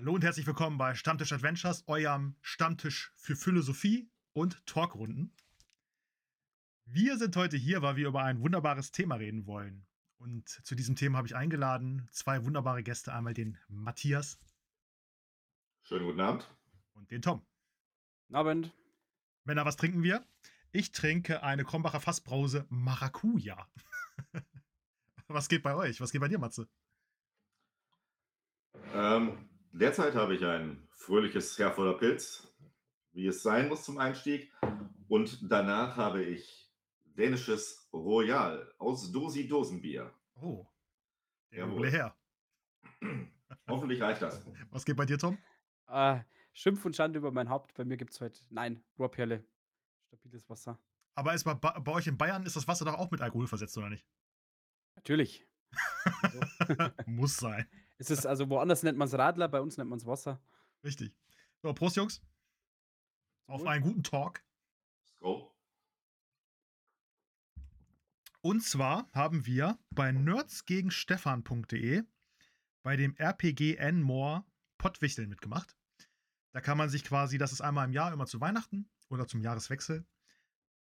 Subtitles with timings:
[0.00, 5.30] Hallo und herzlich willkommen bei Stammtisch Adventures, eurem Stammtisch für Philosophie und Talkrunden.
[6.86, 9.86] Wir sind heute hier, weil wir über ein wunderbares Thema reden wollen.
[10.16, 14.40] Und zu diesem Thema habe ich eingeladen zwei wunderbare Gäste, einmal den Matthias.
[15.82, 16.50] Schönen guten Abend.
[16.94, 17.42] Und den Tom.
[18.28, 18.72] Guten Abend.
[19.44, 20.24] Männer, was trinken wir?
[20.72, 23.68] Ich trinke eine Krombacher Fassbrause Maracuja.
[25.28, 26.00] was geht bei euch?
[26.00, 26.70] Was geht bei dir, Matze?
[28.94, 32.48] Ähm, derzeit habe ich ein fröhliches Herr voller Pilz,
[33.12, 34.52] wie es sein muss zum Einstieg.
[35.08, 36.70] Und danach habe ich
[37.16, 40.12] dänisches Royal aus Dosi-Dosenbier.
[40.40, 40.66] Oh,
[41.50, 41.90] der Jawohl.
[41.90, 42.16] her.
[43.68, 44.44] Hoffentlich reicht das.
[44.70, 45.38] Was geht bei dir, Tom?
[45.88, 46.20] Äh,
[46.52, 47.74] Schimpf und Schande über mein Haupt.
[47.74, 49.44] Bei mir gibt es heute, nein, Rohrperle.
[50.06, 50.78] Stabiles Wasser.
[51.14, 53.76] Aber ist bei, bei euch in Bayern ist das Wasser doch auch mit Alkohol versetzt,
[53.76, 54.06] oder nicht?
[54.96, 55.46] Natürlich.
[57.06, 57.66] Muss sein.
[58.00, 60.40] Es ist also woanders nennt man es Radler, bei uns nennt man es Wasser.
[60.82, 61.14] Richtig.
[61.62, 62.22] So, Prost, Jungs.
[63.46, 64.42] Auf einen guten Talk.
[65.18, 65.54] Go.
[68.40, 72.04] Und zwar haben wir bei nerdsgegenstefan.de
[72.82, 74.46] bei dem RPG N-More
[74.78, 75.76] Pottwichteln mitgemacht.
[76.52, 79.42] Da kann man sich quasi, das ist einmal im Jahr, immer zu Weihnachten oder zum
[79.42, 80.06] Jahreswechsel.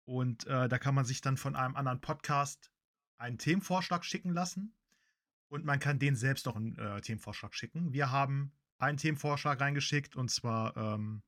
[0.04, 2.70] Und äh, da kann man sich dann von einem anderen Podcast
[3.16, 4.72] einen Themenvorschlag schicken lassen.
[5.48, 7.92] Und man kann den selbst noch einen äh, Themenvorschlag schicken.
[7.92, 11.22] Wir haben einen Themenvorschlag reingeschickt und zwar, ähm,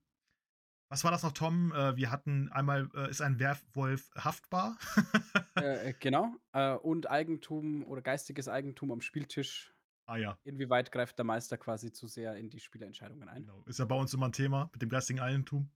[0.89, 1.71] was war das noch, Tom?
[1.73, 4.77] Äh, wir hatten einmal, äh, ist ein Werwolf haftbar?
[5.57, 6.33] Äh, äh, genau.
[6.53, 9.75] Äh, und Eigentum oder geistiges Eigentum am Spieltisch.
[10.05, 10.39] Ah ja.
[10.43, 13.43] Inwieweit greift der Meister quasi zu sehr in die Spielerentscheidungen ein?
[13.45, 13.61] Genau.
[13.65, 15.69] Ist ja bei uns immer ein Thema mit dem geistigen Eigentum.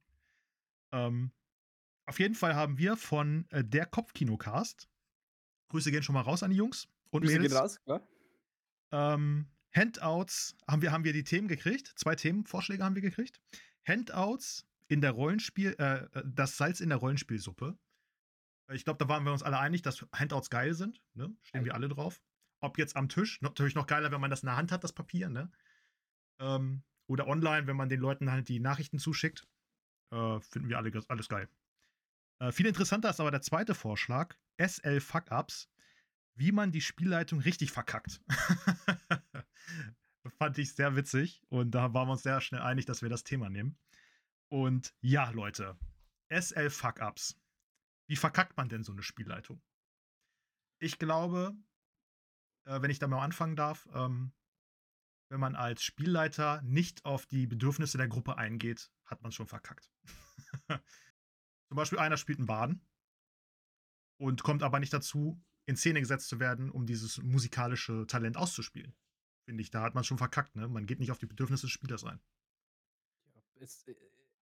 [0.91, 1.31] Ähm,
[2.05, 4.89] auf jeden Fall haben wir von der Kopfkinocast,
[5.69, 7.53] Grüße gehen schon mal raus an die Jungs und Grüße Mädels.
[7.53, 8.07] gehen raus, klar.
[8.95, 11.91] Ähm, Handouts haben wir, haben wir die Themen gekriegt.
[11.97, 13.41] Zwei Themenvorschläge haben wir gekriegt.
[13.85, 17.77] Handouts in der Rollenspiel, äh, äh das Salz in der Rollenspielsuppe.
[18.71, 21.01] Ich glaube, da waren wir uns alle einig, dass Handouts geil sind.
[21.13, 21.35] Ne?
[21.43, 22.21] Stehen wir alle drauf.
[22.61, 24.93] Ob jetzt am Tisch, natürlich noch geiler, wenn man das in der Hand hat, das
[24.93, 25.51] Papier, ne?
[26.39, 29.45] Ähm, oder online, wenn man den Leuten halt die Nachrichten zuschickt.
[30.11, 31.49] Äh, finden wir alle alles geil.
[32.39, 35.69] Äh, viel interessanter ist aber der zweite Vorschlag: SL Fuck-Ups
[36.35, 38.21] wie man die Spielleitung richtig verkackt.
[40.37, 43.23] Fand ich sehr witzig und da waren wir uns sehr schnell einig, dass wir das
[43.23, 43.77] Thema nehmen.
[44.49, 45.77] Und ja, Leute,
[46.29, 47.39] SL Fuck-Ups.
[48.07, 49.61] Wie verkackt man denn so eine Spielleitung?
[50.79, 51.55] Ich glaube,
[52.65, 54.33] äh, wenn ich da mal anfangen darf, ähm,
[55.29, 59.91] wenn man als Spielleiter nicht auf die Bedürfnisse der Gruppe eingeht, hat man schon verkackt.
[61.67, 62.85] Zum Beispiel einer spielt einen Baden
[64.17, 68.93] und kommt aber nicht dazu, in Szene gesetzt zu werden, um dieses musikalische Talent auszuspielen.
[69.45, 70.67] Finde ich, da hat man schon verkackt, ne?
[70.67, 72.19] Man geht nicht auf die Bedürfnisse des Spielers ein.
[73.33, 73.95] Ja, es äh,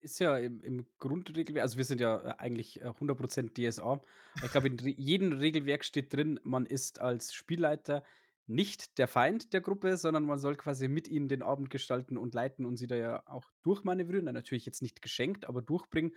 [0.01, 4.01] ist ja im, im Grundregelwerk, also wir sind ja äh, eigentlich 100% äh, DSA.
[4.43, 8.03] Ich glaube, in jedem Regelwerk steht drin, man ist als Spielleiter
[8.45, 12.33] nicht der Feind der Gruppe, sondern man soll quasi mit ihnen den Abend gestalten und
[12.33, 14.25] leiten und sie da ja auch durchmanövrieren.
[14.25, 16.13] Natürlich jetzt nicht geschenkt, aber durchbringen.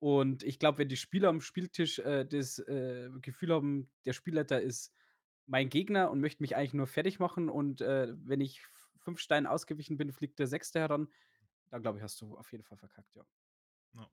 [0.00, 4.60] Und ich glaube, wenn die Spieler am Spieltisch äh, das äh, Gefühl haben, der Spielleiter
[4.60, 4.94] ist
[5.46, 8.62] mein Gegner und möchte mich eigentlich nur fertig machen und äh, wenn ich
[8.96, 11.08] fünf Steine ausgewichen bin, fliegt der Sechste heran,
[11.68, 13.26] dann glaube ich, hast du auf jeden Fall verkackt, ja.
[13.94, 14.10] ja.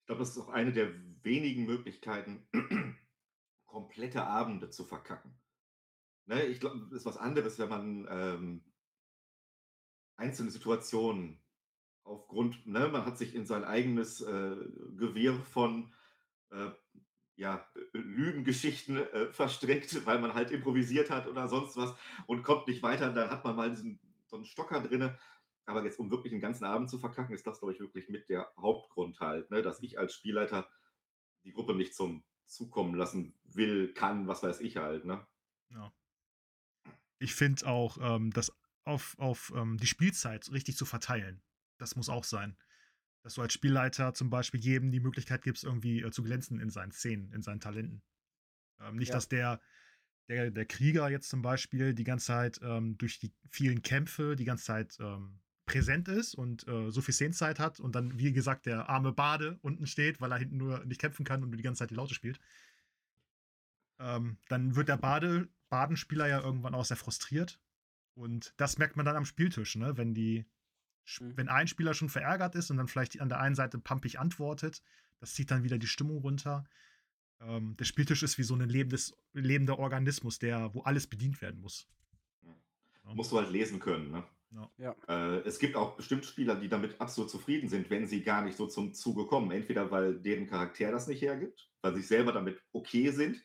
[0.00, 0.92] Ich glaube, das ist auch eine der
[1.24, 2.46] wenigen Möglichkeiten,
[3.66, 5.34] komplette Abende zu verkacken.
[6.26, 8.64] Ne, ich glaube, das ist was anderes, wenn man ähm,
[10.16, 11.43] einzelne Situationen
[12.04, 14.56] aufgrund, ne, man hat sich in sein eigenes äh,
[14.96, 15.92] Gewirr von
[16.50, 16.70] äh,
[17.36, 21.94] ja, Lügengeschichten äh, verstrickt, weil man halt improvisiert hat oder sonst was
[22.26, 23.12] und kommt nicht weiter.
[23.12, 25.10] Dann hat man mal diesen, so einen Stocker drin.
[25.66, 28.28] Aber jetzt, um wirklich den ganzen Abend zu verkacken, ist das, glaube ich, wirklich mit
[28.28, 30.68] der Hauptgrund halt, ne, dass ich als Spielleiter
[31.44, 35.06] die Gruppe nicht zum Zukommen lassen will, kann, was weiß ich halt.
[35.06, 35.26] Ne?
[35.70, 35.92] Ja.
[37.18, 38.52] Ich finde auch, ähm, das
[38.84, 41.42] auf, auf ähm, die Spielzeit richtig zu verteilen.
[41.78, 42.56] Das muss auch sein.
[43.22, 46.70] Dass du als Spielleiter zum Beispiel jedem die Möglichkeit gibst, irgendwie äh, zu glänzen in
[46.70, 48.02] seinen Szenen, in seinen Talenten.
[48.80, 49.14] Ähm, nicht, ja.
[49.14, 49.60] dass der,
[50.28, 54.44] der, der Krieger jetzt zum Beispiel die ganze Zeit ähm, durch die vielen Kämpfe die
[54.44, 58.66] ganze Zeit ähm, präsent ist und äh, so viel Szenenzeit hat und dann, wie gesagt,
[58.66, 61.62] der arme Bade unten steht, weil er hinten nur nicht kämpfen kann und nur die
[61.62, 62.38] ganze Zeit die Laute spielt.
[63.98, 67.60] Ähm, dann wird der Bade, Badenspieler ja irgendwann auch sehr frustriert.
[68.14, 69.96] Und das merkt man dann am Spieltisch, ne?
[69.96, 70.44] wenn die
[71.20, 71.36] Mhm.
[71.36, 74.82] Wenn ein Spieler schon verärgert ist und dann vielleicht an der einen Seite pumpig antwortet,
[75.20, 76.64] das zieht dann wieder die Stimmung runter.
[77.40, 81.60] Ähm, der Spieltisch ist wie so ein lebendes, lebender Organismus, der, wo alles bedient werden
[81.60, 81.88] muss.
[82.42, 83.14] Ja.
[83.14, 84.24] Musst du halt lesen können, ne?
[84.78, 84.94] Ja.
[85.08, 88.56] Äh, es gibt auch bestimmt Spieler, die damit absolut zufrieden sind, wenn sie gar nicht
[88.56, 89.50] so zum Zuge kommen.
[89.50, 93.42] Entweder weil deren Charakter das nicht hergibt, weil sie selber damit okay sind,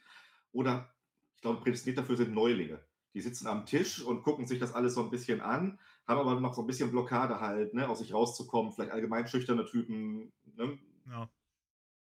[0.52, 0.94] oder
[1.36, 2.84] ich glaube, prädestiniert dafür sind Neulinge.
[3.14, 5.80] Die sitzen am Tisch und gucken sich das alles so ein bisschen an,
[6.10, 9.66] haben aber noch so ein bisschen Blockade halt, ne, aus sich rauszukommen, vielleicht allgemein schüchterne
[9.66, 11.30] Typen, ne, Ja.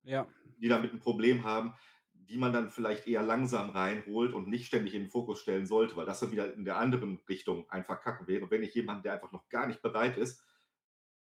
[0.03, 0.33] Ja.
[0.57, 1.73] die damit ein Problem haben,
[2.13, 5.95] die man dann vielleicht eher langsam reinholt und nicht ständig in den Fokus stellen sollte,
[5.95, 9.13] weil das dann wieder in der anderen Richtung ein Verkacken wäre, wenn ich jemanden, der
[9.13, 10.43] einfach noch gar nicht bereit ist,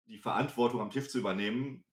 [0.07, 1.85] die Verantwortung am Tisch zu übernehmen,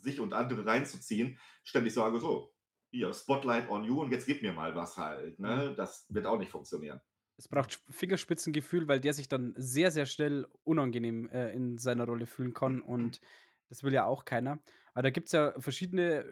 [0.00, 2.54] sich und andere reinzuziehen, ständig sage: „So,
[2.90, 5.74] hier, Spotlight on you und jetzt gib mir mal was halt“, ne?
[5.76, 7.00] Das wird auch nicht funktionieren.
[7.38, 12.04] Es braucht Sp Fingerspitzengefühl, weil der sich dann sehr, sehr schnell unangenehm, äh, in seiner
[12.04, 13.20] Rolle fühlen kann und
[13.68, 14.62] das will ja auch keiner.
[14.94, 16.26] Aber da gibt's ja verschiedene, äh,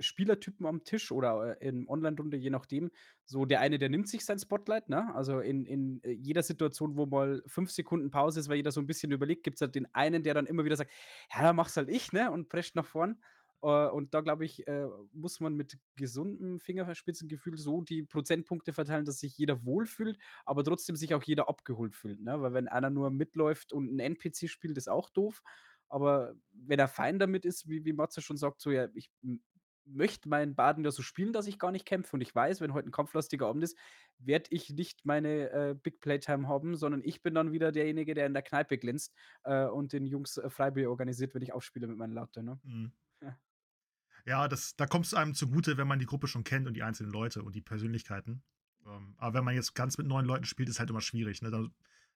[0.00, 2.90] Spielertypen am Tisch oder, äh, in Online-Runde, je nachdem.
[3.24, 5.14] So der eine, der nimmt sich sein Spotlight, ne?
[5.14, 8.80] Also in in, äh, jeder Situation, wo mal 5 Sekunden Pause ist, weil jeder so
[8.80, 10.90] 'n bisschen überlegt, gibt's halt den einen, der dann immer wieder sagt:
[11.32, 13.22] „Ja, dann mach's halt ich“, ne, und prescht nach vorn.
[13.64, 19.06] Äh, und da glaube ich, äh, muss man mit gesundem Fingerspitzengefühl so die Prozentpunkte verteilen,
[19.06, 22.40] dass sich jeder wohlfühlt, aber trotzdem sich auch jeder abgeholt fühlt, ne?
[22.42, 25.42] Weil wenn einer nur mitläuft und 'n NPC spielt, ist auch doof.
[25.88, 29.10] Aber wenn er fein damit ist, wie wie Matze schon sagt, so: „Ja, ich
[29.86, 32.72] möchte meinen Baden ja so spielen, dass ich gar nicht kämpfe und ich weiß, wenn
[32.74, 33.76] heute 'n kampflastiger Abend ist,
[34.18, 38.26] werde ich nicht meine, äh, Big Playtime haben, sondern ich bin dann wieder derjenige, der
[38.26, 39.14] in der Kneipe glänzt,
[39.44, 42.60] äh, und den Jungs, äh, Freibier organisiert, wenn ich aufspiele mit meiner Latte“, ne?
[42.64, 42.92] Mhm.
[44.26, 44.48] Ja.
[44.48, 47.42] Das da kommt's einem zugute, wenn man die Gruppe schon kennt und die einzelnen Leute
[47.42, 48.42] und die Persönlichkeiten.
[48.86, 51.50] Ähm, aber wenn man jetzt ganz mit neuen Leuten spielt, ist halt immer schwierig, ne?
[51.50, 51.66] Da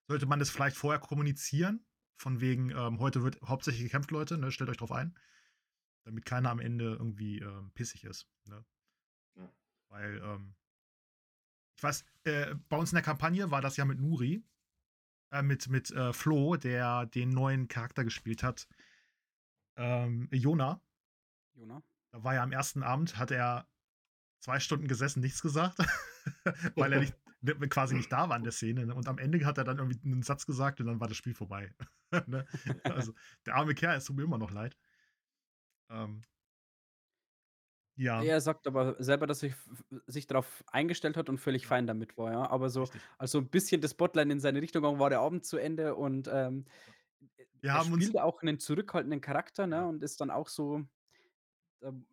[0.09, 1.85] sollte man das vielleicht vorher kommunizieren,
[2.17, 4.51] von wegen, ähm: „Heute wird hauptsächlich gekämpft, Leute, ne?
[4.53, 5.17] Stellt euch drauf ein.“
[6.05, 8.65] Damit keiner am Ende irgendwie, ähm, pissig ist, ne?
[9.37, 9.53] Ja.
[9.91, 10.55] Weil, ähm
[11.77, 14.43] ich weiß, äh, bei uns in der Kampagne war das ja mit Nuri,
[15.33, 18.69] äh, mit mit, äh, Flo, der den neuen Charakter gespielt hat,
[19.77, 20.81] ähm, Jona.
[21.55, 21.83] Jona.
[22.25, 23.69] War er am ersten Abend hat er
[24.41, 25.79] 2 Stunden gesessen, nichts gesagt,
[26.79, 28.95] weil er nicht ne, quasi nicht da war in der Szene, ne?
[28.95, 31.35] Und am Ende hat er dann irgendwie 'nen Satz gesagt und dann war das Spiel
[31.35, 31.75] vorbei,
[32.29, 32.47] ne?
[32.87, 33.15] Also,
[33.47, 34.77] der arme Kerl, es tut mir immer noch leid.
[35.91, 36.23] Ähm
[37.99, 38.31] ja.
[38.31, 39.69] Er sagt aber selber, dass f
[40.07, 41.69] sich drauf eingestellt hat und völlig Ja.
[41.69, 42.51] fein damit war, ja.
[42.51, 43.09] Aber so Richtig.
[43.17, 46.29] als so 'n bisschen das Spotlight in seine Richtung war der Abend zu Ende und,
[46.33, 46.65] ähm,
[47.63, 47.75] Ja.
[47.75, 49.89] Wir er spielt auch 'nen zurückhaltenden Charakter, ne, Ja.
[49.89, 50.85] und ist dann auch so
[51.83, 52.07] ähm,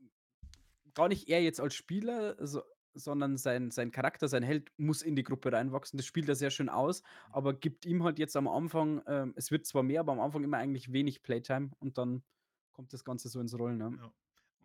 [0.94, 2.62] gar nicht er jetzt als Spieler, so
[2.98, 5.98] sondern sein sein Charakter, sein Held muss in die Gruppe reinwachsen.
[5.98, 7.34] Das spielt er sehr schön aus, Mhm.
[7.34, 10.44] aber gibt ihm halt jetzt am Anfang ähm, es wird zwar mehr, aber am Anfang
[10.46, 12.24] immer eigentlich wenig Playtime und dann
[12.72, 13.90] kommt das Ganze so ins Rollen, ja.
[13.90, 14.14] Ja.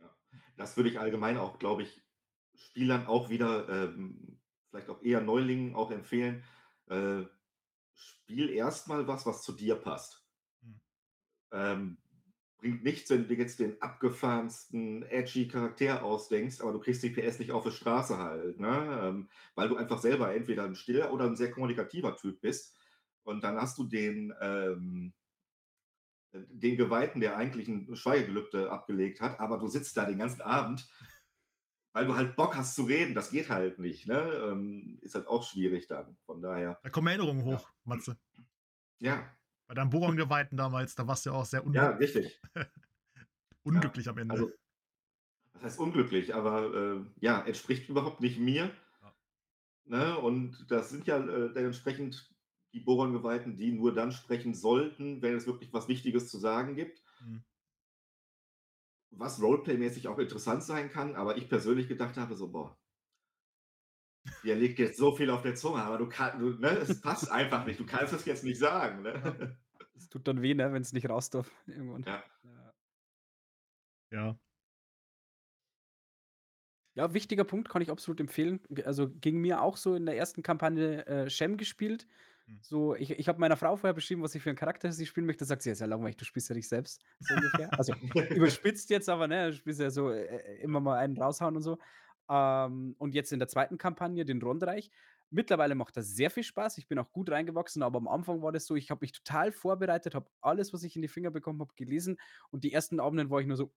[0.00, 0.16] Ja.
[0.56, 2.02] Das würde ich allgemein auch, glaube ich,
[2.54, 6.44] Spielern auch wieder, ähm, vielleicht auch eher Neulingen auch empfehlen.
[6.86, 7.24] Äh,
[7.94, 10.24] spiel erst mal was, was zu dir passt.
[10.62, 10.80] Mhm.
[11.52, 11.98] Ähm,
[12.60, 17.10] bringt nichts, wenn du dir jetzt den abgefahrensten edgy Charakter ausdenkst, aber du kriegst die
[17.10, 19.00] PS nicht auf die Straße halt, ne?
[19.02, 22.76] Ähm, weil du einfach selber entweder 'n stiller oder 'n sehr kommunikativer Typ bist.
[23.22, 25.12] Und dann hast du den, ähm
[26.34, 30.42] äh, den Geweihten, der eigentlich 'n Schweigegelübde abgelegt hat, aber du sitzt da den ganzen
[30.42, 30.88] Abend,
[31.92, 33.14] weil du halt Bock hast zu reden.
[33.14, 34.18] Das geht halt nicht, ne?
[34.52, 36.18] Ähm, ist halt auch schwierig dann.
[36.26, 37.58] Von daher Da kommen Erinnerungen ja.
[37.58, 38.16] hoch, Matze.
[39.00, 39.39] Ja.
[39.70, 42.40] Bei deinem Boron-Geweihten damals, da warst du ja auch sehr Ja, unglück richtig.
[42.44, 42.60] Ja,
[43.62, 44.44] unglücklich am Ende.
[44.44, 44.52] also
[45.52, 48.72] was heißt unglücklich, aber, äh, ja, entspricht überhaupt nicht mir.
[49.02, 49.14] Ja.
[49.84, 52.34] Ne, und das sind ja, äh, dementsprechend
[52.72, 57.02] die Boron-Geweihten, die nur dann sprechen sollten, wenn es wirklich was Wichtiges zu sagen gibt.
[57.20, 57.40] Mhm.
[59.12, 62.79] Was Roleplay-mäßig auch interessant sein kann, aber ich persönlich gedacht habe so: „Boah“
[64.42, 67.30] „dir liegt jetzt so viel auf der Zunge, aber du kann du ne, es passt
[67.30, 67.80] einfach nicht.
[67.80, 69.32] Du kannst es jetzt nicht sagen“, Ja.
[69.32, 69.58] ne?
[69.94, 72.06] Es tut dann weh, ne, wenn's nicht raus darf irgendwann.
[72.06, 72.24] Ja.
[72.42, 72.72] Ja.
[74.12, 74.40] Ja.
[76.96, 78.60] Ja, wichtiger Punkt, kann ich absolut empfehlen.
[78.84, 82.08] Also, ging mir auch so in der ersten Kampagne, äh, Shem gespielt.
[82.48, 82.60] Mhm.
[82.62, 85.26] So, ich ich habe meiner Frau vorher beschrieben, was ich für 'n Charakter sie spielen
[85.26, 85.44] möchte.
[85.44, 87.72] Sagt sie: „Ja, ist ja langweilig, du spielst ja dich selbst“, so ungefähr.
[87.78, 87.94] Also,
[88.34, 91.62] überspitzt jetzt, aber, ne, du spielst ja so, äh, äh, immer mal einen raushauen und
[91.62, 91.78] so.
[92.30, 94.90] Ähm, und jetzt in der zweiten Kampagne, den Rondreich
[95.32, 96.78] mittlerweile macht das sehr viel Spaß.
[96.78, 99.52] Ich bin auch gut reingewachsen, aber am Anfang war das so, ich habe mich total
[99.52, 102.18] vorbereitet, habe alles, was ich in die Finger bekommen habe, gelesen
[102.50, 103.72] und die ersten Abenden war ich nur so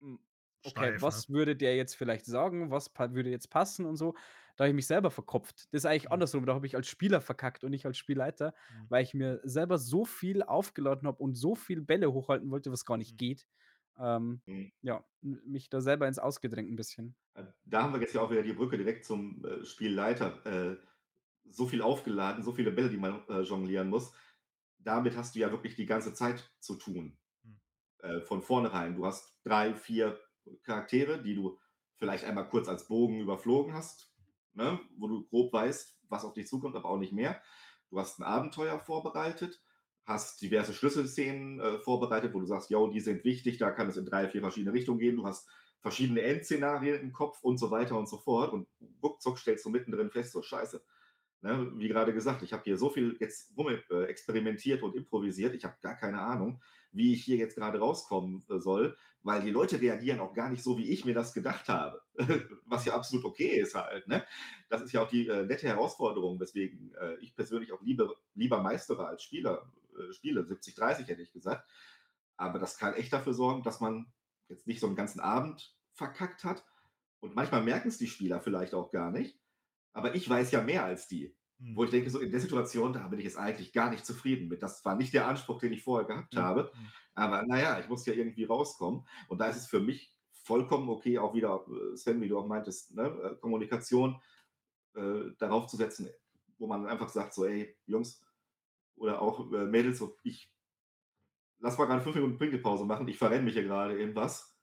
[0.00, 0.18] hm,
[0.64, 1.22] okay, Steif, ne?
[1.22, 2.70] was würde der jetzt vielleicht sagen?
[2.70, 4.14] Was würde jetzt passen und so?
[4.56, 5.66] Da habe ich mich selber verkopft.
[5.72, 6.12] Das ist eigentlich Mhm.
[6.12, 8.88] andersrum, da habe ich als Spieler verkackt und nicht als Spielleiter, Mhm.
[8.88, 12.84] weil ich mir selber so viel aufgeladen habe und so viel Bälle hochhalten wollte, was
[12.84, 13.18] gar nicht Mhm.
[13.18, 13.46] geht.
[13.98, 14.72] Ähm, Mhm.
[14.82, 17.16] ja, m mich da selber ins Aus gedrängt 'n bisschen.
[17.36, 20.44] Äh, da haben wir jetzt ja auch wieder die Brücke direkt zum, äh, Spielleiter.
[20.46, 20.76] Äh,
[21.50, 24.14] so viel aufgeladen, so viele Bälle, die man, äh, jonglieren muss.
[24.84, 27.52] damit hast du ja wirklich die ganze Zeit zu tun, Hm.
[28.00, 28.96] äh, von vornherein.
[28.96, 30.18] Du hast 3, 4
[30.64, 31.58] Charaktere, die du
[31.96, 34.14] vielleicht einmal kurz als Bogen überflogen hast,
[34.54, 37.42] ne, wo du grob weißt, was auf dich zukommt, aber auch nicht mehr.
[37.90, 39.62] Du hast 'n Abenteuer vorbereitet,
[40.04, 43.96] hast diverse Schlüsselszenen, äh, vorbereitet, wo du sagst: „Jo, die sind wichtig, da kann es
[43.96, 45.48] in 3, 4 verschiedene Richtungen gehen.“ Du hast
[45.80, 48.68] verschiedene Endszenarien im Kopf und so weiter und so fort und
[49.02, 50.82] ruckzuck stellst du mittendrin fest: „So, Scheiße.“
[51.44, 55.56] Ne, wie gerade gesagt, ich habe hier so viel jetzt rum äh, experimentiert und improvisiert.
[55.56, 59.50] Ich habe gar keine Ahnung, wie ich hier jetzt gerade rauskommen, äh, soll, weil die
[59.50, 62.00] Leute reagieren auch gar nicht so, wie ich mir das gedacht habe.
[62.66, 64.24] Was ja absolut okay ist halt, ne?
[64.68, 68.62] Das ist ja auch die, äh, nette Herausforderung, weswegen, äh, ich persönlich auch lieber lieber
[68.62, 70.46] meistere als Spieler äh, spiele.
[70.46, 71.68] 70/30 hätte ich gesagt.
[72.36, 74.12] Aber das kann echt dafür sorgen, dass man
[74.48, 76.64] jetzt nicht so 'n ganzen Abend verkackt hat.
[77.20, 79.40] Und manchmal merken's die Spieler vielleicht auch gar nicht.
[79.92, 81.36] Aber ich weiß ja mehr als die.
[81.58, 81.76] Mhm.
[81.76, 84.48] Wo ich denke, so in der Situation, da bin ich jetzt eigentlich gar nicht zufrieden
[84.48, 84.62] mit.
[84.62, 86.72] Das war nicht der Anspruch, den ich vorher gehabt Mhm, habe.
[86.74, 86.92] mhm.
[87.14, 89.06] Aber na ja, ich muss ja irgendwie rauskommen.
[89.28, 92.46] Und da ist es für mich vollkommen okay, auch wieder, äh, Sven, wie du auch
[92.46, 94.20] meintest, ne, äh, Kommunikation,
[94.94, 96.10] äh, darauf zu setzen,
[96.58, 98.22] wo man einfach sagt so: „Ey, Jungs
[98.96, 100.48] oder auch, äh, Mädels, so, ich
[101.60, 103.08] lass mal grade 5 Minuten Pinkelpause machen.
[103.08, 104.54] Ich verrenne mich hier grade in was.“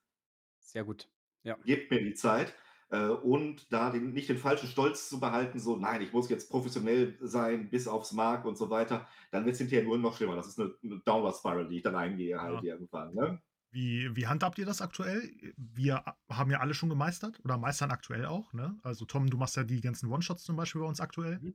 [0.62, 1.10] Sehr gut,
[1.42, 1.58] ja.
[1.64, 2.54] Gebt mir die Zeit,
[2.90, 6.50] äh, und da den nicht den falschen Stolz zu behalten, so: „Nein, ich muss jetzt
[6.50, 9.06] professionell sein bis aufs Mark“ und so weiter.
[9.30, 10.36] Dann wird's hinterher nur noch schlimmer.
[10.36, 12.64] Das ist 'ne 'ne Downward Spiral, die ich dann eingehe halt Ja.
[12.64, 13.42] irgendwann, ne?
[13.72, 15.54] Wie wie handhabt ihr das aktuell?
[15.56, 18.78] Wir haben ja alle schon gemeistert oder meistern aktuell auch, ne?
[18.82, 21.40] Also, Tom, du machst ja die ganzen One-Shots zum Beispiel bei uns aktuell.
[21.40, 21.54] Mhm.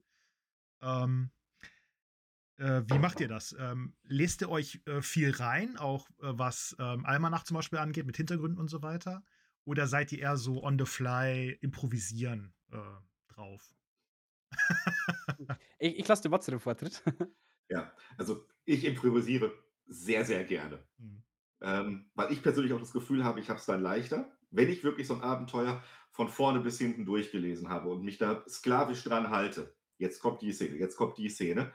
[0.81, 1.31] Ähm
[2.57, 3.55] äh, wie macht ihr das?
[3.57, 8.05] Ähm, lest ihr euch, äh, viel rein, auch, äh, was, ähm, Almanach zum Beispiel angeht
[8.05, 9.23] mit Hintergründen und so weiter?
[9.65, 12.77] Oder seid ihr eher so on the fly improvisieren, äh,
[13.27, 13.73] drauf?
[15.79, 17.03] Ich ich lasse dem Matze den Vortritt.
[17.69, 19.53] Ja, also, ich improvisiere
[19.87, 20.83] sehr, sehr gerne.
[20.97, 21.23] Mhm.
[21.61, 24.83] Ähm, weil ich persönlich auch das Gefühl habe, ich habe es dann leichter, wenn ich
[24.83, 29.29] wirklich so 'n Abenteuer von vorne bis hinten durchgelesen habe und mich da sklavisch dran
[29.31, 29.75] halte.
[29.97, 31.73] Jetzt kommt die Szene, jetzt kommt die Szene.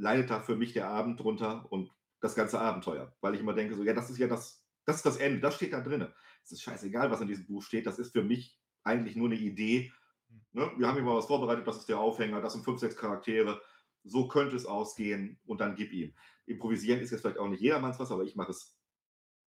[0.00, 3.74] Leidet da für mich der Abend drunter und das ganze Abenteuer, weil ich immer denke
[3.76, 6.14] so: „Ja, das ist ja das das ist das Ende, das steht da drinnen.
[6.44, 7.86] Es ist scheißegal, was in diesem Buch steht.
[7.86, 9.92] Das ist für mich eigentlich nur 'ne Idee,
[10.30, 10.40] Mhm.
[10.52, 10.72] ne?
[10.78, 13.62] Wir haben hier mal was vorbereitet, das ist der Aufhänger, das sind 5, 6 Charaktere.
[14.04, 16.14] So könnte es ausgehen und dann gib ihm.“
[16.46, 18.78] Improvisieren ist jetzt vielleicht auch nicht jedermanns was, aber ich mache es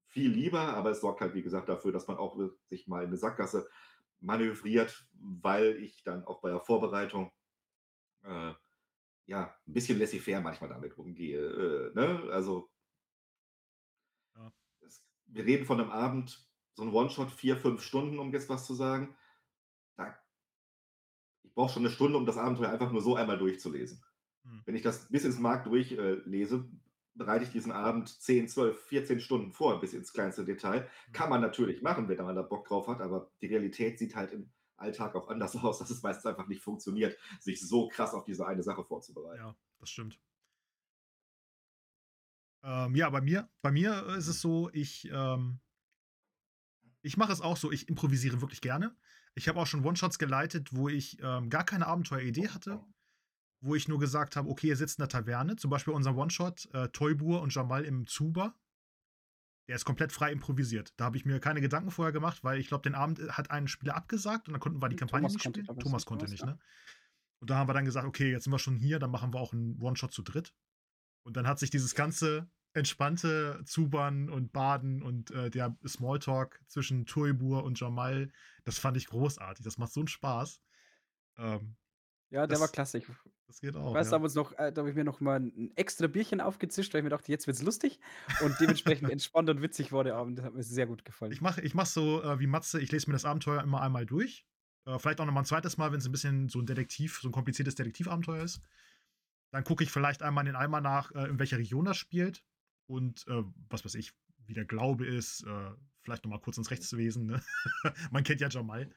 [0.09, 3.11] viel lieber, aber es sorgt halt, wie gesagt, dafür, dass man auch, sich mal in
[3.11, 3.69] 'ne Sackgasse
[4.21, 7.33] manövriert, weil ich dann auch bei der Vorbereitung,
[8.25, 8.55] äh,
[9.33, 12.31] ja, 'n bisschen laissez-faire manchmal damit umgehe, äh, ne?
[12.33, 12.69] Also
[14.37, 14.53] Ja.
[14.81, 18.67] es wir reden von 'nem Abend, so 'n One-Shot 4, 5 Stunden, um jetzt was
[18.67, 19.17] zu sagen.
[19.97, 20.17] Da
[21.45, 24.03] ich brauche schon 'ne Stunde, um das Abenteuer einfach nur so einmal durchzulesen.
[24.45, 24.63] Mhm.
[24.65, 26.71] Wenn ich das bis ins Mark durch äh, lese,
[27.15, 30.89] bereite ich diesen Abend 10, 12, 14 Stunden vor, bis ins kleinste Detail.
[31.09, 31.15] Mhm.
[31.15, 34.33] Kann man natürlich machen, wenn man da Bock drauf hat, aber die Realität sieht halt
[34.33, 38.25] im Alltag auch anders aus, dass es meistens einfach nicht funktioniert, sich so krass auf
[38.25, 39.43] diese eine Sache vorzubereiten.
[39.43, 40.21] Ja, das stimmt.
[42.65, 45.61] Ähm, ja, bei mir bei mir ist es so, ich, ähm
[47.03, 48.97] ich mache es auch so, ich improvisiere wirklich gerne.
[49.35, 52.81] Ich habe auch schon One-Shots geleitet, wo ich, ähm, gar keine Abenteueridee hatte,
[53.63, 56.69] wo ich nur gesagt habe: „Okay, ihr sitzt in der Taverne“, zum Beispiel unser One-Shot,
[56.75, 58.57] äh, Toybour und Jamal im Zuber.
[59.73, 60.93] Der ist komplett frei improvisiert.
[60.99, 63.51] Da habe ich mir keine Gedanken vorher gemacht, weil ich glaube, den Abend, äh, hat
[63.51, 65.63] ein Spieler abgesagt und dann konnten wir die Hm, Kampagne Thomas nicht konnte, spielen.
[65.63, 66.59] ich, Thomas konnte nicht, ne?
[67.41, 69.41] Und da haben wir dann gesagt: „Okay, jetzt sind wir schon hier, dann machen wir
[69.41, 70.55] auch 'n One-Shot zu dritt.“
[71.25, 77.07] Und dann hat sich dieses ganze entspannte Zubern und Baden und, äh, der Smalltalk zwischen
[77.07, 78.33] Toybour und Jamal,
[78.65, 79.65] das fand ich großartig.
[79.65, 80.61] Das macht so 'n Spaß.
[81.39, 81.77] Ähm,
[82.31, 82.99] Ja, der war das klasse.
[82.99, 83.07] Ich
[83.53, 84.11] das geht ich auch, weiß ja.
[84.11, 87.05] damals noch, äh, da habe ich mir noch mal 'n extra Bierchen aufgezischt, weil ich
[87.05, 88.01] mir dachte: „Jetzt wird's lustig.“
[88.37, 90.39] Und dementsprechend entspannt und witzig war der Abend.
[90.39, 91.33] Das hat mir sehr gut gefallen.
[91.33, 93.81] Ich mache ich mache es so, äh, wie Matze, ich lese mir das Abenteuer immer
[93.81, 94.47] einmal durch.
[94.87, 95.77] Äh, vielleicht auch noch mal 'n 2.
[95.79, 98.61] Mal, wenn's 'n bisschen so 'n Detektiv so 'n kompliziertes Detektivabenteuer ist.
[99.53, 102.45] Dann gucke ich vielleicht einmal in den Almanach, äh, in welcher Region das spielt
[102.87, 104.13] und, äh, was weiß ich,
[104.47, 107.43] wie der Glaube ist, äh, vielleicht noch mal kurz ins Rechtswesen, ne?
[108.13, 108.91] Man kennt ja Jamal.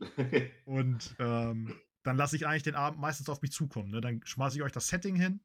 [0.64, 4.00] Und, ähm, dann lasse ich eigentlich den Abend meistens auf mich zukommen, ne?
[4.00, 5.42] Dann schmeiße ich euch das Setting hin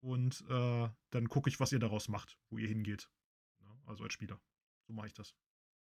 [0.00, 3.10] und, äh, dann gucke ich, was ihr daraus macht, wo ihr hingeht,
[3.60, 4.40] ne, also als Spieler.
[4.88, 5.34] So mache ich das.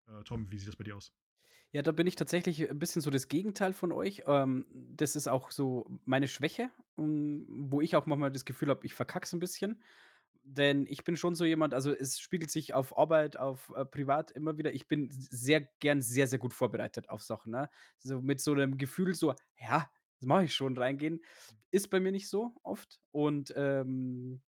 [0.09, 1.11] Äh, Tom, wie sieht das bei dir aus?
[1.73, 4.23] Ja, da bin ich tatsächlich 'n bisschen so das Gegenteil von euch.
[4.27, 8.87] Ähm, das ist auch so meine Schwäche, hm, wo ich auch manchmal das Gefühl habe,
[8.87, 9.83] ich verkacke es 'n bisschen.
[10.49, 14.31] Denn ich bin schon so jemand also, es spiegelt sich auf Arbeit, auf, äh, privat
[14.31, 17.69] immer wieder ich bin sehr gern sehr, sehr gut vorbereitet auf Sachen, ne?
[17.99, 21.21] So mit so 'nem Gefühl so: „Ja, mache ich schon, reingehen.
[21.73, 24.41] Ist bei mir nicht so oft und, ähm,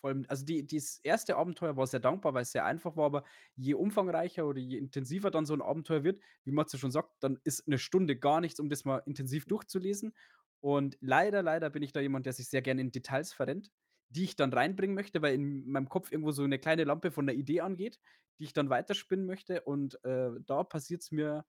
[0.00, 3.24] vor allem also das erste Abenteuer war sehr dankbar, weil's sehr einfach war, aber
[3.56, 7.40] je umfangreicher oder je intensiver dann so 'n Abenteuer wird, wie Matze schon sagt, dann
[7.42, 10.14] ist 'ne Stunde gar nichts, um das mal intensiv durchzulesen.
[10.60, 13.70] Und leider, leider bin ich da jemand, der sich sehr gerne in Details verrennt,
[14.10, 17.26] die ich dann reinbringen möchte, weil in meinem Kopf irgendwo so 'ne kleine Lampe von
[17.26, 18.00] 'ner Idee angeht,
[18.40, 19.62] die ich dann weiterspinnen möchte.
[19.62, 21.46] Und, äh, da passiert's mir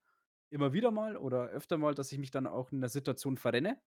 [0.51, 3.81] immer wieder mal oder öfter mal, dass ich mich dann auch in 'ner Situation verrenne.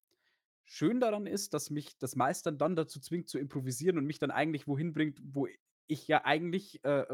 [0.64, 4.30] Schön daran ist, dass mich das Meistern dann dazu zwingt zu improvisieren und mich dann
[4.32, 5.48] eigentlich wohin bringt, wo
[5.88, 7.06] ich ja eigentlich, äh,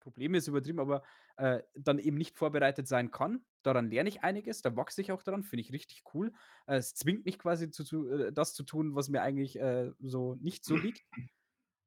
[0.00, 1.02] ja, Probleme ist übertrieben, aber,
[1.36, 3.44] äh, dann eben nicht vorbereitet sein kann.
[3.62, 6.32] Daran lerne ich einiges, da wachse ich auch dran, finde ich richtig cool.
[6.66, 9.92] Äh, es zwingt mich quasi zu zu äh, das zu tun, was mir eigentlich, äh,
[10.00, 11.04] so nicht so liegt.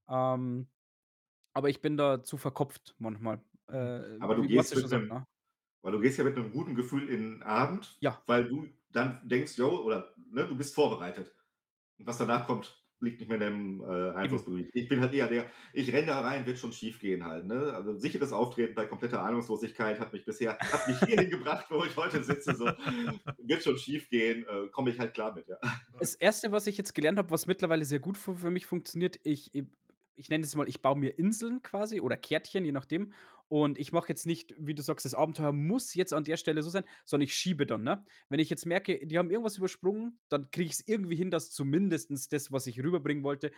[0.09, 0.69] Ähm,
[1.53, 3.41] aber ich bin da zu verkopft manchmal,
[3.95, 4.05] Mhm.
[4.07, 5.25] äh, Aber du gehst mit schon sagt, 'nem ne?
[5.83, 8.23] weil du gehst ja mit 'nem guten Gefühl in 'n Abend, Ja.
[8.27, 11.35] weil du dann denkst: „Jo“ oder, ne, du bist vorbereitet.
[11.99, 14.15] Und was danach kommt, liegt nicht mehr in deinem, äh, Eben.
[14.15, 14.69] Einflussgebiet.
[14.73, 17.73] Ich bin halt eher der ich renne da rein, wird schon schiefgehen halt, ne?
[17.75, 21.95] Also, sicheres Auftreten bei kompletter Ahnungslosigkeit hat mich bisher hat mich hierhin gebracht, wo ich
[21.95, 22.65] heute sitze, so.
[23.37, 25.57] Wird schon schiefgehen, äh, komme ich halt klar mit, ja.
[25.99, 29.19] Das Erste, was ich jetzt gelernt habe, was mittlerweile sehr gut für für mich funktioniert,
[29.23, 29.51] ich
[30.15, 33.13] ich nenne es mal, ich baue mir Inseln quasi oder Kärtchen, je nachdem.
[33.49, 36.63] Und ich mache jetzt nicht, wie du sagst, das Abenteuer muss jetzt an der Stelle
[36.63, 38.03] so sein, sondern ich schiebe dann, ne?
[38.29, 42.29] Wenn ich jetzt merke, die haben irgendwas übersprungen, dann kriege ich's irgendwie hin, dass zumindestens
[42.29, 43.51] das, was ich rüberbringen wollte,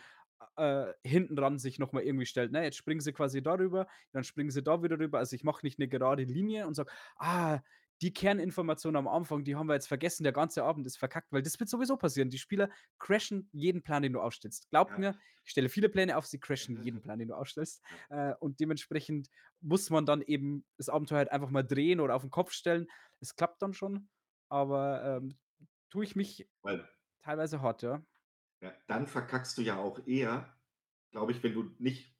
[0.56, 2.62] äh, hinten dran sich noch mal irgendwie stellt, ne?
[2.64, 5.18] Jetzt springen sie quasi da rüber, dann springen sie da wieder rüber.
[5.18, 7.60] Also, ich mache nicht 'ne gerade Linie und sage: „Ah,
[8.02, 11.42] die Kerninformation am Anfang, die haben wir jetzt vergessen, der ganze Abend ist verkackt“, weil
[11.42, 12.30] das wird sowieso passieren.
[12.30, 14.70] Die Spieler crashen jeden Plan, den du aufstellst.
[14.70, 14.98] Glaubt Ja.
[14.98, 17.82] mir, ich stelle viele Pläne auf, sie crashen jeden Plan, den du aufstellst.
[18.10, 19.28] Äh, und dementsprechend
[19.60, 22.86] muss man dann eben das Abenteuer halt einfach mal drehen oder auf 'n Kopf stellen.
[23.20, 24.08] Es klappt dann schon,
[24.48, 25.38] aber, ähm,
[25.90, 26.88] tue ich mich Weil
[27.22, 28.02] teilweise hart, ja.
[28.62, 30.56] Ja, dann verkackst du ja auch eher,
[31.10, 32.16] glaube ich, wenn du nicht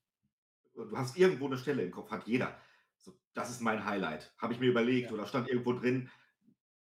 [0.75, 2.61] du hast irgendwo 'ne Stelle im Kopf, hat jeder.
[3.36, 4.34] „Das ist mein Highlight.
[4.38, 5.12] Habe ich mir überlegt Ja.
[5.12, 6.10] oder stand irgendwo drin.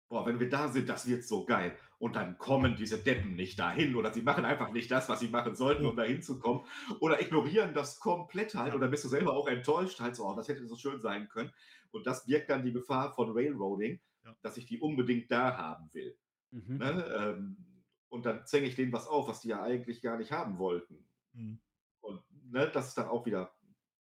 [0.08, 3.58] Boah, wenn wir da sind, das wird so geil.“ Und dann kommen diese Deppen nicht
[3.58, 6.66] dahin oder sie machen einfach nicht das, was sie machen sollten, um da hinzukommen
[7.00, 10.48] oder ignorieren das komplett halt dann bist du selber auch enttäuscht halt so: „Oh, das
[10.48, 11.52] hätte so schön sein können.“
[11.92, 14.36] Und das birgt dann die Gefahr von Railroading, Ja.
[14.42, 16.18] dass ich die unbedingt da haben will,
[16.52, 16.82] Mhm.
[16.82, 17.04] ne?
[17.18, 20.58] Ähm, und dann zwänge ich denen was auf, was die ja eigentlich gar nicht haben
[20.58, 21.06] wollten.
[21.34, 21.62] Mhm.
[22.02, 23.54] Und, ne, das ist dann auch wieder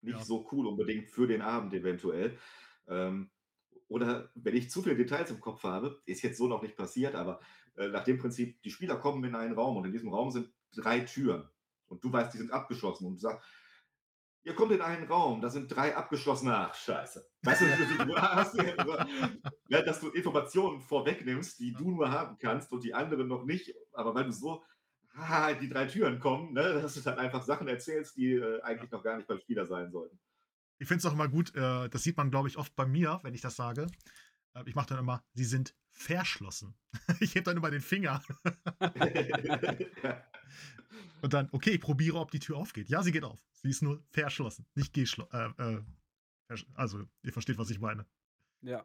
[0.05, 0.25] nicht Ja.
[0.25, 2.37] so cool unbedingt für den Abend eventuell.
[2.87, 3.31] Ähm,
[3.87, 7.15] oder wenn ich zu viele Details im Kopf habe, ist jetzt so noch nicht passiert,
[7.15, 7.39] aber,
[7.77, 10.53] äh, nach dem Prinzip, die Spieler kommen in einen Raum und in diesem Raum sind
[10.75, 11.49] 3 Türen
[11.87, 13.45] und du weißt, die sind abgeschlossen und du sagst:
[14.43, 17.27] „Ihr kommt in einen Raum, da sind 3 abgeschlossene“ ach, Scheiße.
[17.43, 17.65] Weißt du,
[19.67, 23.73] ja, dass du Informationen vorwegnimmst, die du nur haben kannst und die anderen noch nicht.
[23.93, 24.63] Aber weil du so
[25.15, 28.91] ah, die 3 Türen kommen, ne, dass du dann einfach Sachen erzählst, die, äh, eigentlich
[28.91, 28.91] Ja.
[28.91, 30.19] noch gar nicht beim Spieler sein sollten.
[30.77, 33.19] Ich finde es auch immer gut, äh, das sieht man, glaube ich, oft bei mir,
[33.23, 33.87] wenn ich das sage.
[34.55, 36.77] Äh, ich mache dann immer: „Sie sind verschlossen.“
[37.21, 38.23] Ich hebe dann immer den Finger.
[41.21, 42.89] Und dann: „Okay, ich probiere, ob die Tür aufgeht.
[42.89, 43.45] Ja, sie geht auf.
[43.51, 45.83] Sie ist nur verschlossen, nicht geschlo äh, äh,
[46.47, 48.07] versch“ also, ihr versteht, was ich meine.
[48.61, 48.83] Ja.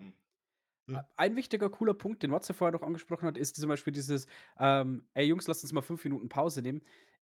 [0.90, 1.04] Ne?
[1.16, 4.26] ein wichtiger, cooler Punkt, den Matze vorher noch angesprochen hat, ist zum Beispiel dieses,
[4.58, 6.82] ähm: „Ey Jungs, lasst uns mal 5 Minuten Pause nehmen.“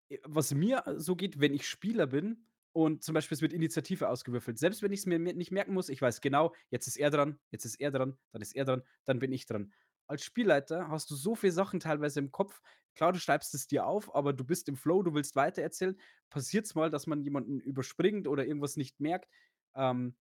[0.09, 4.07] Äh, was mir so geht, wenn ich Spieler bin und zum Beispiel es wird Initiative
[4.09, 4.57] ausgewürfelt.
[4.59, 7.39] Selbst wenn ich's mir mir nicht merken muss, ich weiß genau, jetzt ist er dran,
[7.51, 9.73] jetzt ist er dran, dann ist er dran, dann bin ich dran.
[10.07, 12.61] Als Spielleiter hast du so viel Sachen teilweise im Kopf.
[12.95, 15.99] Klar, du schreibst es dir auf, aber du bist im Flow, du willst weitererzählen.
[16.29, 19.29] Passiert's mal, dass man jemanden überspringt oder irgendwas nicht merkt,
[19.75, 20.15] ähm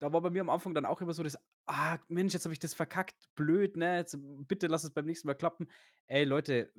[0.00, 2.52] da war bei mir am Anfang dann auch immer so das: „Ah, Mensch, jetzt habe
[2.52, 3.28] ich das verkackt.
[3.34, 3.98] Blöd, ne?
[3.98, 4.16] Jetzt
[4.48, 5.68] bitte lass es beim nächsten Mal klappen.“
[6.06, 6.72] Ey, Leute,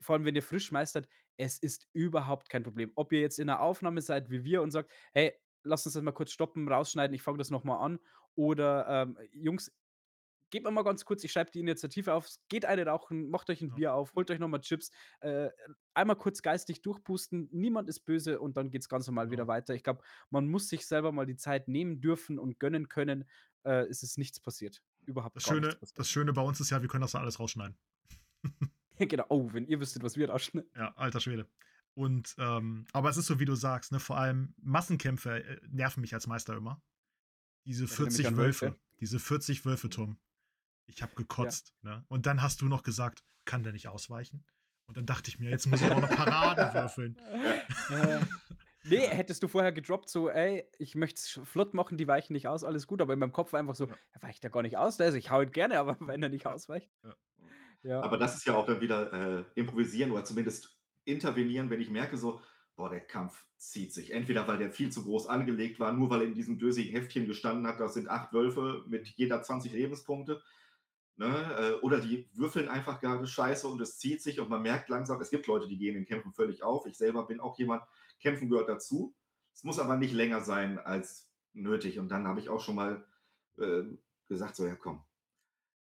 [0.00, 2.92] vor allem, wenn ihr frisch meistert, es ist überhaupt kein Problem.
[2.96, 6.02] Ob ihr jetzt in 'ner Aufnahme seid wie wir und sagt: „Hey, lass uns das
[6.02, 7.98] mal kurz stoppen, rausschneiden, ich fange das noch mal an.“
[8.36, 9.72] Oder, ähm: „Jungs,
[10.54, 12.28] gebt mir mal ganz kurz, ich schreibe die Initiative auf.
[12.48, 13.74] Geht eine rauchen, macht euch 'n Ja.
[13.74, 14.92] Bier auf, holt euch noch mal Chips.
[15.20, 15.50] Äh,
[15.94, 19.52] einmal kurz geistig durchpusten, niemand ist böse und dann geht's ganz normal wieder Genau.
[19.52, 23.24] weiter.“ Ich glaube, man muss sich selber mal die Zeit nehmen dürfen und gönnen können.
[23.64, 24.80] Äh, es ist nichts passiert.
[25.06, 27.22] Überhaupt Das gar nichts Schöne das Schöne bei uns ist ja, wir können das dann
[27.22, 27.76] alles rausschneiden.
[29.10, 29.24] Genau.
[29.28, 30.70] Oh, wenn ihr wüsstet, was wir rausschneiden.
[30.76, 31.48] Ja, alter Schwede.
[31.94, 36.00] Und, ähm aber es ist so, wie du sagst, ne, vor allem Massenkämpfe, äh, nerven
[36.00, 36.80] mich als Meister immer.
[37.66, 38.80] Diese Erinnert mich 40 an Wölfe, Wölfe.
[39.00, 40.18] diese 40 Wölfe, Tom.
[40.86, 42.04] Ich habe gekotzt, ne?
[42.08, 44.46] Und dann hast du noch gesagt: „Kann der nicht ausweichen?“
[44.86, 47.20] Und dann dachte ich mir: „Jetzt muss ich auch noch Paraden würfeln.“
[47.88, 48.22] Äh,
[48.82, 52.48] ne, hättest du vorher gedroppt, so: „Ey, ich möchte es flott machen, die weichen nicht
[52.48, 53.98] aus, alles gut.“ Aber in meinem Kopf war einfach so: Ja.
[54.12, 56.46] „Er weicht ja gar nicht aus, also ich haue ihn gerne, aber wenn er nicht
[56.48, 56.54] Ja.
[56.54, 57.16] ausweicht.“ Ja.
[57.82, 58.00] Ja.
[58.00, 62.16] Aber das ist ja auch dann wieder äh, improvisieren oder zumindest intervenieren, wenn ich merke,
[62.18, 62.40] so,
[62.76, 64.12] boah, der Kampf zieht sich.
[64.12, 67.26] Entweder weil der viel zu groß angelegt war, nur weil er in diesem dösigen Heftchen
[67.26, 70.42] gestanden hat, das sind acht Wölfe mit jeder 20 Lebenspunkte.
[71.16, 71.26] Ne?
[71.58, 75.20] äh, Oder die würfeln einfach gerade scheiße und es zieht sich und man merkt langsam,
[75.20, 76.86] es gibt Leute, die gehen in Kämpfen völlig auf.
[76.86, 77.82] Ich selber bin auch jemand,
[78.20, 79.14] Kämpfen gehört dazu.
[79.54, 81.98] Es muss aber nicht länger sein als nötig.
[81.98, 83.06] Und dann habe ich auch schon mal
[83.58, 83.84] äh,
[84.28, 85.04] gesagt, so ja komm,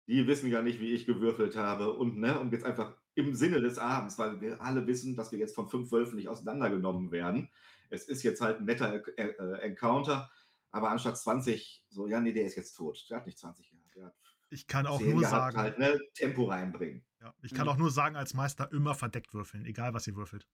[0.06, 1.92] die wissen ja nicht, wie ich gewürfelt habe.
[1.92, 5.38] Und, ne, und jetzt einfach im Sinne des Abends, weil wir alle wissen, dass wir
[5.38, 7.48] jetzt von fünf Wölfen nicht auseinandergenommen werden.
[7.90, 10.30] Es ist jetzt halt ein netter äh, Encounter,
[10.72, 13.06] aber anstatt 20, so, ja, nee, der ist jetzt tot.
[13.10, 13.96] Der hat nicht 20 gehabt.
[13.96, 14.14] Der hat
[14.50, 17.02] Ich kann auch 10 nur sagen, halt, ne, Tempo reinbringen.
[17.20, 17.72] ja, ich kann Mhm.
[17.72, 20.46] auch nur sagen, als Meister immer verdeckt würfeln, egal was ihr würfelt.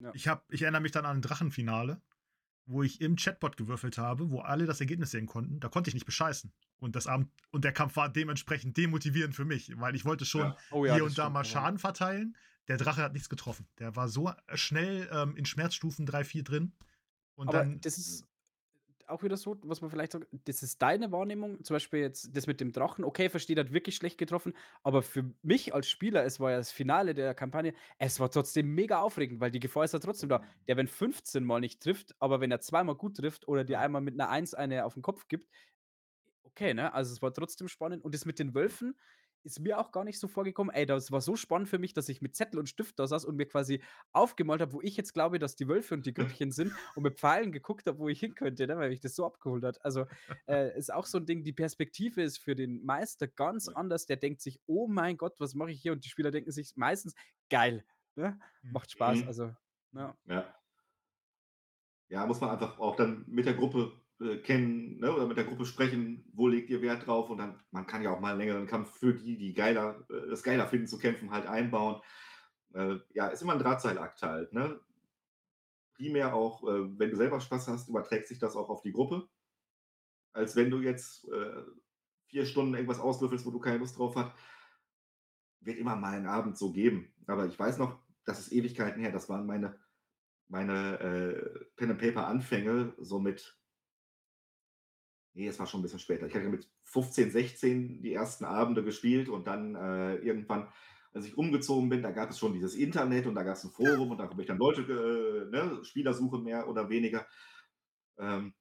[0.00, 0.10] Ja.
[0.14, 2.00] Ich, hab, ich erinnere mich dann an ein Drachenfinale,
[2.66, 5.60] wo ich im Chatbot gewürfelt habe, wo alle das Ergebnis sehen konnten.
[5.60, 6.52] Da konnte ich nicht bescheißen.
[6.78, 10.42] Und, das Abend, und der Kampf war dementsprechend demotivierend für mich, weil ich wollte schon
[10.48, 10.56] Ja.
[10.72, 12.36] Oh hier das und da mal Schaden verteilen.
[12.68, 13.68] Der Drache hat nichts getroffen.
[13.78, 16.72] Der war so schnell ähm, in Schmerzstufen 3, 4 drin.
[17.36, 17.80] Und Aber dann.
[17.80, 18.26] das ist
[19.08, 22.46] auch wieder so, was man vielleicht sagt, das ist deine Wahrnehmung, zum Beispiel jetzt das
[22.46, 26.40] mit dem Drachen, okay, versteht, hat wirklich schlecht getroffen, aber für mich als Spieler, es
[26.40, 29.92] war ja das Finale der Kampagne, es war trotzdem mega aufregend, weil die Gefahr ist
[29.94, 30.42] ja trotzdem da.
[30.68, 34.02] Der, wenn 15 Mal nicht trifft, aber wenn er zweimal gut trifft oder dir einmal
[34.02, 35.48] mit einer 1 eine auf den Kopf gibt,
[36.44, 36.92] okay, ne?
[36.94, 38.04] Also es war trotzdem spannend.
[38.04, 38.94] Und das mit den Wölfen
[39.44, 40.74] ist mir auch gar nicht so vorgekommen.
[40.74, 43.24] Ey, das war so spannend für mich, dass ich mit Zettel und Stift da saß
[43.24, 46.50] und mir quasi aufgemalt habe, wo ich jetzt glaube, dass die Wölfe und die Grüppchen
[46.50, 48.76] sind und mit Pfeilen geguckt habe, wo ich hin könnte, ne?
[48.78, 49.84] weil mich das so abgeholt hat.
[49.84, 50.06] Also
[50.46, 54.06] äh, ist auch so ein Ding, die Perspektive ist für den Meister ganz anders.
[54.06, 55.92] Der denkt sich, oh mein Gott, was mache ich hier?
[55.92, 57.14] Und die Spieler denken sich meistens,
[57.50, 57.84] geil,
[58.16, 58.38] ne?
[58.62, 58.72] Mhm.
[58.72, 59.20] macht Spaß.
[59.20, 59.28] Mhm.
[59.28, 59.54] Also,
[59.92, 60.16] ja.
[60.26, 60.54] Ja.
[62.08, 63.92] Ja, muss man einfach auch dann mit der Gruppe
[64.24, 67.60] äh, kennen ne, oder mit der Gruppe sprechen, wo legt ihr Wert drauf und dann,
[67.70, 70.66] man kann ja auch mal einen längeren Kampf für die, die geiler, äh, das geiler
[70.66, 72.00] finden zu kämpfen, halt einbauen.
[72.74, 74.52] Äh, ja, ist immer ein Drahtseilakt halt.
[74.52, 74.80] Ne?
[75.94, 79.28] Primär auch, äh, wenn du selber Spaß hast, überträgt sich das auch auf die Gruppe.
[80.32, 81.28] Als wenn du jetzt
[82.26, 84.32] vier Stunden irgendwas auswürfelst, wo du keine Lust drauf hast.
[85.60, 87.14] Wird immer mal einen Abend so geben.
[87.28, 89.78] Aber ich weiß noch, das ist Ewigkeiten her, das waren meine
[90.48, 93.56] meine äh, Pen and Paper Anfänge so mit
[95.34, 96.26] nee, es war schon ein bisschen später.
[96.26, 100.68] Ich hatte mit 15, 16 die ersten Abende gespielt und dann äh, irgendwann,
[101.12, 103.70] als ich umgezogen bin, da gab es schon dieses Internet und da gab es ein
[103.70, 107.26] Forum und da habe ich dann Leute, äh, ne, Spielersuche mehr oder weniger.
[108.18, 108.54] Ähm,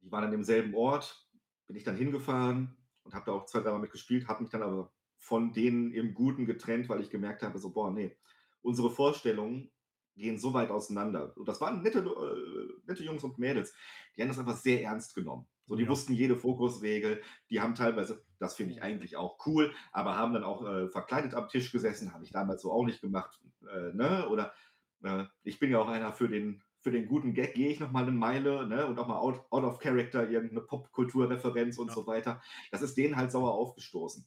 [0.00, 1.28] die waren an demselben Ort,
[1.66, 4.92] bin ich dann hingefahren und habe da auch zwei, dreimal mitgespielt, habe mich dann aber
[5.18, 8.16] von denen im Guten getrennt, weil ich gemerkt habe, so, boah, nee,
[8.62, 9.70] unsere Vorstellungen
[10.16, 11.36] gehen so weit auseinander.
[11.36, 13.72] Und das waren nette, äh, nette Jungs und Mädels,
[14.16, 15.46] die haben das einfach sehr ernst genommen.
[15.66, 15.88] So, die Ja.
[15.88, 20.44] wussten jede Fokusregel, die haben teilweise, das finde ich eigentlich auch cool, aber haben dann
[20.44, 23.40] auch äh, verkleidet am Tisch gesessen, habe ich damals so auch nicht gemacht.
[23.62, 24.28] Äh, ne?
[24.28, 24.52] Oder
[25.02, 28.02] äh, ich bin ja auch einer für den, für den guten Gag, gehe ich nochmal
[28.02, 28.86] eine Meile ne?
[28.86, 31.94] und auch mal out, out of character, irgendeine Popkulturreferenz und Ja.
[31.94, 32.42] so weiter.
[32.72, 34.26] Das ist denen halt sauer aufgestoßen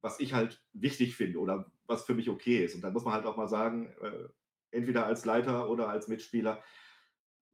[0.00, 2.74] was ich halt wichtig finde oder was für mich okay ist.
[2.74, 4.28] Und dann muss man halt auch mal sagen, äh,
[4.70, 6.62] entweder als Leiter oder als Mitspieler,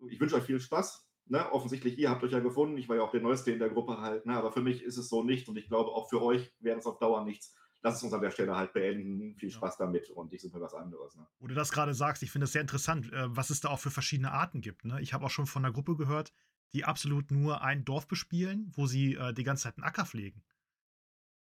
[0.09, 1.08] ich wünsche euch viel Spaß.
[1.31, 1.51] Ne?
[1.53, 2.79] Offensichtlich, ihr habt euch ja gefunden.
[2.79, 4.25] Ich war ja auch der Neueste in der Gruppe halt.
[4.27, 4.35] Ne?
[4.35, 5.49] Aber für mich ist es so nicht.
[5.49, 7.55] Und ich glaube, auch für euch wäre es auf Dauer nichts.
[7.83, 9.37] Lass es uns an der Stelle halt beenden.
[9.37, 9.57] Viel Ja.
[9.57, 10.11] Spaß damit.
[10.11, 11.15] Und ich suche mir was anderes.
[11.17, 11.27] Ne?
[11.39, 13.79] Wo du das gerade sagst, ich finde es sehr interessant, äh, was es da auch
[13.79, 14.85] für verschiedene Arten gibt.
[14.85, 15.01] Ne?
[15.01, 16.33] Ich habe auch schon von einer Gruppe gehört,
[16.73, 20.43] die absolut nur ein Dorf bespielen, wo sie äh, die ganze Zeit einen Acker pflegen.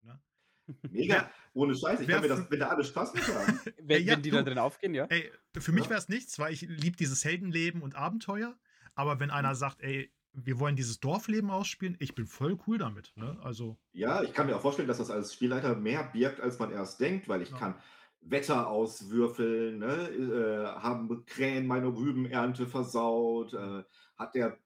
[0.02, 0.19] Ne?
[0.89, 1.30] Mega.
[1.54, 2.00] Ohne Scheiß.
[2.00, 3.60] Ich wer kann mir das, f- wenn da alle Spaß mit haben.
[3.82, 5.06] Wenn, ja, wenn die du- da drin aufgehen, ja.
[5.06, 5.89] Ey, für mich Ja.
[5.91, 8.58] wäre es nichts, weil ich liebe dieses Heldenleben und Abenteuer.
[8.95, 13.13] Aber wenn einer sagt, ey, wir wollen dieses Dorfleben ausspielen, ich bin voll cool damit.
[13.15, 13.39] Ne?
[13.41, 16.71] Also, Ja, ich kann mir auch vorstellen, dass das als Spielleiter mehr birgt, als man
[16.71, 17.58] erst denkt, weil ich Ja.
[17.60, 17.75] kann
[18.21, 20.08] Wetter auswürfeln, ne?
[20.10, 23.84] äh, haben Krähen meine Rübenernte versaut, äh,
[24.17, 24.58] hat der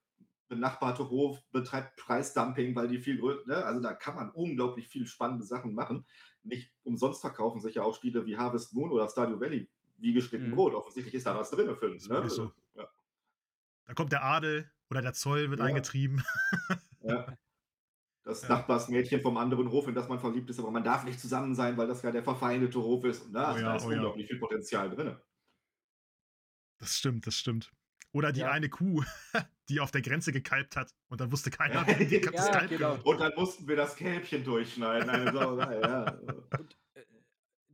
[0.48, 3.66] benachbarte Hof betreibt Preisdumping, weil die viel größer, ne?
[3.66, 6.06] also da kann man unglaublich viel spannende Sachen machen.
[6.44, 10.50] Nicht umsonst verkaufen sich ja auch Spiele wie Harvest Moon oder Stardew Valley wie geschnitten
[10.50, 10.52] Mhm.
[10.52, 10.74] Brot.
[10.74, 12.30] Offensichtlich ist da was drin für Ist ne?
[12.30, 12.54] so.
[13.88, 13.94] Ja.
[13.94, 15.66] da kommt der Adel oder der Zoll wird Ja.
[15.66, 16.24] eingetrieben.
[17.02, 17.38] Ja.
[18.24, 18.50] Das Ja.
[18.50, 21.78] Nachbarsmädchen vom anderen Hof, in das man verliebt ist, aber man darf nicht zusammen sein,
[21.78, 23.26] weil das ja der verfeindete Hof ist.
[23.26, 23.96] Und da, Oh ja, da ist oh ja.
[23.98, 25.16] unglaublich viel Potenzial drin.
[26.80, 27.72] Das stimmt, das stimmt.
[28.12, 28.52] Oder die Ja.
[28.52, 29.04] eine Kuh,
[29.70, 32.98] die auf der Grenze gekalbt hat und dann wusste keiner, die das Ja, Kalb genau.
[33.04, 35.10] Und dann mussten wir das Kälbchen durchschneiden.
[35.10, 36.12] Eine Sauerei, ja.
[36.14, 36.78] Und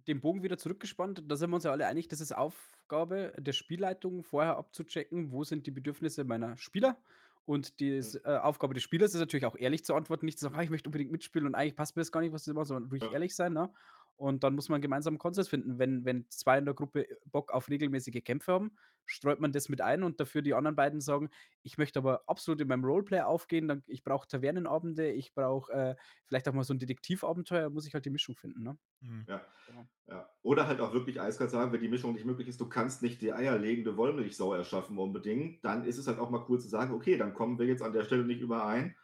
[0.08, 3.54] den Bogen wieder zurückgespannt, da sind wir uns ja alle einig, das ist Aufgabe der
[3.54, 6.98] Spielleitung, vorher abzuchecken, wo sind die Bedürfnisse meiner Spieler.
[7.46, 8.20] Und die Mhm.
[8.24, 10.70] äh, Aufgabe des Spielers ist natürlich auch ehrlich zu antworten, nicht zu sagen, ah, ich
[10.70, 13.04] möchte unbedingt mitspielen und eigentlich passt mir das gar nicht, was sie machen, sondern ruhig
[13.04, 13.12] Ja.
[13.12, 13.52] ehrlich sein.
[13.54, 13.70] Ne?
[14.18, 15.80] Und dann muss man gemeinsam Konsens finden.
[15.80, 19.82] Wenn wenn 2 in der Gruppe Bock auf regelmäßige Kämpfe haben, streut man das mit
[19.82, 21.30] ein und dafür die anderen beiden sagen:
[21.64, 25.96] „Ich möchte aber absolut in meinem Roleplay aufgehen, dann ich brauche Tavernenabende, ich brauche, äh,
[26.26, 28.78] vielleicht auch mal so 'n Detektivabenteuer“, muss ich halt die Mischung finden, ne?
[29.02, 29.28] Mhm.
[29.28, 29.88] Ja, Genau.
[30.08, 30.30] ja.
[30.44, 33.22] Oder halt auch wirklich eiskalt sagen, wenn die Mischung nicht möglich ist, du kannst nicht
[33.22, 37.18] die eierlegende Wollmilchsau erschaffen unbedingt, dann ist es halt auch mal cool zu sagen: „Okay,
[37.18, 38.98] dann kommen wir jetzt an der Stelle nicht überein,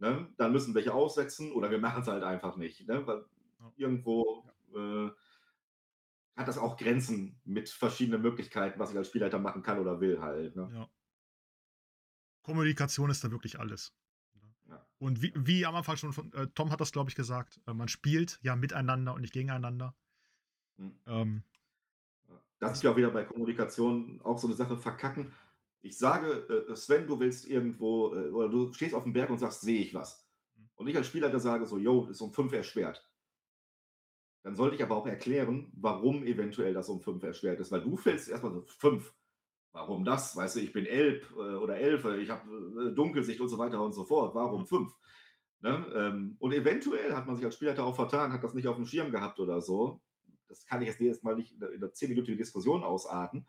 [0.00, 0.32] ne?
[0.38, 3.06] Dann müssen welche aussetzen oder wir machen's halt einfach nicht“, ne?
[3.06, 3.26] Weil
[3.60, 3.74] Ja.
[3.76, 4.43] irgendwo,
[4.74, 5.14] äh
[6.36, 10.20] hat das auch Grenzen mit verschiedenen Möglichkeiten, was ich als Spielleiter machen kann oder will
[10.20, 10.72] halt, ne?
[10.72, 10.88] Ja.
[12.44, 13.90] Kommunikation ist da wirklich alles.
[14.68, 14.86] Ja.
[15.00, 17.74] Und wie wie am Anfang schon von äh, Tom hat das, glaube ich, gesagt, äh,
[17.74, 19.94] man spielt ja miteinander und nicht gegeneinander.
[20.78, 21.04] Mhm.
[21.06, 21.44] Ähm.
[22.60, 25.32] Das ist ja auch wieder bei Kommunikation auch so 'ne Sache, verkacken.
[25.82, 29.60] Ich sage, äh, Sven, du willst irgendwo, äh oder du stehst aufm Berg und sagst:
[29.62, 30.68] „Sehe ich was?“ Mhm.
[30.76, 33.04] Und ich als Spielleiter sage so: „Jo, ist um 5 erschwert.“
[34.44, 37.96] Dann sollte ich aber auch erklären, warum eventuell das um 5 erschwert ist, weil du
[37.96, 39.14] fällst erst mal so: „5?
[39.72, 40.36] Warum das?
[40.36, 43.82] Weißt du, ich bin Elb, äh, oder Elfe, ich habe, äh, Dunkelsicht“ und so weiter
[43.82, 44.34] und so fort.
[44.34, 44.66] Warum Ja.
[44.66, 44.94] 5?
[45.60, 45.86] Ne?
[45.96, 49.10] Ähm, und eventuell hat man sich als Spielleiter auch vertan, hat das nicht aufm Schirm
[49.12, 50.02] gehabt oder so.
[50.48, 53.46] Das kann ich jetzt jedes Mal nicht in 'ne in 'ne zehnminütige Diskussion ausarten.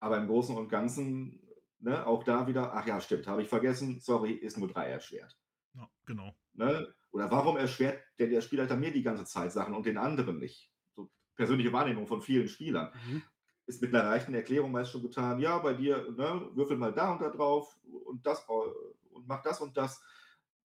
[0.00, 1.42] Aber im Großen und Ganzen,
[1.80, 4.00] ne, auch da wieder: „Ach ja, stimmt, habe ich vergessen.
[4.00, 5.36] Sorry, ist nur 3 erschwert.“
[5.74, 6.34] ja, genau.
[6.54, 6.94] Ne?
[7.12, 10.72] Oder warum erschwert denn der Spielleiter mir die ganze Zeit Sachen und den anderen nicht?
[10.94, 12.92] So persönliche Wahrnehmung von vielen Spielern.
[12.94, 13.30] Mhm.
[13.66, 17.12] Ist mit 'ner leichten Erklärung meist schon getan: „Ja, bei dir, ne, würfel mal da
[17.12, 20.02] und da drauf und das, und mach das und das,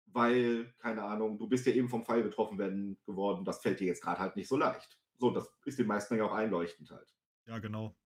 [0.08, 3.46] weil, keine Ahnung, du bist ja eben vom Pfeil getroffen werden geworden.
[3.46, 6.26] Das fällt dir jetzt grad halt nicht so leicht.“ So, das ist den meisten ja
[6.26, 7.14] auch einleuchtend halt.
[7.48, 7.98] Ja, genau.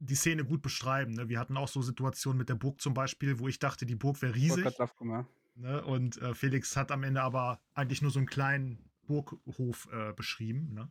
[0.00, 1.28] Die Szene gut beschreiben, ne?
[1.30, 4.22] Wir hatten auch so Situationen mit der Burg zum Beispiel, wo ich dachte, die Burg
[4.22, 5.26] wäre riesig, drauf ja.
[5.56, 5.84] Ne?
[5.84, 10.72] Und, äh, Felix hat am Ende aber eigentlich nur so 'n kleinen Burghof, äh, beschrieben,
[10.74, 10.90] ne?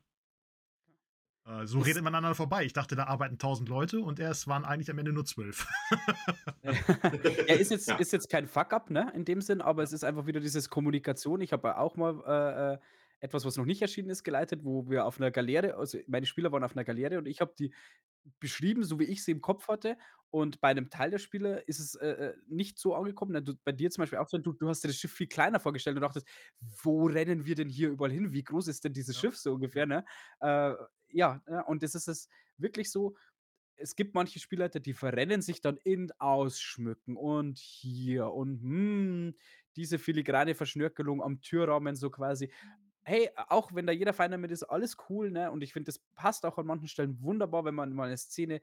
[1.46, 2.64] Äh, so Ist redet man aneinander vorbei.
[2.64, 5.68] Ich dachte, da arbeiten 1.000 Leute und er es waren eigentlich am Ende nur 12.
[6.62, 6.72] Ja,
[7.56, 7.96] ist jetzt Ja.
[7.98, 11.42] ist jetzt kein Fuck-up, ne, in dem Sinn, aber es ist einfach wieder dieses Kommunikation.
[11.42, 12.80] Ich habe ja auch mal, äh, äh,
[13.24, 16.52] etwas, was noch nicht erschienen ist, geleitet, wo wir auf 'ner Galeere also, meine Spieler
[16.54, 17.74] waren auf 'ner Galeere und ich habe die
[18.42, 19.98] beschrieben, so wie ich sie im Kopf hatte.
[20.32, 23.44] Und bei 'nem Teil der Spieler ist es, äh, äh, nicht so angekommen?
[23.46, 25.60] Du bei dir zum Beispiel auch so, du du hast dir das Schiff viel kleiner
[25.62, 26.28] vorgestellt und dachtest:
[26.84, 28.34] „Wo rennen wir denn hier überall hin?
[28.34, 29.20] Wie groß ist denn dieses Ja.
[29.20, 30.06] Schiff so ungefähr“, ne?
[30.42, 30.74] Äh,
[31.12, 33.16] ja, ne, und das ist es wirklich so
[33.78, 39.36] es gibt manche Spielleiter, die verrennen sich dann in Ausschmücken und hier und, hm,
[39.78, 42.52] diese filigrane Verschnörkelung am Türrahmen so quasi.
[43.06, 45.52] Hey, auch wenn da jeder fein damit ist, alles cool, ne?
[45.52, 48.62] Und ich finde, das passt auch an manchen Stellen wunderbar, wenn man mal 'ne Szene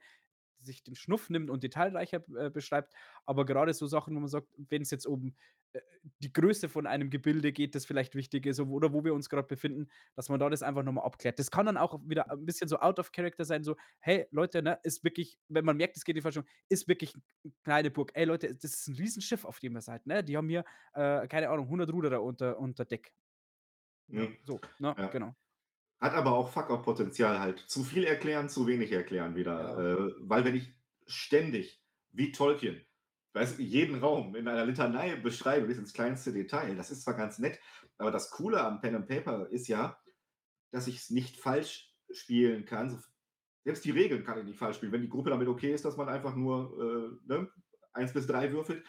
[0.61, 2.93] sich den Schnuff nimmt und detailreicher, äh, beschreibt.
[3.25, 5.35] Aber grade so Sachen, wo man sagt, wenn's jetzt um,
[5.73, 5.81] äh,
[6.19, 9.47] die Größe von einem Gebilde geht, das vielleicht wichtig ist oder wo wir uns grad
[9.47, 11.39] befinden, dass man da das einfach noch mal abklärt.
[11.39, 14.63] Das kann dann auch wieder 'n bisschen so out of character sein, so: „Hey, Leute,
[14.63, 17.23] ne, ist wirklich“ wenn man merkt, es geht in die Richtung, „ist wirklich 'n
[17.63, 18.11] kleine Burg.
[18.15, 20.23] Ey Leute, das ist 'n Riesenschiff, auf dem ihr seid, ne?
[20.23, 23.11] Die haben hier, äh, keine Ahnung, 100 Ruderer unter unter Deck.“
[24.09, 24.27] Ja.
[24.45, 24.95] So, ne?
[24.97, 25.07] Ja.
[25.07, 25.35] Genau.
[25.99, 27.59] Hat aber auch Fuck-up-Potenzial halt.
[27.59, 29.77] Zu viel erklären, zu wenig erklären wieder.
[29.77, 30.07] Ja.
[30.07, 30.73] Äh, weil wenn ich
[31.05, 32.81] ständig, wie Tolkien,
[33.33, 37.13] weißt du, jeden Raum in einer Litanei beschreibe bis ins kleinste Detail, das ist zwar
[37.15, 37.59] ganz nett,
[37.97, 39.99] aber das Coole am Pen and Paper ist ja,
[40.71, 43.01] dass ich's nicht falsch spielen kann.
[43.63, 45.97] Selbst die Regeln kann ich nicht falsch spielen, wenn die Gruppe damit okay ist, dass
[45.97, 47.49] man einfach nur, äh, ne,
[47.93, 48.85] 1 bis 3 würfelt.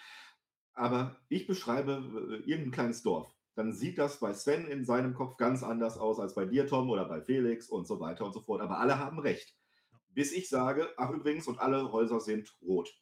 [0.74, 3.34] Aber ich beschreibe, äh, irgend 'n kleines Dorf.
[3.56, 6.88] Dann sieht das bei Sven in seinem Kopf ganz anders aus als bei dir, Tom,
[6.90, 8.62] oder bei Felix und so weiter und so fort.
[8.62, 9.56] Aber alle haben recht.
[10.10, 12.94] Bis ich sage: „Ach übrigens, und alle Häuser sind rot.“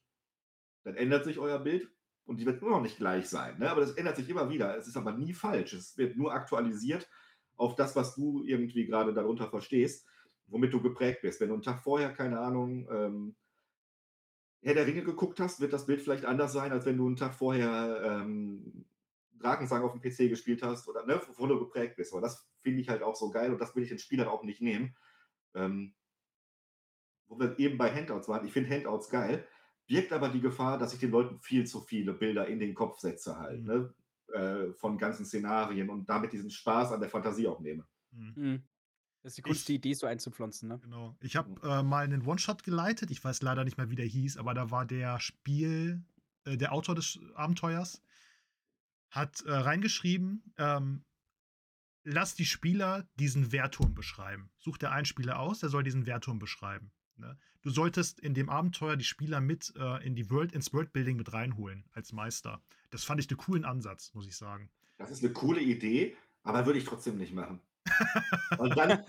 [0.84, 1.90] Dann ändert sich euer Bild
[2.26, 3.70] und die wird immer noch nicht gleich sein, ne?
[3.70, 4.76] Aber das ändert sich immer wieder.
[4.76, 5.74] Es ist aber nie falsch.
[5.74, 7.08] Es wird nur aktualisiert
[7.56, 10.06] auf das, was du irgendwie grade darunter verstehst,
[10.48, 11.40] womit du geprägt bist.
[11.40, 13.36] Wenn du 'n Tag vorher, keine Ahnung, ähm
[14.62, 17.16] Herr der Ringe geguckt hast, wird das Bild vielleicht anders sein, als wenn du 'n
[17.16, 18.84] Tag vorher, ähm,
[19.40, 22.12] Drakensang aufm PC gespielt hast oder, ne, wovon du geprägt bist.
[22.12, 24.44] Aber das finde ich halt auch so geil und das will ich den Spielern auch
[24.44, 24.96] nicht nehmen.
[25.54, 25.94] Ähm
[27.28, 29.46] wo wir eben bei Handouts waren, ich finde Handouts geil,
[29.86, 32.98] birgt aber die Gefahr, dass ich den Leuten viel zu viele Bilder in den Kopf
[33.00, 33.66] setze halt, Mhm.
[33.66, 33.94] ne,
[34.32, 37.86] äh, von ganzen Szenarien und damit diesen Spaß an der Fantasie auch nehme.
[38.12, 38.36] Mhm.
[38.36, 38.68] Mhm.
[39.22, 40.82] Das ist die Kunst, Ich die Idee so einzupflanzen, ne?
[40.82, 41.16] Genau.
[41.20, 43.10] Ich habe, äh, mal 'nen One-Shot geleitet.
[43.10, 46.04] Ich weiß leider nicht mehr, wie der hieß, aber da war der Spiel
[46.44, 48.02] äh, der Autor des Abenteuers
[49.10, 51.04] hat, äh, reingeschrieben, ähm:
[52.06, 56.38] „Lass die Spieler diesen Wehrturm beschreiben.“ Such dir einen Spieler aus, der soll diesen Wehrturm
[56.38, 57.38] beschreiben, ne?
[57.62, 61.32] Du solltest in dem Abenteuer die Spieler mit, äh, in die World ins Worldbuilding mit
[61.34, 62.62] reinholen als Meister.
[62.88, 64.70] Das fand ich 'ne coolen Ansatz, muss ich sagen.
[65.00, 67.60] Das ist 'ne coole Idee, aber würde ich trotzdem nicht machen.
[68.56, 69.04] Und dann,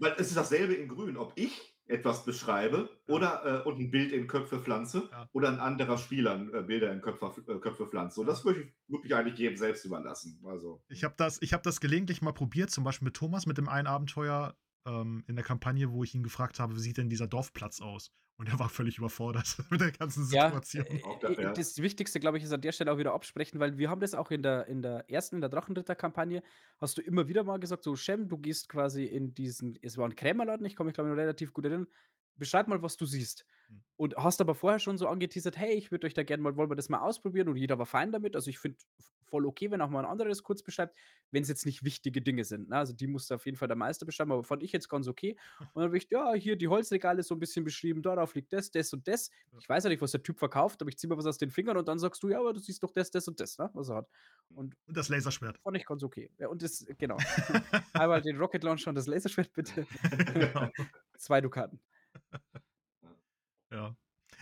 [0.00, 3.14] weil es ist dasselbe in Grün, ob ich etwas beschreibe Ja.
[3.14, 5.28] oder äh, und ein Bild in Köpfe pflanze Ja.
[5.32, 8.18] oder ein anderer Spieler äh, Bilder in Köpfe, äh, Köpfe pflanzt.
[8.18, 8.24] Ja.
[8.24, 10.40] das würde ich wirklich eigentlich jedem selbst überlassen.
[10.44, 13.58] Also, Ich habe das, ich hab das gelegentlich mal probiert, zum Beispiel mit Thomas, mit
[13.58, 14.54] dem einen Abenteuer
[14.86, 18.12] ähm, in der Kampagne, wo ich ihn gefragt habe, wie sieht denn dieser Dorfplatz aus?
[18.38, 20.84] Und er war völlig überfordert mit der ganzen Situation.
[20.86, 21.52] äh, äh, ja.
[21.52, 24.14] das Wichtigste, glaube ich, ist an der Stelle auch wieder absprechen, weil wir haben das
[24.14, 26.42] auch in der, in der ersten, in der Drachenritter-Kampagne,
[26.78, 30.06] hast du immer wieder mal gesagt, so Shem, du gehst quasi in diesen, es war
[30.06, 31.86] ein Krämerladen, ich kann mich glaube ich noch relativ gut erinnern,
[32.36, 33.46] beschreib mal, was du siehst.
[33.68, 33.82] Hm.
[33.96, 36.70] Und hast aber vorher schon so angeteasert, hey, ich würde euch da gerne mal, wollen
[36.70, 38.36] wir das mal ausprobieren und jeder war fein damit.
[38.36, 38.78] Also ich finde
[39.26, 40.96] voll okay, wenn auch mal ein anderer das kurz beschreibt,
[41.30, 42.68] wenn es jetzt nicht wichtige Dinge sind.
[42.68, 42.76] Ne?
[42.76, 45.36] Also die musste auf jeden Fall der Meister beschreiben, aber fand ich jetzt ganz okay.
[45.60, 48.70] Und dann habe ich, ja, hier die Holzregale so ein bisschen beschrieben, darauf liegt das,
[48.70, 49.30] das und das.
[49.58, 51.50] Ich weiß ja nicht, was der Typ verkauft, aber ich ziehe mal was aus den
[51.50, 53.70] Fingern und dann sagst du, ja, aber du siehst doch das, das und das, ne?
[53.74, 54.08] was er hat.
[54.54, 55.58] Und Und das Laserschwert.
[55.58, 56.30] fand ich ganz okay.
[56.38, 57.16] Ja, und das, genau.
[57.92, 59.86] Einmal den Rocket Launcher und das Laserschwert bitte.
[60.34, 60.70] genau.
[61.16, 61.80] Zwei Dukaten.
[63.70, 63.96] Ja.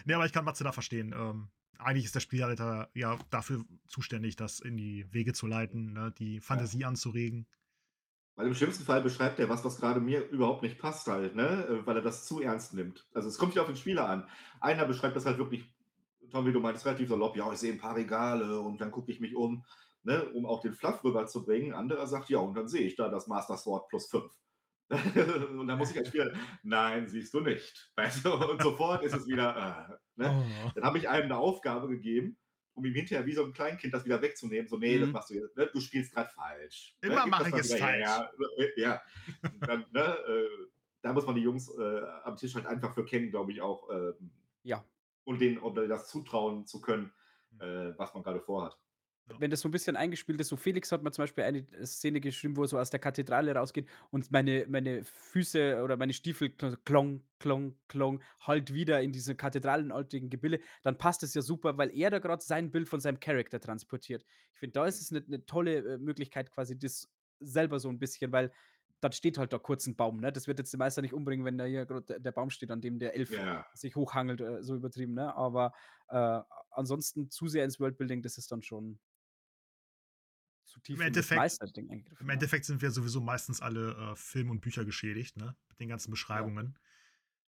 [0.05, 1.15] Nee, aber ich kann Matze da verstehen.
[1.17, 6.13] Ähm, eigentlich ist der Spielleiter ja dafür zuständig, das in die Wege zu leiten, ne?
[6.19, 7.47] die Fantasie anzuregen.
[8.37, 11.67] Weil im schlimmsten Fall beschreibt er was, was gerade mir überhaupt nicht passt halt, ne?
[11.69, 13.07] Äh, Weil er das zu ernst nimmt.
[13.15, 14.29] Also es kommt ja auf den Spieler an.
[14.61, 15.65] Einer beschreibt das halt wirklich,
[16.31, 19.13] Tom, wie du meinst, relativ salopp, ja, ich sehe ein paar Regale und dann gucke
[19.13, 19.65] ich mich um,
[20.03, 21.75] ne, um auch den Fluff rüberzubringen.
[21.75, 24.25] Anderer sagt, ja, und dann sehe ich da das Master Sword plus 5.
[25.59, 27.91] und dann muss ich als Spieler, nein, siehst du nicht.
[27.97, 28.33] Weißt du?
[28.35, 30.45] Und sofort ist es wieder, äh, ne?
[30.67, 30.71] Oh.
[30.75, 32.37] Dann habe ich einem eine Aufgabe gegeben,
[32.75, 34.69] um ihm hinterher wie so ein Kleinkind das wieder wegzunehmen.
[34.69, 35.13] So, nee, das Mhm.
[35.13, 35.57] machst du jetzt.
[35.57, 35.71] Ne?
[35.73, 36.97] Du spielst gerade falsch.
[37.03, 37.09] Ne?
[37.11, 38.31] Immer mache das ich es wieder her.
[38.77, 39.03] Ja.
[39.43, 40.49] Und Dann, ne, äh,
[41.03, 43.89] da muss man die Jungs äh, am Tisch halt einfach für kennen, glaube ich, auch.
[43.91, 44.31] Ähm,
[44.65, 44.85] Ja.
[45.25, 47.13] und denen oder das zutrauen zu können,
[47.53, 47.61] Mhm.
[47.61, 48.77] äh, was man gerade vorhat.
[49.39, 52.21] Wenn das so ein bisschen eingespielt ist, so Felix hat mir zum Beispiel eine Szene
[52.21, 56.49] geschrieben, wo er so aus der Kathedrale rausgeht und meine, meine Füße oder meine Stiefel
[56.49, 61.79] kl- klong, klong, klong, halt wieder in diese kathedralenartigen Gebilde, dann passt es ja super,
[61.79, 64.25] weil er da gerade sein Bild von seinem Charakter transportiert.
[64.53, 67.11] Ich finde, da ist es eine, eine tolle äh, Möglichkeit, quasi das
[67.41, 68.53] selber so ein bisschen, weil
[69.01, 70.33] dann steht halt da kurz ein Baum, ne?
[70.33, 72.81] Das wird jetzt der Meister nicht umbringen, wenn da hier gerade der- Baum steht, an
[72.81, 75.35] dem der Elf Ja, sich hochhangelt, äh, so übertrieben, ne?
[75.35, 75.73] Aber
[76.09, 78.99] äh, ansonsten zu sehr ins Worldbuilding, das ist dann schon
[80.75, 82.17] zu tief das Endeffekt- eingegriffen.
[82.21, 82.33] Im ja.
[82.33, 85.57] Endeffekt sind wir sowieso meistens alle äh, Film und Bücher geschädigt, ne?
[85.69, 86.79] Mit den ganzen Beschreibungen.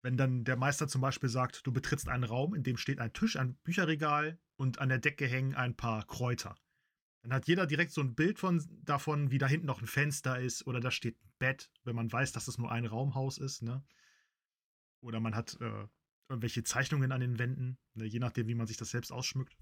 [0.01, 3.13] Wenn dann der Meister zum Beispiel sagt, du betrittst einen Raum, in dem steht ein
[3.13, 6.55] Tisch, ein Bücherregal und an der Decke hängen ein paar Kräuter.
[7.23, 10.39] Dann hat jeder direkt so ein Bild von, davon, wie da hinten noch ein Fenster
[10.39, 13.63] ist oder da steht ein Bett, wenn man weiß, dass es nur ein Raumhaus ist,
[13.63, 13.83] ne?
[15.01, 15.87] Oder man hat äh,
[16.29, 18.05] irgendwelche Zeichnungen an den Wänden, ne?
[18.05, 19.57] je nachdem, wie man sich das selbst ausschmückt.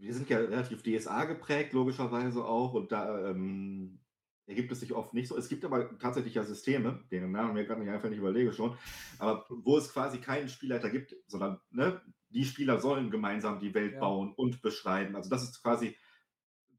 [0.00, 4.00] Wir sind ja relativ DSA geprägt, logischerweise auch, und da ähm,
[4.46, 5.36] ergibt es sich oft nicht so.
[5.36, 8.76] Es gibt aber tatsächlich ja Systeme, deren Namen mir gerade nicht einfach nicht überlege schon,
[9.18, 13.94] aber wo es quasi keinen Spielleiter gibt, sondern ne, die Spieler sollen gemeinsam die Welt
[13.94, 14.00] Ja.
[14.00, 15.16] bauen und beschreiben.
[15.16, 15.96] Also das ist quasi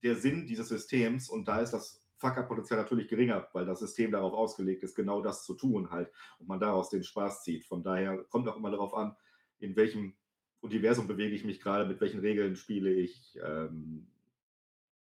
[0.04, 4.34] der Sinn dieses Systems und da ist das Fuck-Up-Potenzial natürlich geringer, weil das System darauf
[4.34, 7.66] ausgelegt ist, genau das zu tun halt und man daraus den Spaß zieht.
[7.66, 9.16] Von daher kommt auch immer darauf an,
[9.60, 10.16] in welchem
[10.62, 13.40] Universum bewege ich mich gerade, mit welchen Regeln spiele ich.
[13.44, 14.08] Ähm,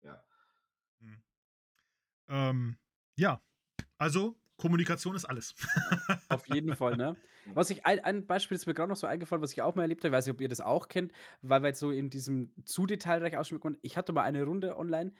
[0.03, 0.23] ja.
[2.27, 2.77] Ähm,
[3.15, 3.41] ja,
[3.97, 5.55] also Kommunikation ist alles.
[6.29, 7.15] Auf jeden Fall, ne?
[7.53, 9.83] Was ich, ein, ein Beispiel ist mir gerade noch so eingefallen, was ich auch mal
[9.83, 12.09] erlebt habe, ich weiß nicht, ob ihr das auch kennt, weil wir jetzt so in
[12.09, 13.79] diesem zu detailreich ausschmücken konnten.
[13.83, 15.13] Ich hatte mal eine Runde online,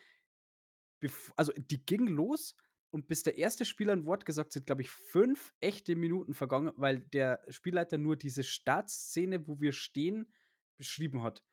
[1.38, 2.54] also die ging los
[2.90, 6.34] und bis der erste Spieler ein Wort gesagt hat, sind, glaube ich, fünf echte Minuten
[6.34, 10.32] vergangen, weil der Spielleiter nur diese Startszene, wo wir stehen,
[10.78, 11.44] beschrieben hat.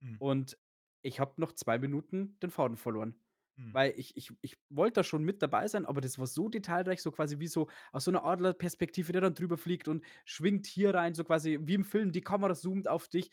[0.00, 0.16] Mhm.
[0.18, 0.58] Und
[1.02, 3.14] ich habe noch zwei Minuten den Faden verloren.
[3.56, 3.74] Mhm.
[3.74, 7.02] Weil ich, ich, ich wollte da schon mit dabei sein, aber das war so detailreich,
[7.02, 10.94] so quasi wie so aus so einer Adlerperspektive, der dann drüber fliegt und schwingt hier
[10.94, 13.30] rein, so quasi wie im Film, die Kamera zoomt auf dich.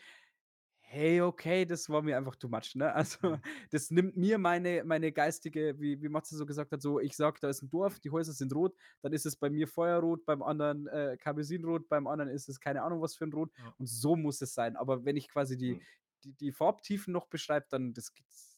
[0.92, 2.92] Hey, okay, das war mir einfach too much, ne?
[2.96, 3.42] Also, Mhm.
[3.70, 7.40] das nimmt mir meine, meine geistige, wie, wie Matze so gesagt hat, so, ich sag,
[7.42, 10.42] da ist ein Dorf, die Häuser sind rot, dann ist es bei mir Feuerrot, beim
[10.42, 13.52] anderen äh, Karmesinrot, beim anderen ist es keine Ahnung was für ein Rot.
[13.58, 13.74] Ja.
[13.78, 14.76] Und so muss es sein.
[14.76, 15.86] Aber wenn ich quasi die, Mhm.
[16.24, 18.12] die, die Farbtiefen noch beschreibe, dann das,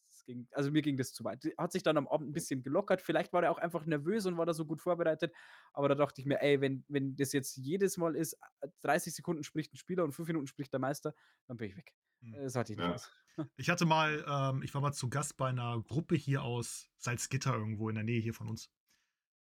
[0.07, 1.43] das ging, also mir ging das zu weit.
[1.57, 3.01] Hat sich dann am Abend ein bisschen gelockert.
[3.01, 5.33] Vielleicht war er auch einfach nervös und war da so gut vorbereitet.
[5.73, 9.13] Aber da dachte ich mir, ey, wenn, wenn das jetzt jedes Mal ist, äh, 30
[9.15, 11.13] Sekunden spricht ein Spieler und 5 Minuten spricht der Meister,
[11.47, 11.93] dann bin ich weg.
[12.21, 12.33] Mhm.
[12.33, 12.93] Das hatte ich nicht Ja.
[12.93, 13.09] aus.
[13.55, 17.53] Ich hatte mal, ähm, ich war mal zu Gast bei einer Gruppe hier aus Salzgitter
[17.53, 18.69] irgendwo in der Nähe hier von uns.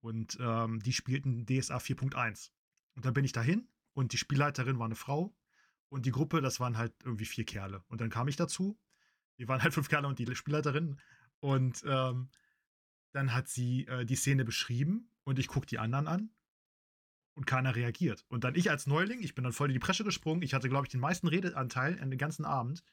[0.01, 2.51] Und ähm, die spielten DSA 4.1.
[2.95, 5.33] Und dann bin ich dahin und die Spielleiterin war eine Frau
[5.87, 7.83] und die Gruppe, das waren halt irgendwie vier Kerle.
[7.87, 8.77] Und dann kam ich dazu.
[9.37, 10.99] Wir waren halt fünf Kerle und die Spielleiterin.
[11.39, 12.29] Und ähm,
[13.13, 16.31] dann hat sie äh, die Szene beschrieben und ich gucke die anderen an
[17.39, 18.25] und keiner reagiert.
[18.27, 20.41] Und dann ich als Neuling, ich bin dann voll in die Presche gesprungen.
[20.41, 22.83] Ich hatte, glaube ich, den meisten Redeanteil an den ganzen Abend.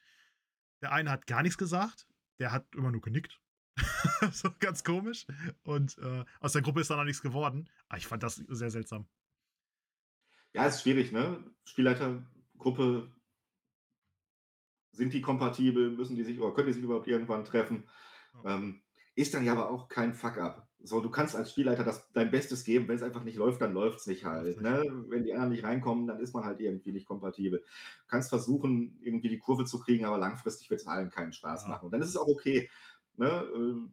[0.81, 2.07] Der eine hat gar nichts gesagt,
[2.39, 3.41] der hat immer nur genickt.
[4.31, 5.27] so ganz komisch.
[5.63, 7.69] Und äh, aus der Gruppe ist dann auch nichts geworden.
[7.89, 9.05] Aber ich fand das sehr seltsam.
[10.53, 11.43] Ja, ist schwierig, ne?
[11.65, 13.11] Spielleitergruppe,
[14.93, 17.83] sind die kompatibel, müssen die sich oder können die sich überhaupt irgendwann treffen?
[18.45, 18.55] Ja.
[18.55, 18.81] Ähm,
[19.13, 20.66] ist dann ja aber auch kein Fuck-up.
[20.83, 22.87] So, du kannst als Spielleiter das, dein Bestes geben.
[22.87, 24.61] Wenn es einfach nicht läuft, dann läuft es nicht halt.
[24.61, 24.83] Ne?
[25.09, 27.59] Wenn die anderen nicht reinkommen, dann ist man halt irgendwie nicht kompatibel.
[27.59, 31.63] Du kannst versuchen, irgendwie die Kurve zu kriegen, aber langfristig wird es allen keinen Spaß
[31.63, 31.69] ja.
[31.69, 31.85] machen.
[31.85, 32.69] Und dann ist es auch okay.
[33.15, 33.27] Ne?
[33.27, 33.89] Äh,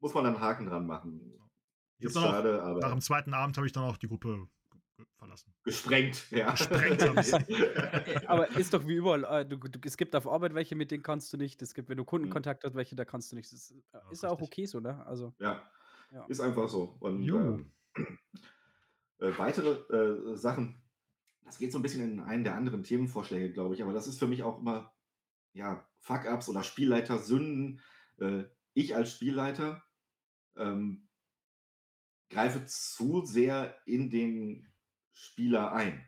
[0.00, 1.38] muss man dann einen Haken dran machen.
[1.98, 2.80] Ist schade, aber.
[2.80, 4.48] Nach dem zweiten Abend habe ich dann auch die Gruppe
[5.18, 5.52] verlassen.
[5.64, 6.52] Gesprengt, ja.
[6.52, 7.02] Gesprengt
[8.26, 9.24] Aber ist doch wie überall.
[9.24, 11.60] Äh, du, du, es gibt auf Arbeit welche, mit denen kannst du nicht.
[11.62, 13.52] Es gibt, wenn du Kundenkontakt hast, welche, da kannst du nicht.
[13.52, 15.04] Das ist, ja, ist auch okay so, ne?
[15.06, 15.62] Also, ja.
[16.10, 16.24] Ja.
[16.26, 16.96] ist einfach so.
[17.00, 18.02] Und äh,
[19.26, 20.82] äh, weitere äh, Sachen,
[21.44, 24.18] das geht so ein bisschen in einen der anderen Themenvorschläge, glaube ich, aber das ist
[24.18, 24.92] für mich auch immer,
[25.52, 27.80] ja, Fuck-Ups oder Spielleiter-Sünden.
[28.18, 28.44] Äh,
[28.74, 29.82] ich als Spielleiter
[30.56, 31.08] ähm,
[32.30, 34.72] greife zu sehr in den
[35.12, 36.06] Spieler ein.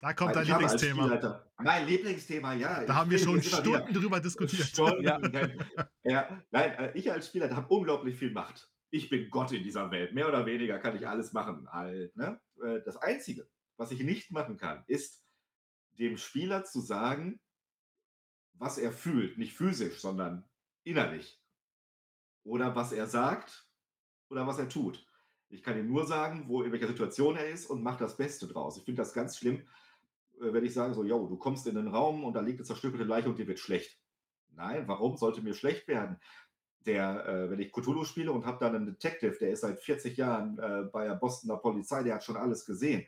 [0.00, 1.44] Da kommt dein Lieblingsthema.
[1.58, 2.84] Mein Lieblingsthema, ja.
[2.84, 4.66] Da haben wir schon Stunden drüber diskutiert.
[4.66, 5.20] Stunden, ja.
[6.04, 6.42] ja.
[6.50, 8.70] Nein, äh, ich als Spieler habe unglaublich viel Macht.
[8.90, 10.12] Ich bin Gott in dieser Welt.
[10.12, 11.70] Mehr oder weniger kann ich alles machen.
[11.70, 12.40] Halt, ne?
[12.62, 15.24] Äh, das Einzige, was ich nicht machen kann, ist
[15.98, 17.40] dem Spieler zu sagen,
[18.54, 19.38] was er fühlt.
[19.38, 20.48] Nicht physisch, sondern
[20.82, 21.40] innerlich.
[22.42, 23.68] Oder was er sagt
[24.28, 25.06] oder was er tut.
[25.48, 28.46] Ich kann ihm nur sagen, wo in welcher Situation er ist und mache das Beste
[28.46, 28.76] draus.
[28.76, 29.66] Ich finde das ganz schlimm,
[30.40, 32.66] äh, wenn ich sage so, yo, du kommst in den Raum und da liegt eine
[32.66, 34.00] zerstückelte Leiche und dir wird schlecht.
[34.52, 36.18] Nein, warum sollte mir schlecht werden?
[36.86, 40.16] Der, äh, wenn ich Cthulhu spiele und habe dann einen Detective, der ist seit 40
[40.16, 43.06] Jahren äh, bei der Bostoner Polizei, der hat schon alles gesehen.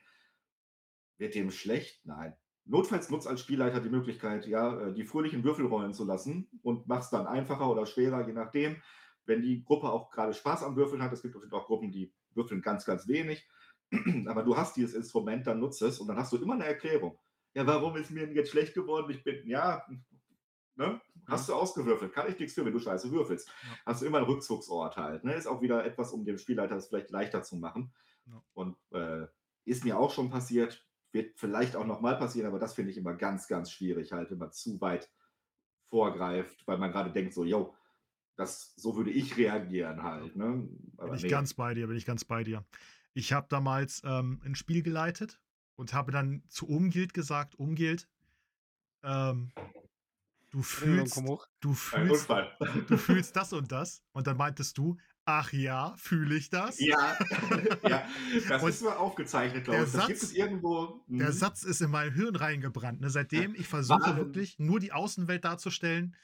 [1.19, 2.05] Wird dem schlecht?
[2.05, 2.37] Nein.
[2.65, 6.87] Notfalls nutzt als Spielleiter die Möglichkeit, ja, äh, die fröhlichen Würfel rollen zu lassen und
[6.87, 8.77] machst dann einfacher oder schwerer, je nachdem.
[9.25, 12.61] Wenn die Gruppe auch gerade Spaß am Würfeln hat, es gibt auch Gruppen, die würfeln
[12.61, 13.49] ganz, ganz wenig.
[14.27, 17.19] Aber du hast dieses Instrument, dann nutze es und dann hast du immer eine Erklärung.
[17.55, 19.11] Ja, warum ist mir denn jetzt schlecht geworden?
[19.11, 19.87] Ich bin, ja,
[20.77, 21.01] ne?
[21.27, 22.13] Hast du ausgewürfelt?
[22.13, 23.49] Kann ich nichts für, wenn du scheiße würfelst.
[23.49, 23.77] Ja.
[23.87, 25.25] Hast du immer einen Rückzugsort halt.
[25.25, 25.35] Ne?
[25.35, 27.93] Ist auch wieder etwas, um dem Spielleiter das vielleicht leichter zu machen.
[28.27, 28.43] Ja.
[28.55, 29.27] Und äh,
[29.65, 33.15] ist mir auch schon passiert, wird vielleicht auch nochmal passieren, aber das finde ich immer
[33.15, 35.11] ganz, ganz schwierig, halt, wenn man zu weit
[35.89, 37.75] vorgreift, weil man gerade denkt, so, yo,
[38.37, 40.37] das, so würde ich reagieren halt.
[40.37, 40.69] Ne?
[40.97, 41.29] Aber bin ich nee.
[41.29, 42.65] ganz bei dir, bin ich ganz bei dir.
[43.15, 45.39] Ich habe damals ähm, ein Spiel geleitet
[45.77, 48.09] und habe dann zu Umgild gesagt, Umgild,
[49.03, 49.53] ähm,
[50.53, 51.17] du fühlst,
[51.61, 52.29] du fühlst,
[52.89, 54.03] du fühlst das und das.
[54.13, 56.79] Und dann meintest du, ach ja, fühle ich das?
[56.79, 57.17] Ja,
[57.89, 58.07] ja.
[58.49, 59.93] das und ist mal aufgezeichnet, glaube ich.
[59.93, 61.03] Das gibt es irgendwo.
[61.09, 61.33] Der mhm.
[61.33, 63.01] Satz ist in mein Hirn reingebrannt.
[63.01, 63.11] Ne?
[63.11, 66.15] Seitdem ich versuche wirklich nur die Außenwelt darzustellen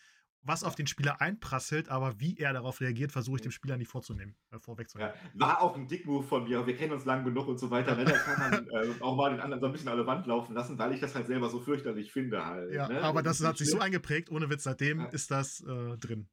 [0.43, 3.91] was auf den Spieler einprasselt, aber wie er darauf reagiert, versuche ich dem Spieler nicht
[3.91, 5.13] vorzunehmen, äh, vorwegzunehmen.
[5.15, 7.95] Ja, war auch ein Dickmove von mir, wir kennen uns lang genug und so weiter.
[7.95, 8.05] Ne?
[8.05, 10.55] Da kann man äh, auch mal den anderen so ein bisschen an der Wand laufen
[10.55, 12.73] lassen, weil ich das halt selber so fürchterlich finde halt.
[12.73, 13.03] Ja, ne?
[13.03, 15.07] aber das, das hat sich so eingeprägt, ohne Witz, seitdem ja.
[15.07, 16.29] ist das äh, drin.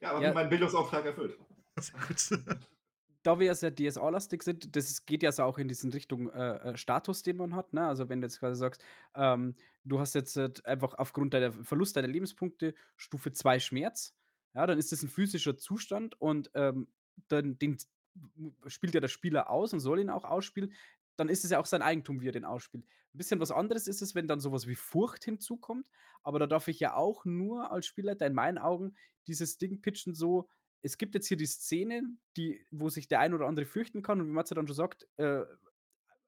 [0.00, 0.32] Ja, aber ja.
[0.32, 1.38] mein Bildungsauftrag erfüllt.
[1.78, 2.58] Sehr gut.
[3.26, 6.56] Da wir ja sehr DSA-lastig sind, das geht ja so auch in diesen Richtung äh,
[6.58, 7.72] äh, Status, den man hat.
[7.72, 7.84] Ne?
[7.84, 8.84] Also wenn du jetzt quasi sagst,
[9.16, 14.14] ähm, du hast jetzt äh, einfach aufgrund deiner Verlust deiner Lebenspunkte Stufe 2 Schmerz,
[14.54, 16.86] ja, dann ist das ein physischer Zustand und ähm,
[17.28, 17.78] dann den
[18.68, 20.72] spielt ja der Spieler aus und soll ihn auch ausspielen.
[21.16, 22.84] Dann ist es ja auch sein Eigentum, wie er den ausspielt.
[22.84, 25.86] Ein bisschen was anderes ist es, wenn dann sowas wie Furcht hinzukommt.
[26.22, 28.94] Aber da darf ich ja auch nur als Spielleiter in meinen Augen
[29.26, 30.48] dieses Ding pitchen so,
[30.82, 32.02] es gibt jetzt hier die Szene,
[32.36, 35.06] die, wo sich der ein oder andere fürchten kann und wie Matze dann schon sagt,
[35.16, 35.42] äh,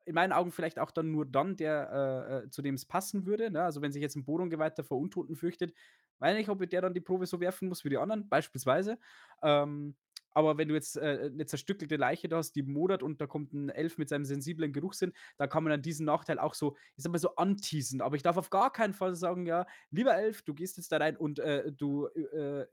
[0.05, 3.27] in meinen Augen vielleicht auch dann nur dann, der äh, äh zu dem es passen
[3.27, 3.51] würde.
[3.51, 3.63] Ne?
[3.63, 5.75] Also wenn sich jetzt ein Bodongeweihter vor Untoten fürchtet,
[6.19, 8.99] weiß nicht, ob der dann die Probe so werfen muss wie die anderen, beispielsweise.
[9.43, 9.97] Ähm,
[10.33, 13.53] aber wenn du jetzt äh, eine zerstückelte Leiche da hast, die modert und da kommt
[13.53, 17.03] ein Elf mit seinem sensiblen Geruchssinn, da kann man dann diesen Nachteil auch so, ich
[17.03, 18.01] sag mal so anteasen.
[18.01, 20.99] Aber ich darf auf gar keinen Fall sagen, ja, lieber Elf, du gehst jetzt da
[20.99, 22.67] rein und äh, du äh,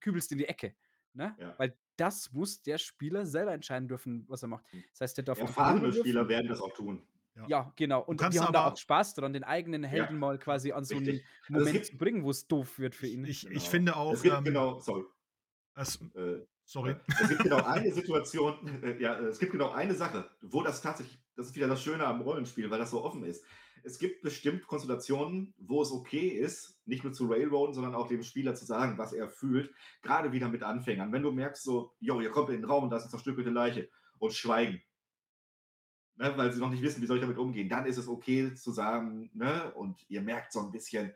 [0.00, 0.74] kübelst in die Ecke.
[1.16, 1.34] Ne?
[1.38, 1.54] Ja.
[1.56, 4.70] Weil das muss der Spieler selber entscheiden dürfen, was er macht.
[4.70, 4.84] Hm.
[4.92, 7.02] Das heißt, der darf Erfahrene Spieler werden das auch tun.
[7.34, 8.02] Ja, ja genau.
[8.02, 10.18] Und die haben da auch Spaß dran, den eigenen Helden ja.
[10.18, 13.06] mal quasi an so einen also Moment gibt, zu bringen, wo es doof wird für
[13.06, 13.24] ihn.
[13.24, 13.56] Ich, genau.
[13.56, 14.12] ich finde auch.
[14.12, 15.04] Es gibt ähm, genau, sorry.
[15.74, 16.92] Es, äh, sorry.
[16.92, 20.80] Äh, es gibt genau eine Situation, äh, ja, es gibt genau eine Sache, wo das
[20.82, 23.44] tatsächlich, das ist wieder das Schöne am Rollenspiel, weil das so offen ist.
[23.86, 28.22] Es gibt bestimmt Konstellationen, wo es okay ist, nicht nur zu railroaden, sondern auch dem
[28.22, 29.72] Spieler zu sagen, was er fühlt.
[30.02, 31.12] Gerade wieder mit Anfängern.
[31.12, 33.50] Wenn du merkst, so, jo, ihr kommt in den Raum und da ist eine zerstückelte
[33.50, 34.82] Leiche und schweigen.
[36.18, 37.68] Ne, weil sie noch nicht wissen, wie soll ich damit umgehen.
[37.68, 41.12] Dann ist es okay zu sagen, ne, und ihr merkt so ein bisschen,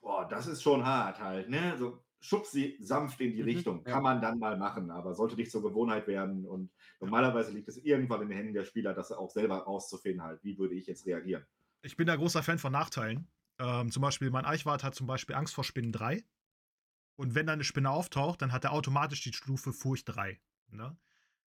[0.00, 1.76] boah, das ist schon hart halt, ne?
[1.78, 3.86] So, schub sie sanft in die Mhm, Richtung.
[3.86, 3.92] ja.
[3.92, 6.46] Kann man dann mal machen, aber sollte nicht zur Gewohnheit werden.
[6.46, 10.42] Und normalerweise liegt es irgendwann in den Händen der Spieler, das auch selber rauszufinden, halt,
[10.44, 11.46] wie würde ich jetzt reagieren.
[11.82, 13.28] Ich bin da großer Fan von Nachteilen.
[13.58, 16.24] Ähm, zum Beispiel, mein Eichwart hat zum Beispiel Angst vor Spinnen 3.
[17.16, 20.40] Und wenn da eine Spinne auftaucht, dann hat er automatisch die Stufe Furcht 3.
[20.68, 20.96] Ne?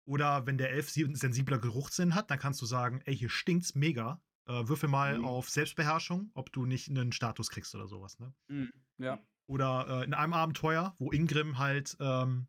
[0.06, 4.20] Oder wenn der Elf sensibler Geruchssinn hat, dann kannst du sagen, ey, hier stinkt's mega.
[4.46, 5.24] Äh, würfel mal Mhm.
[5.24, 8.18] auf Selbstbeherrschung, ob du nicht einen Status kriegst oder sowas.
[8.18, 8.34] Ne?
[8.48, 8.72] Mhm.
[8.98, 9.18] Ja.
[9.46, 12.48] Oder äh, in einem Abenteuer, wo Ingrim halt ähm,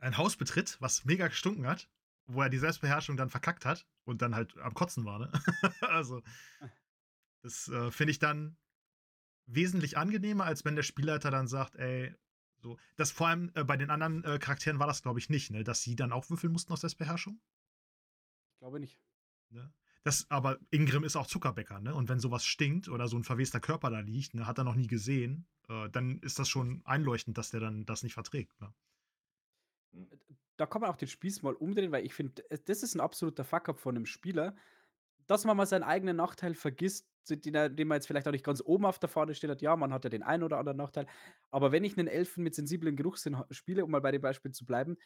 [0.00, 1.88] ein Haus betritt, was mega gestunken hat,
[2.26, 5.18] wo er die Selbstbeherrschung dann verkackt hat und dann halt am Kotzen war.
[5.18, 5.32] Ne?
[5.82, 6.22] also,
[7.42, 8.56] das äh, finde ich dann
[9.46, 12.14] wesentlich angenehmer, als wenn der Spielleiter dann sagt, ey,
[12.60, 12.76] so.
[12.96, 15.62] Das vor allem äh, bei den anderen äh, Charakteren war das, glaube ich, nicht, ne?
[15.62, 17.40] Dass sie dann auch würfeln mussten aus Selbstbeherrschung.
[18.54, 18.98] Ich glaube nicht.
[19.50, 19.72] Ne?
[20.02, 21.94] Das, aber Ingrim ist auch Zuckerbäcker, ne?
[21.94, 24.74] Und wenn sowas stinkt oder so ein verwester Körper da liegt, ne, hat er noch
[24.74, 28.60] nie gesehen, äh, dann ist das schon einleuchtend, dass der dann das nicht verträgt.
[28.60, 28.74] Ne?
[30.58, 33.00] Da kann man auch den Spieß mal umdrehen, weil ich finde, äh, das ist ein
[33.00, 34.56] absoluter Fuck-up von einem Spieler,
[35.26, 38.62] dass man mal seinen eigenen Nachteil vergisst, den, den man jetzt vielleicht auch nicht ganz
[38.64, 39.62] oben auf der Fahne steht hat.
[39.62, 41.06] Ja, man hat ja den einen oder anderen Nachteil.
[41.50, 44.66] Aber wenn ich einen Elfen mit sensiblen Geruchssinn spiele, um mal bei dem Beispiel zu
[44.66, 44.96] bleiben,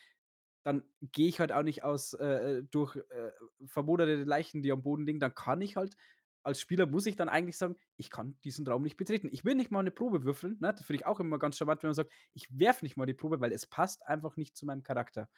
[0.64, 3.32] dann gehe ich halt auch nicht aus äh, durch äh,
[3.66, 5.20] vermoderte Leichen, die am Boden liegen.
[5.20, 5.96] Dann kann ich halt,
[6.42, 9.28] als Spieler muss ich dann eigentlich sagen, ich kann diesen Raum nicht betreten.
[9.32, 10.58] Ich will nicht mal eine Probe würfeln.
[10.60, 10.72] Ne?
[10.72, 13.14] Das finde ich auch immer ganz charmant, wenn man sagt, ich werfe nicht mal die
[13.14, 15.28] Probe, weil es passt einfach nicht zu meinem Charakter.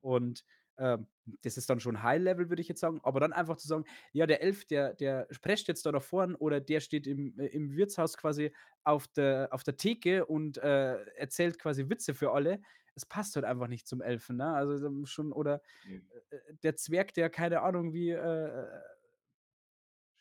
[0.00, 0.44] Und
[0.76, 1.06] ähm,
[1.42, 3.00] das ist dann schon High-Level, würde ich jetzt sagen.
[3.02, 6.34] Aber dann einfach zu sagen, ja, der Elf, der, der prescht jetzt da nach vorn
[6.34, 8.52] oder der steht im, äh, im Wirtshaus quasi
[8.82, 12.60] auf der, auf der Theke und äh, erzählt quasi Witze für alle.
[12.94, 14.52] Es passt halt einfach nicht zum Elfen, ne?
[14.54, 16.04] Also schon, oder Mhm.
[16.30, 18.66] äh, der Zwerg, der keine Ahnung wie, äh,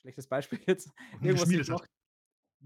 [0.03, 0.91] schlechtes Beispiel jetzt,
[1.21, 1.79] irgendwas geschmiedet hat.
[1.79, 1.89] macht,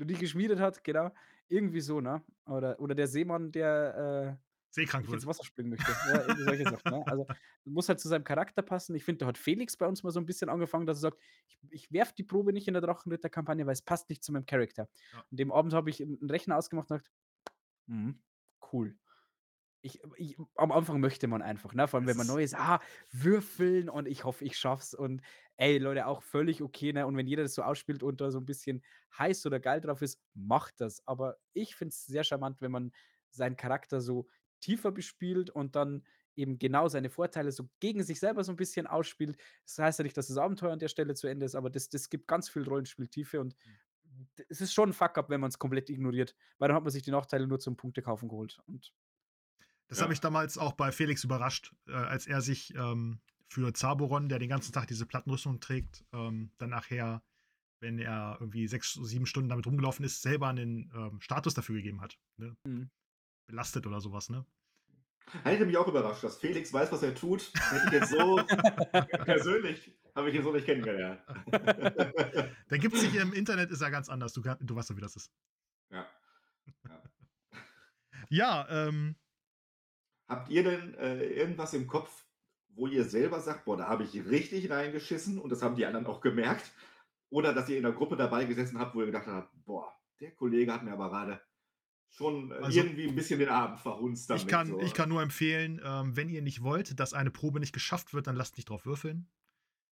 [0.09, 1.11] die geschmiedet hat, genau.
[1.47, 2.23] Irgendwie so, ne?
[2.45, 5.25] Oder, oder der Seemann, der äh, Seekrank ins.
[5.25, 5.89] Wasser springen möchte.
[5.91, 6.91] Ja, irgendwie solche Sachen.
[6.91, 7.07] Ne?
[7.07, 7.25] Also
[7.63, 8.95] muss halt zu seinem Charakter passen.
[8.95, 11.19] Ich finde, da hat Felix bei uns mal so ein bisschen angefangen, dass er sagt,
[11.47, 14.45] ich, ich werfe die Probe nicht in der Drachenritter-Kampagne, weil es passt nicht zu meinem
[14.45, 14.89] Charakter.
[15.13, 15.23] Ja.
[15.31, 17.11] Und dem Abend habe ich einen Rechner ausgemacht und gesagt,
[17.87, 18.19] mhm,
[18.73, 18.97] cool.
[19.87, 21.87] Ich, ich, am Anfang möchte man einfach, ne?
[21.87, 22.79] Vor allem, wenn man neu ist, ah,
[23.11, 24.93] würfeln und ich hoffe, ich schaff's.
[24.93, 25.21] Und
[25.55, 27.07] ey, Leute, auch völlig okay, ne?
[27.07, 28.83] Und wenn jeder das so ausspielt und da so ein bisschen
[29.17, 31.01] heiß oder geil drauf ist, macht das.
[31.07, 32.91] Aber ich finde es sehr charmant, wenn man
[33.29, 34.27] seinen Charakter so
[34.59, 36.03] tiefer bespielt und dann
[36.35, 39.37] eben genau seine Vorteile so gegen sich selber so ein bisschen ausspielt.
[39.65, 41.89] Das heißt ja nicht, dass das Abenteuer an der Stelle zu Ende ist, aber das,
[41.89, 43.55] das gibt ganz viel Rollenspieltiefe und
[44.37, 46.91] d- es ist schon ein Fuck-up, wenn man es komplett ignoriert, weil dann hat man
[46.91, 48.59] sich die Nachteile nur zum Punktekaufen geholt.
[48.67, 48.93] Und
[49.87, 50.03] Das Ja.
[50.03, 54.39] hat mich damals auch bei Felix überrascht, äh, als er sich ähm, für Zaboron, der
[54.39, 57.23] den ganzen Tag diese Plattenrüstung trägt, ähm, dann nachher,
[57.79, 62.01] wenn er irgendwie sechs, sieben Stunden damit rumgelaufen ist, selber einen ähm, Status dafür gegeben
[62.01, 62.17] hat.
[62.37, 62.57] Ne?
[62.65, 62.89] Mhm.
[63.47, 64.45] Belastet oder sowas, ne?
[65.43, 67.51] Hätte mich auch überrascht, dass Felix weiß, was er tut.
[67.53, 68.35] Hätte ich jetzt so
[69.25, 71.21] persönlich, habe ich ihn so nicht kennengelernt.
[72.69, 74.31] Der gibt sich im Internet, ist er ganz anders.
[74.33, 75.31] Du, du weißt doch, wie das ist.
[75.91, 76.05] ja.
[76.87, 77.03] ja.
[78.29, 79.15] Ja, ähm,
[80.27, 82.25] Habt ihr denn äh, irgendwas im Kopf,
[82.69, 86.05] wo ihr selber sagt, boah, da habe ich richtig reingeschissen und das haben die anderen
[86.05, 86.71] auch gemerkt?
[87.29, 90.31] Oder dass ihr in der Gruppe dabei gesessen habt, wo ihr gedacht habt, boah, der
[90.31, 91.41] Kollege hat mir aber gerade
[92.09, 94.43] schon äh, Also, irgendwie ein bisschen den Abend verhunzt damit.
[94.43, 94.79] ich, kann, so.
[94.79, 98.27] ich kann nur empfehlen, ähm, wenn ihr nicht wollt, dass eine Probe nicht geschafft wird,
[98.27, 99.29] dann lasst nicht drauf würfeln.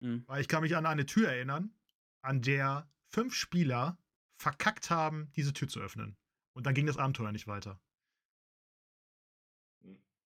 [0.00, 0.24] Mhm.
[0.26, 1.72] Weil ich kann mich an eine Tür erinnern,
[2.22, 3.98] an der fünf Spieler
[4.36, 6.16] verkackt haben, diese Tür zu öffnen.
[6.52, 7.80] Und dann ging das Abenteuer nicht weiter.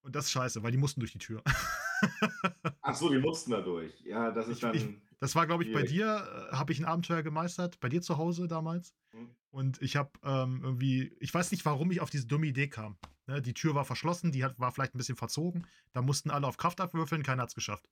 [0.03, 1.43] Und das ist scheiße, weil die mussten durch die Tür.
[2.83, 4.01] Ach so, die mussten da durch.
[4.03, 4.75] Ja, das ist Ich- dann.
[4.75, 4.89] ich-
[5.21, 8.19] Das war, glaube ich, bei dir, äh, habe ich ein Abenteuer gemeistert, bei dir zu
[8.19, 8.93] Hause damals.
[9.13, 9.31] Hm.
[9.51, 12.99] Und ich habe ähm, irgendwie, ich weiß nicht, warum ich auf diese dumme Idee kam.
[13.27, 15.65] Ne, die Tür war verschlossen, die hat, war vielleicht ein bisschen verzogen.
[15.93, 17.89] Da mussten alle auf Kraft abwürfeln, keiner hat es geschafft.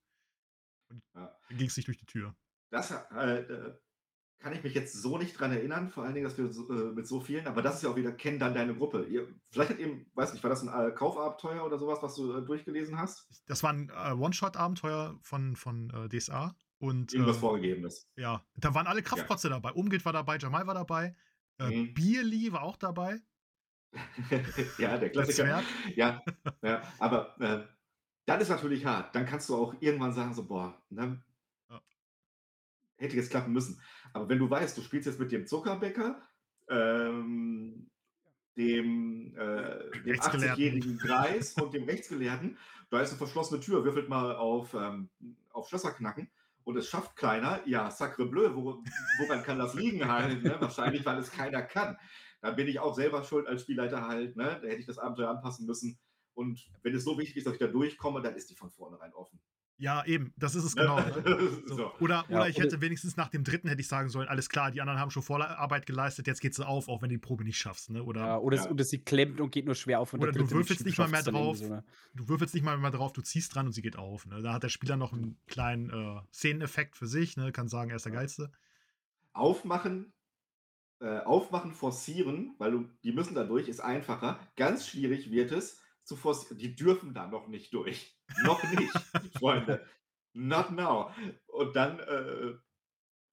[0.91, 1.33] Und Ja.
[1.51, 2.35] ging es nicht durch die Tür.
[2.73, 2.95] Das äh,
[3.43, 3.79] äh,
[4.41, 6.93] kann ich mich jetzt so nicht dran erinnern, vor allen Dingen, dass wir so, äh,
[6.93, 9.05] mit so vielen, aber das ist ja auch wieder, kenn dann deine Gruppe.
[9.05, 12.33] Ihr, vielleicht hat eben, weiß nicht, war das ein äh, Kaufabenteuer oder sowas, was du
[12.37, 13.29] äh, durchgelesen hast?
[13.47, 16.57] Das war ein äh, One-Shot-Abenteuer von, von äh, DSA.
[16.79, 18.09] Und Irgendwas ähm, Vorgegebenes.
[18.17, 19.73] ja, da waren alle Kraftkotze dabei.
[19.73, 21.15] Umgilt war dabei, Jamal war dabei,
[21.59, 21.93] äh, Mhm.
[21.93, 23.21] Bierli war auch dabei,
[24.79, 25.63] ja, der Klassiker.
[25.95, 26.23] Ja,
[26.63, 27.67] ja, aber äh,
[28.25, 29.15] dann ist natürlich hart.
[29.15, 31.23] Dann kannst du auch irgendwann sagen, so, boah, ne,
[31.69, 31.83] Ja.
[32.97, 33.81] hätte jetzt klappen müssen.
[34.13, 36.21] Aber wenn du weißt, du spielst jetzt mit dem Zuckerbäcker,
[36.69, 37.91] ähm,
[38.57, 40.57] dem, äh, dem Rechtsgelehrten.
[40.57, 42.59] 80-jährigen Greis und dem Rechtsgelehrten,
[42.91, 45.09] da ist eine verschlossene Tür, würfelt mal auf, ähm,
[45.51, 46.29] auf Schlösser knacken
[46.65, 48.83] und es schafft keiner, ja, sacre bleu, wo,
[49.21, 50.43] woran kann das liegen halt?
[50.43, 50.57] Ne?
[50.61, 51.97] Wahrscheinlich, weil es keiner kann.
[52.41, 54.59] Da bin ich auch selber schuld als Spielleiter halt, ne?
[54.61, 55.99] da hätte ich das Abenteuer anpassen müssen.
[56.35, 59.13] Und wenn es so wichtig ist, dass ich da durchkomme, dann ist die von vornherein
[59.15, 59.41] offen.
[59.81, 61.01] Ja, eben, das ist es genau.
[61.01, 61.63] Ne?
[61.67, 61.77] So.
[61.77, 61.93] so.
[62.01, 64.51] Oder, Ja, oder ich oder- hätte wenigstens nach dem dritten hätte ich sagen sollen, alles
[64.51, 67.45] klar, die anderen haben schon Vorarbeit geleistet, jetzt geht's auf, auch wenn du die Probe
[67.45, 67.89] nicht schaffst.
[67.89, 68.03] Ne?
[68.05, 68.65] Oder Ja, oder, Ja.
[68.65, 70.13] Es, oder sie klemmt und geht nur schwer auf.
[70.13, 71.57] Und der Oder du würfelst nicht mal mehr drauf.
[71.57, 71.83] So, ne?
[72.15, 74.27] du würfelst nicht mal mehr drauf, du ziehst dran und sie geht auf.
[74.27, 74.43] Ne?
[74.43, 77.51] Da hat der Spieler noch einen kleinen äh, Szeneneffekt für sich, ne?
[77.51, 78.19] kann sagen, er ist der Ja.
[78.21, 78.53] Geilste.
[79.33, 80.13] Aufmachen,
[81.01, 84.39] äh, aufmachen, forcieren, weil du, die müssen da durch, ist einfacher.
[84.57, 85.81] Ganz schwierig wird es
[86.11, 86.59] zu forcieren.
[86.59, 88.19] Die dürfen da noch nicht durch.
[88.45, 88.93] Noch nicht,
[89.39, 89.87] Freunde.
[90.33, 91.13] Not now.
[91.47, 92.55] Und dann äh,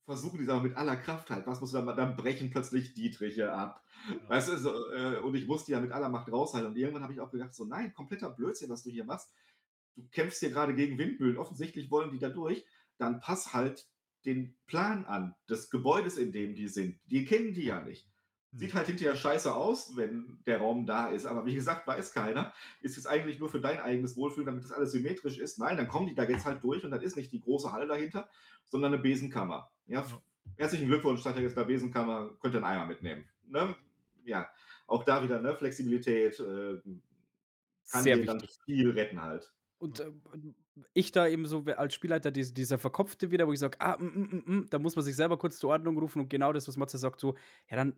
[0.06, 1.48] versuchen die es aber mit aller Kraft halt.
[1.48, 3.84] Was muss dann, dann brechen plötzlich Dietriche ab.
[4.10, 4.30] Ja.
[4.30, 6.70] Weißt du, so, äh, und ich musste ja mit aller Macht raushalten.
[6.70, 9.32] Und irgendwann habe ich auch gedacht, so nein, kompletter Blödsinn, was du hier machst.
[9.96, 11.38] Du kämpfst hier gerade gegen Windmühlen.
[11.38, 12.64] Offensichtlich wollen die da durch.
[13.00, 13.88] Dann pass halt
[14.26, 17.00] den Plan an des Gebäudes, in dem die sind.
[17.06, 18.08] Die kennen die ja nicht.
[18.58, 18.60] Hm.
[18.60, 21.26] Sieht halt hinterher scheiße aus, wenn der Raum da ist.
[21.26, 22.54] Aber wie gesagt, weiß keiner.
[22.82, 25.60] Ist jetzt eigentlich nur für dein eigenes Wohlfühlen, damit das alles symmetrisch ist.
[25.60, 27.88] Nein, dann kommen die da jetzt halt durch und dann ist nicht die große Halle
[27.88, 28.28] dahinter,
[28.66, 29.70] sondern eine Besenkammer.
[29.86, 30.06] Ja,
[30.58, 33.26] herzlichen Glückwunsch, ihr jetzt der Besenkammer, könnt ihr einen Eimer mitnehmen.
[33.48, 33.76] Ne?
[34.26, 34.50] Ja,
[34.88, 35.56] auch da wieder ne?
[35.56, 36.82] Flexibilität äh,
[37.92, 39.54] kann Sehr dir dann viel retten halt.
[39.80, 40.12] Und äh,
[40.94, 44.06] ich da eben so als Spielleiter diese, dieser Verkopfte wieder, wo ich sage, ah, mm,
[44.06, 46.68] mm, mm, mm, da muss man sich selber kurz zur Ordnung rufen und genau das,
[46.68, 47.36] was Matze sagt, so,
[47.70, 47.94] ja dann,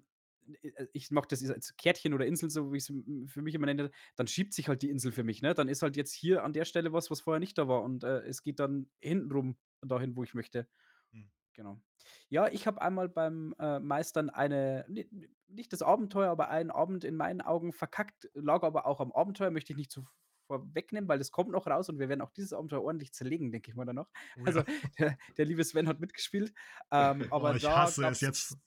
[0.94, 3.92] ich mache das als Kärtchen oder Insel, so wie ich es für mich immer nenne,
[4.16, 5.54] dann schiebt sich halt die Insel für mich, ne?
[5.54, 8.04] Dann ist halt jetzt hier an der Stelle was, was vorher nicht da war und
[8.04, 10.68] äh, es geht dann hintenrum dahin, wo ich möchte.
[11.12, 11.30] Hm.
[11.54, 11.82] Genau.
[12.30, 16.72] Ja, ich habe einmal beim äh, Meistern eine, ni- ni- nicht das Abenteuer, aber einen
[16.72, 20.06] Abend in meinen Augen verkackt, lag aber auch am Abenteuer, möchte ich nicht zu
[20.48, 23.70] vorwegnehmen, weil das kommt noch raus und wir werden auch dieses Abenteuer ordentlich zerlegen, denke
[23.70, 24.10] ich mal dann noch.
[24.38, 24.66] Oh, Also ja.
[25.00, 26.54] der, der liebe Sven hat mitgespielt,
[26.92, 28.58] ähm, aber Oh, ich da hasse es jetzt.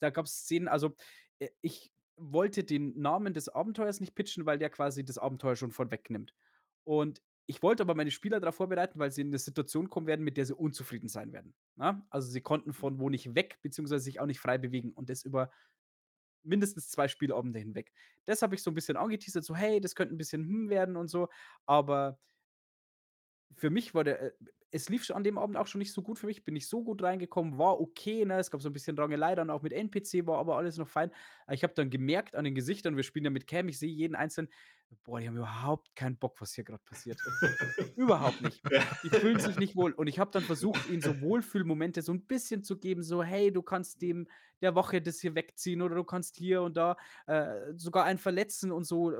[0.00, 0.94] Da gab es Szenen, also
[1.38, 5.70] äh, ich wollte den Namen des Abenteuers nicht pitchen, weil der quasi das Abenteuer schon
[5.72, 6.34] vorwegnimmt.
[6.84, 10.24] Und ich wollte aber meine Spieler darauf vorbereiten, weil sie in eine Situation kommen werden,
[10.24, 11.54] mit der sie unzufrieden sein werden.
[11.76, 12.06] Na?
[12.10, 15.24] Also sie konnten von wo nicht weg, beziehungsweise sich auch nicht frei bewegen und das
[15.24, 15.50] über
[16.42, 17.92] mindestens zwei Spielabende hinweg.
[18.24, 20.96] Das habe ich so ein bisschen angeteasert, so hey, das könnte ein bisschen hm werden
[20.96, 21.28] und so,
[21.66, 22.18] aber
[23.56, 24.32] für mich war der, äh,
[24.70, 26.68] es lief schon an dem Abend auch schon nicht so gut für mich, bin nicht
[26.68, 28.38] so gut reingekommen, war okay, ne?
[28.38, 31.10] Es gab so ein bisschen Rangelei dann auch mit NPC, war aber alles noch fein.
[31.50, 34.14] Ich habe dann gemerkt an den Gesichtern, wir spielen ja mit Cam, ich sehe jeden
[34.14, 34.50] einzelnen,
[35.04, 37.20] boah, die haben überhaupt keinen Bock, was hier gerade passiert.
[37.96, 38.62] Überhaupt nicht.
[39.04, 39.92] Die fühlen sich nicht wohl.
[39.92, 43.52] Und ich habe dann versucht, ihnen so Wohlfühlmomente so ein bisschen zu geben, so, hey,
[43.52, 44.28] du kannst dem
[44.62, 46.96] der Woche das hier wegziehen oder du kannst hier und da
[47.26, 49.12] äh, sogar einen verletzen und so.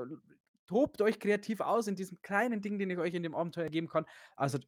[0.65, 3.87] Tobt euch kreativ aus in diesem kleinen Ding, den ich euch in dem Abenteuer geben
[3.87, 4.05] kann.
[4.35, 4.59] Also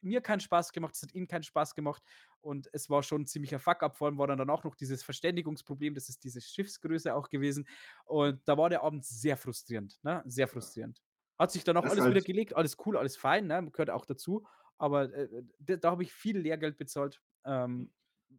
[0.00, 2.02] mir keinen Spaß gemacht, es hat ihnen keinen Spaß gemacht
[2.40, 3.96] und es war schon ein ziemlicher Fuck-up.
[3.96, 7.66] Vor allem war dann, dann auch noch dieses Verständigungsproblem, das ist diese Schiffsgröße auch gewesen.
[8.04, 10.22] Und da war der Abend sehr frustrierend, ne?
[10.26, 11.02] Sehr frustrierend.
[11.38, 13.68] Hat sich dann auch Das alles halt- wieder gelegt, alles cool, alles fein, ne?
[13.72, 14.46] Gehört auch dazu.
[14.78, 17.92] Aber äh, da, da habe ich viel Lehrgeld bezahlt, ähm,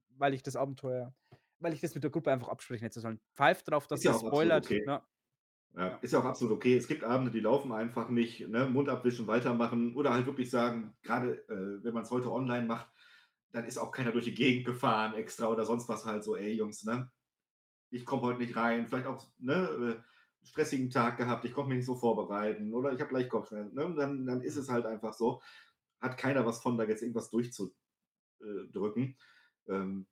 [0.09, 1.13] weil ich das Abenteuer,
[1.59, 3.21] weil ich das mit der Gruppe einfach absprechen hätte sollen.
[3.35, 4.65] Pfeift drauf, dass ja ihr spoilert.
[4.65, 4.83] okay.
[4.85, 5.01] Ne?
[5.77, 6.77] Ja, ist ja auch absolut okay.
[6.77, 8.65] Es gibt Abende, die laufen einfach nicht, ne?
[8.65, 12.87] Mund abwischen, weitermachen oder halt wirklich sagen, gerade äh, wenn man es heute online macht,
[13.51, 16.53] dann ist auch keiner durch die Gegend gefahren extra oder sonst was halt so, ey
[16.53, 17.11] Jungs, ne?
[17.89, 21.77] Ich komme heute nicht rein, vielleicht auch ne, äh, stressigen Tag gehabt, ich konnte mich
[21.77, 23.75] nicht so vorbereiten oder ich habe gleich Kopfschmerzen.
[23.75, 23.93] Ne?
[23.95, 25.41] Dann, dann ist es halt einfach so.
[25.99, 29.17] Hat keiner was von, da jetzt irgendwas durchzudrücken.
[29.67, 30.07] Ähm,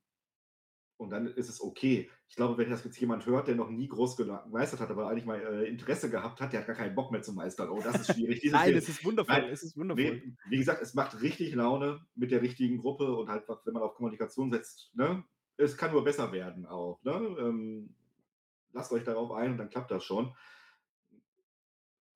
[0.98, 2.10] und dann ist es okay.
[2.34, 5.26] Ich glaube, wenn das jetzt jemand hört, der noch nie groß gemeistert hat, aber eigentlich
[5.26, 7.70] mal äh, Interesse gehabt hat, der hat gar keinen Bock mehr zu meistern.
[7.70, 8.44] Oh, das ist schwierig.
[8.52, 9.36] Nein, es ist wundervoll.
[9.36, 10.04] Nein, es ist wundervoll.
[10.04, 13.84] Nee, wie gesagt, es macht richtig Laune mit der richtigen Gruppe und halt, wenn man
[13.84, 15.24] auf Kommunikation setzt, ne?
[15.58, 17.00] Es kann nur besser werden auch.
[17.04, 17.12] Ne?
[17.12, 17.94] Ähm,
[18.72, 20.36] lasst euch darauf ein und dann klappt das schon.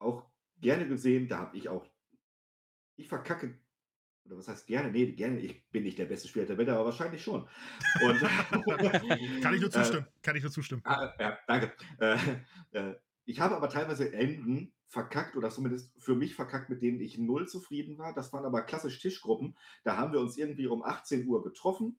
[0.00, 0.24] Auch
[0.60, 1.86] gerne gesehen, da habe ich auch,
[2.96, 3.56] ich verkacke,
[4.28, 4.90] oder was heißt gerne?
[4.92, 7.48] Nee, gerne, ich bin nicht der beste Spieler der Welt, aber wahrscheinlich schon.
[8.02, 8.20] Und,
[9.42, 10.06] Kann ich nur Äh, zustimmen.
[10.22, 10.82] Kann ich nur zustimmen.
[10.84, 11.72] Ah, ja, danke.
[11.98, 12.16] Äh,
[12.72, 17.18] äh, ich habe aber teilweise Enden verkackt oder zumindest für mich verkackt, mit denen ich
[17.18, 18.14] null zufrieden war.
[18.14, 19.56] Das waren aber klassisch Tischgruppen.
[19.84, 21.98] Da haben wir uns irgendwie um 18 Uhr getroffen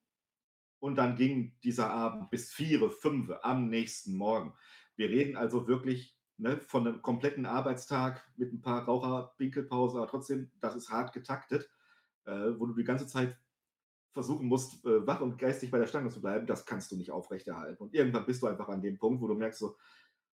[0.80, 4.54] und dann ging dieser Abend bis 4, 5 am nächsten Morgen.
[4.96, 10.08] Wir reden also wirklich ne, von einem kompletten Arbeitstag mit ein paar Raucher, Pinkelpause, aber
[10.08, 11.68] trotzdem, das ist hart getaktet, äh,
[12.58, 13.38] wo du die ganze Zeit
[14.14, 17.12] versuchen musst, äh, wach und geistig bei der Stange zu bleiben, das kannst du nicht
[17.12, 17.82] aufrechterhalten.
[17.82, 19.78] Und irgendwann bist du einfach an dem Punkt, wo du merkst so,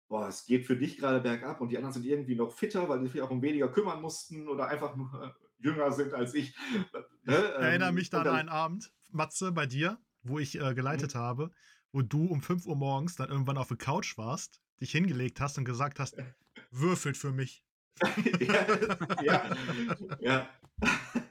[0.07, 3.01] boah, es geht für dich gerade bergab und die anderen sind irgendwie noch fitter, weil
[3.01, 6.55] sie sich auch um weniger kümmern mussten oder einfach nur äh, jünger sind als ich.
[6.73, 6.93] Ne?
[7.23, 11.15] Ich erinnere ähm, mich da an einen Abend, Matze, bei dir, wo ich äh, geleitet
[11.15, 11.19] mhm.
[11.19, 11.51] habe,
[11.91, 15.57] wo du um 5 Uhr morgens dann irgendwann auf der Couch warst, dich hingelegt hast
[15.57, 16.15] und gesagt hast,
[16.71, 17.63] würfelt für mich.
[18.39, 18.65] ja,
[19.23, 19.57] ja,
[20.19, 20.49] ja.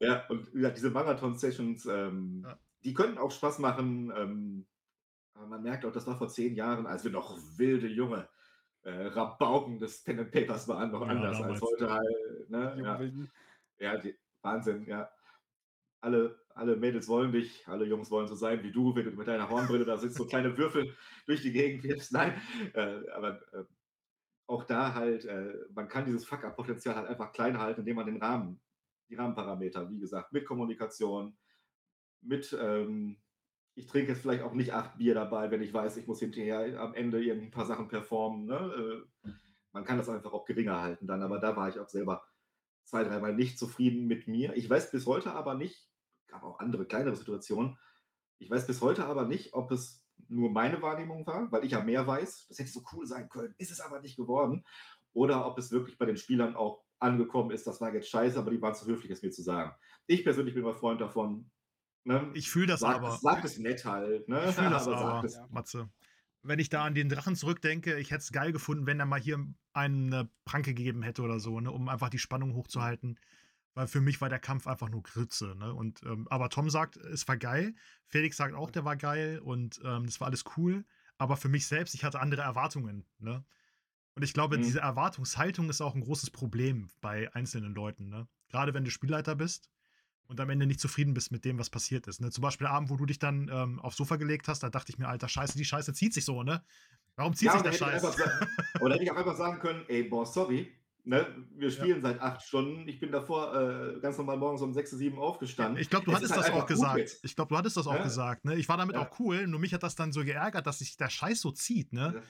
[0.00, 2.58] ja, und ja, diese Marathon-Sessions, ähm, ja.
[2.84, 4.12] die könnten auch Spaß machen.
[4.16, 4.66] Ähm,
[5.34, 8.28] aber man merkt auch, das war vor zehn Jahren, als wir noch wilde junge
[8.82, 12.50] äh, Rabauken des Pen and Papers waren, noch ja, anders als heute halt.
[12.50, 13.28] Ne?
[13.78, 15.10] Ja, die, Wahnsinn, ja.
[16.00, 19.26] Alle, alle Mädels wollen dich, alle Jungs wollen so sein wie du, wenn du mit
[19.26, 20.94] deiner Hornbrille da sitzt, so kleine Würfel
[21.26, 22.12] durch die Gegend wirfst.
[22.12, 22.40] Nein,
[22.74, 23.64] äh, aber äh,
[24.46, 28.22] auch da halt, äh, man kann dieses Fuck-Up-Potenzial halt einfach klein halten, indem man den
[28.22, 28.60] Rahmen,
[29.08, 31.36] die Rahmenparameter, wie gesagt, mit Kommunikation,
[32.20, 33.18] mit, ähm,
[33.74, 36.80] ich trinke jetzt vielleicht auch nicht acht Bier dabei, wenn ich weiß, ich muss hinterher
[36.80, 38.46] am Ende ein paar Sachen performen.
[38.46, 39.04] Ne?
[39.24, 39.30] Äh,
[39.72, 42.24] man kann das einfach auch geringer halten dann, aber da war ich auch selber
[42.84, 44.56] zwei, dreimal nicht zufrieden mit mir.
[44.56, 45.88] Ich weiß bis heute aber nicht,
[46.26, 47.78] gab auch andere kleinere Situationen,
[48.38, 51.82] ich weiß bis heute aber nicht, ob es nur meine Wahrnehmung war, weil ich ja
[51.82, 54.64] mehr weiß, das hätte so cool sein können, ist es aber nicht geworden.
[55.12, 58.50] Oder ob es wirklich bei den Spielern auch angekommen ist, das war jetzt scheiße, aber
[58.50, 59.72] die waren zu höflich, es mir zu sagen.
[60.06, 61.50] Ich persönlich bin immer Freund davon.
[62.04, 62.30] Ne?
[62.34, 63.18] Ich fühle das sag, aber.
[63.20, 64.28] Sag es nett halt.
[64.28, 64.46] Ne?
[64.48, 65.38] Ich fühle das aber, aber es.
[65.50, 65.88] Matze.
[66.42, 69.20] Wenn ich da an den Drachen zurückdenke, ich hätte es geil gefunden, wenn er mal
[69.20, 73.18] hier eine Pranke gegeben hätte oder so, ne, um einfach die Spannung hochzuhalten
[73.78, 75.54] weil für mich war der Kampf einfach nur Grütze.
[75.56, 75.72] Ne?
[75.72, 77.76] Und, ähm, aber Tom sagt, es war geil.
[78.08, 80.84] Felix sagt auch, der war geil und ähm, das war alles cool.
[81.16, 83.06] Aber für mich selbst, ich hatte andere Erwartungen.
[83.20, 83.44] Ne?
[84.18, 84.62] Und ich glaube, mhm.
[84.62, 88.08] diese Erwartungshaltung ist auch ein großes Problem bei einzelnen Leuten.
[88.08, 88.26] Ne?
[88.48, 89.70] Gerade wenn du Spielleiter bist
[90.26, 92.20] und am Ende nicht zufrieden bist mit dem, was passiert ist.
[92.20, 92.32] Ne?
[92.32, 94.98] Zum Beispiel Abend, wo du dich dann ähm, aufs Sofa gelegt hast, da dachte ich
[94.98, 96.64] mir, alter Scheiße, die Scheiße zieht sich so, ne?
[97.14, 98.08] Warum zieht ja, sich der Scheiße?
[98.80, 100.72] oder hätte ich auch einfach sagen können, ey, boah, sorry,
[101.04, 102.10] Ne, wir spielen ja.
[102.10, 102.86] seit acht Stunden.
[102.86, 105.80] Ich bin davor äh, ganz normal morgens um sechs, sieben aufgestanden.
[105.80, 107.20] Ich glaube, du es hattest halt das auch gesagt.
[107.22, 108.44] Ich glaube, du hattest das auch gesagt.
[108.44, 108.56] Ne?
[108.56, 109.00] Ich war damit ja.
[109.00, 111.94] auch cool, nur mich hat das dann so geärgert, dass sich der Scheiß so zieht.
[111.94, 112.22] Ne?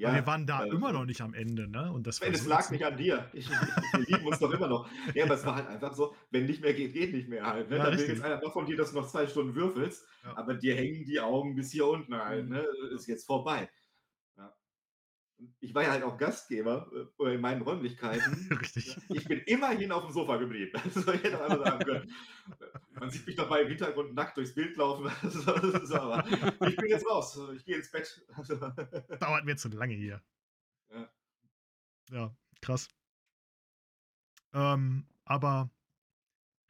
[0.00, 1.92] Ja, wir waren da immer noch nicht am Ende, ne?
[1.92, 3.28] Und das es lag nicht an dir.
[3.32, 4.88] Ich, ich, wir lieben uns doch immer noch.
[5.14, 7.68] Ja, aber es war halt einfach so, wenn nicht mehr geht, geht nicht mehr halt.
[7.70, 7.76] Ne?
[7.76, 10.36] Ja, Dann will jetzt einer noch von dir, dass du noch zwei Stunden würfelst, ja.
[10.36, 12.46] aber dir hängen die Augen bis hier unten halt.
[12.46, 12.52] Mhm.
[12.52, 12.64] Ne?
[12.94, 13.68] Ist jetzt vorbei
[15.60, 18.48] ich war ja halt auch Gastgeber äh, in meinen Räumlichkeiten.
[18.60, 18.96] Richtig.
[19.08, 20.72] Ich bin immerhin auf dem Sofa geblieben.
[20.94, 22.14] Das soll ich hätte einmal sagen können.
[22.92, 25.06] Man sieht mich dabei im Hintergrund nackt durchs Bild laufen.
[25.92, 27.38] aber ich bin jetzt raus.
[27.54, 28.24] Ich gehe ins Bett.
[29.20, 30.22] Dauert mir zu lange hier.
[30.92, 31.10] Ja,
[32.10, 32.88] ja krass.
[34.52, 35.70] Ähm, aber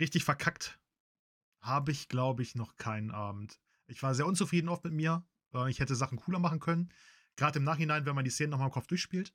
[0.00, 0.78] richtig verkackt
[1.60, 3.60] habe ich, glaube ich, noch keinen Abend.
[3.86, 5.24] Ich war sehr unzufrieden oft mit mir.
[5.54, 6.92] Äh, ich hätte Sachen cooler machen können.
[7.40, 9.32] Gerade im Nachhinein, wenn man die Szenen nochmal im Kopf durchspielt.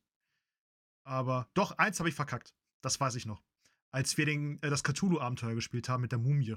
[1.05, 2.53] Aber doch, eins habe ich verkackt.
[2.81, 3.41] Das weiß ich noch.
[3.89, 6.53] Als wir den, äh, das Cthulhu-Abenteuer gespielt haben mit der Mumie.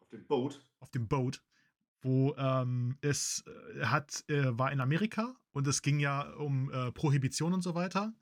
[0.00, 0.64] Auf dem Boot.
[0.80, 1.42] Auf dem Boot.
[2.00, 6.92] Wo ähm, es äh, hat, äh, war in Amerika und es ging ja um äh,
[6.92, 8.14] Prohibition und so weiter.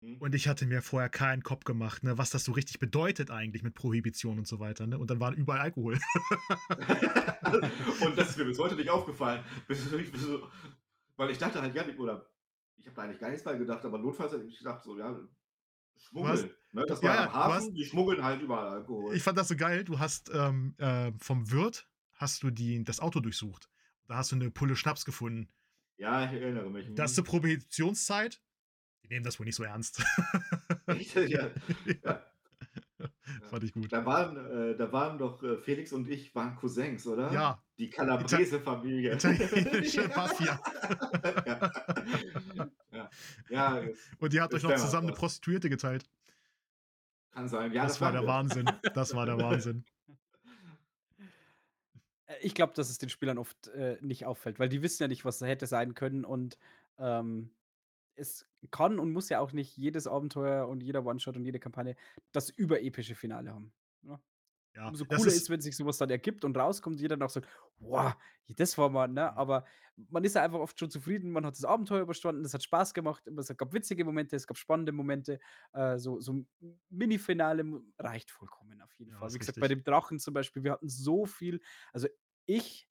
[0.00, 0.16] Mhm.
[0.16, 3.62] Und ich hatte mir vorher keinen Kopf gemacht, ne, was das so richtig bedeutet eigentlich
[3.62, 4.88] mit Prohibition und so weiter.
[4.88, 4.98] Ne?
[4.98, 5.96] Und dann waren überall Alkohol.
[8.00, 9.44] und das ist mir bis heute nicht aufgefallen.
[9.68, 10.26] Bis, bis,
[11.16, 12.28] weil ich dachte halt, ja, oder
[12.76, 15.18] ich habe da eigentlich gar nichts bei gedacht, aber notfalls habe ich gedacht, so, ja,
[15.96, 16.50] schmuggeln.
[16.72, 16.84] Ne?
[16.86, 19.14] Das war ja, am Hafen, hast, die schmuggeln halt überall Alkohol.
[19.14, 23.00] Ich fand das so geil, du hast ähm, äh, vom Wirt hast du die, das
[23.00, 23.68] Auto durchsucht.
[24.06, 25.48] Da hast du eine Pulle Schnaps gefunden.
[25.96, 26.88] Ja, ich erinnere mich.
[26.94, 28.40] Das ist zur Prohibitionszeit.
[29.02, 30.02] Die nehmen das wohl nicht so ernst.
[31.14, 31.50] Ja.
[32.04, 32.22] ja.
[33.48, 33.92] Fand ich gut.
[33.92, 37.32] Da waren, äh, da waren doch äh, Felix und ich waren Cousins, oder?
[37.32, 37.62] Ja.
[37.78, 39.14] Die Calabrese-Familie.
[39.14, 40.60] Italienische Mafia.
[41.46, 41.70] ja.
[42.90, 43.10] ja.
[43.50, 43.82] ja.
[44.18, 46.08] Und die hat euch noch zusammen eine Prostituierte geteilt.
[47.30, 47.72] Kann sein.
[47.72, 48.28] Ja, das, das war der wir.
[48.28, 48.70] Wahnsinn.
[48.94, 49.84] Das war der Wahnsinn.
[52.28, 55.06] Äh, ich glaube, dass es den Spielern oft äh, nicht auffällt, weil die wissen ja
[55.06, 56.58] nicht, was da hätte sein können und
[56.98, 57.50] ähm,
[58.16, 61.96] es kann und muss ja auch nicht jedes Abenteuer und jeder One-Shot und jede Kampagne
[62.32, 63.72] das überepische Finale haben.
[64.02, 64.20] Ne?
[64.74, 67.48] Ja, Umso cooler ist, ist, wenn sich sowas dann ergibt und rauskommt, jeder noch sagt,
[67.78, 68.14] wow,
[68.48, 69.34] das war mal, ne?
[69.34, 69.64] Aber
[70.10, 72.92] man ist ja einfach oft schon zufrieden, man hat das Abenteuer überstanden, es hat Spaß
[72.92, 75.40] gemacht, es gab witzige Momente, es gab spannende Momente,
[75.72, 76.48] äh, so, so ein
[76.90, 77.64] Mini-Finale
[77.98, 79.32] reicht vollkommen auf jeden ja, Fall.
[79.32, 79.60] Wie gesagt, richtig.
[79.62, 81.62] bei dem Drachen zum Beispiel, wir hatten so viel,
[81.94, 82.08] also
[82.44, 82.86] ich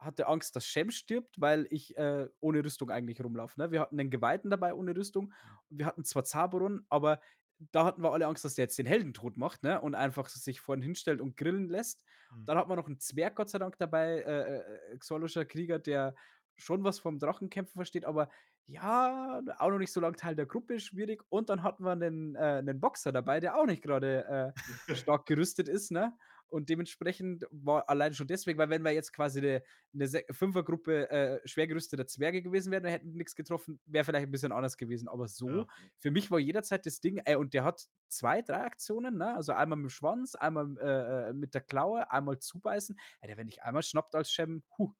[0.00, 3.60] hatte Angst, dass Shem stirbt, weil ich äh, ohne Rüstung eigentlich rumlaufe.
[3.60, 3.70] Ne?
[3.70, 5.32] Wir hatten einen Geweihten dabei ohne Rüstung.
[5.68, 7.20] Wir hatten zwar Zaberon, aber
[7.58, 10.60] da hatten wir alle Angst, dass der jetzt den Heldentod macht, ne, und einfach sich
[10.62, 12.02] vorn hinstellt und grillen lässt.
[12.30, 12.46] Mhm.
[12.46, 16.14] Dann hat man noch 'n Zwerg Gott sei Dank dabei, äh, äh, Xorluscher Krieger, der
[16.56, 18.30] schon was vom Drachenkämpfen versteht, aber
[18.66, 21.22] ja, auch noch nicht so lang Teil der Gruppe, schwierig.
[21.28, 24.54] Und dann hatten wir 'nen äh, 'nen Boxer dabei, der auch nicht grade,
[24.88, 26.16] äh, stark gerüstet ist, ne?
[26.50, 31.10] Und dementsprechend war allein schon deswegen weil wenn wir jetzt quasi 'ne 'ne Se Fünfergruppe,
[31.10, 34.76] äh, schwer gerüsteter Zwerge gewesen wären, wir hätten nix getroffen, wäre vielleicht 'n bisschen anders
[34.76, 35.08] gewesen.
[35.08, 35.70] Aber so, Ja.
[35.98, 39.34] für mich war jederzeit das Ding ey, und der hat 2, 3 Aktionen, ne?
[39.36, 42.96] Also einmal mit'm Schwanz, einmal, äh, äh, mit der Klaue, einmal zubeißen.
[43.20, 44.94] Ey, der wenn dich einmal schnappt als Shem, hu.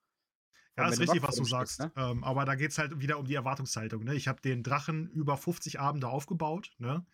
[0.78, 1.80] Vor Ja, ist richtig, was du dem sagst.
[1.80, 1.92] ne?
[1.96, 4.14] Ähm, aber da geht's halt wieder um die Erwartungshaltung, ne?
[4.14, 7.06] Ich habe den Drachen über 50 Abende aufgebaut, ne?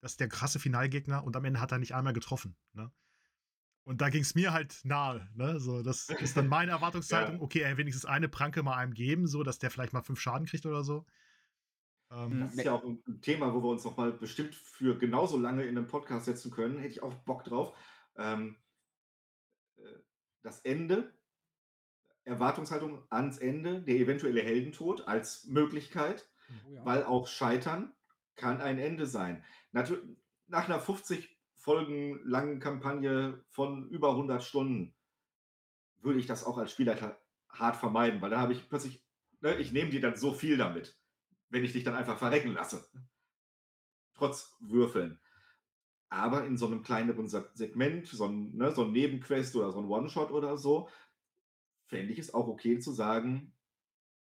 [0.00, 2.90] Das ist der krasse Finalgegner und am Ende hat er nicht einmal getroffen, ne?
[3.86, 5.60] Und da ging's mir halt nahe, ne?
[5.60, 7.38] So, das ist dann meine Erwartungshaltung.
[7.38, 7.42] Ja.
[7.42, 10.46] Okay, ey, wenigstens eine Pranke mal einem geben, so, dass der vielleicht mal 5 Schaden
[10.46, 11.04] kriegt oder so.
[12.10, 12.40] Ähm, Mhm.
[12.40, 15.36] Das ist ja auch 'n 'n Thema, wo wir uns noch mal bestimmt für genauso
[15.38, 16.78] lange in 'nem Podcast setzen können.
[16.78, 17.76] Hätte ich auch Bock drauf.
[18.16, 18.56] Ähm
[19.78, 19.98] äh,
[20.42, 21.14] das Ende
[22.26, 26.84] Erwartungshaltung ans Ende, der eventuelle Heldentod als Möglichkeit, Oh ja.
[26.84, 27.94] weil auch Scheitern
[28.34, 29.44] kann ein Ende sein.
[29.72, 30.16] Natü
[30.46, 31.33] nach 'ner 50
[31.64, 34.94] Folgen langen Kampagne von über 100 Stunden
[36.02, 39.06] würde ich das auch als Spielleiter hart vermeiden, weil da habe ich plötzlich
[39.40, 41.00] ne, ich nehme dir dann so viel damit,
[41.50, 42.88] wenn ich dich dann einfach verrecken lasse.
[44.16, 45.20] Trotz Würfeln.
[46.10, 49.86] Aber in so 'nem kleineren Segment, so 'n ne, so 'n Nebenquest oder so 'n
[49.88, 50.88] One-Shot oder so,
[51.86, 53.54] fände ich es auch okay zu sagen: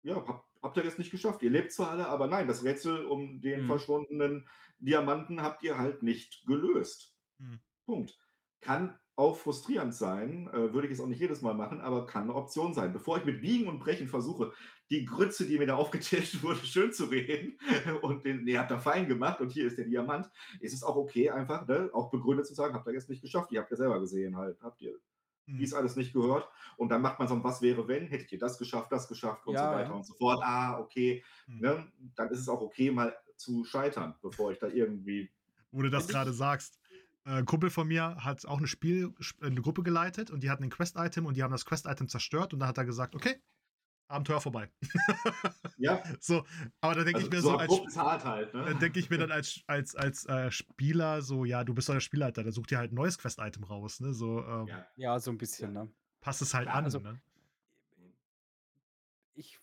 [0.03, 1.43] „Ja, habt habt ihr jetzt nicht geschafft.
[1.43, 3.64] Ihr lebt zwar alle, aber nein, das Rätsel um den Mhm.
[3.64, 4.49] verschwundenen
[4.80, 7.62] Diamanten habt ihr halt nicht gelöst.“ Mhm.
[7.86, 8.18] Punkt.
[8.61, 12.26] Kann auch frustrierend sein, äh, würde ich jetzt auch nicht jedes Mal machen, aber kann
[12.28, 12.93] 'ne Option sein.
[12.93, 14.53] Bevor ich mit Biegen und Brechen versuche,
[14.90, 17.59] die Grütze, die mir da aufgetischt wurde, schönzureden
[18.03, 20.30] und den „Ne, habt ihr fein gemacht und hier ist der Diamant“,
[20.61, 23.53] ist es auch okay, einfach, ne, auch begründet zu sagen: „Habt ihr jetzt nicht geschafft.
[23.53, 24.61] Ihr habt ja selber gesehen halt.
[24.62, 24.99] Habt ihr
[25.49, 25.64] Mhm.
[25.64, 28.38] dies alles nicht gehört?“ Und dann macht man so 'n „Was wäre, wenn?“ Hättet ihr
[28.40, 29.97] das geschafft, das geschafft und so Ja, weiter ja.
[29.97, 30.45] und so fort.
[30.45, 31.59] Ah, okay, Mhm.
[31.59, 31.93] ne?
[32.16, 35.30] Dann ist es auch okay, mal zu scheitern, bevor ich da irgendwie
[35.72, 36.78] Wo du das ich sagst.
[37.26, 40.50] Äh, Kumpel von mir hat auch 'ne Spiel sch äh, 'ne Gruppe geleitet und die
[40.50, 43.36] hatten 'nen Quest-Item und die haben das Quest-Item zerstört und dann hat er gesagt: „Okay,
[44.08, 44.70] Abenteuer vorbei.“
[45.78, 46.04] Ja.
[46.20, 46.44] So,
[46.80, 47.82] aber da denke ich Also, mir so so als
[48.24, 48.66] halt, ne?
[48.66, 51.94] dann denke ich mir dann als als als, äh, Spieler so: „Ja, du bist doch
[51.94, 54.14] der Spielleiter, dann such dir halt 'n neues Quest-Item raus“, ne?
[54.14, 54.86] So, ähm Ja.
[54.96, 55.70] Ja, so 'n Ja.
[55.70, 55.92] bisschen, ne?
[56.22, 56.74] passt es halt Klar.
[56.74, 57.22] an, Also ne?
[59.34, 59.58] ich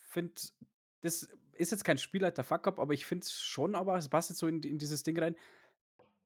[0.00, 0.34] finde,
[1.00, 4.46] das ist jetzt kein Spielleiter-Fuck-up, aber ich finde es schon aber es passt jetzt so
[4.48, 5.36] in in dieses Ding rein.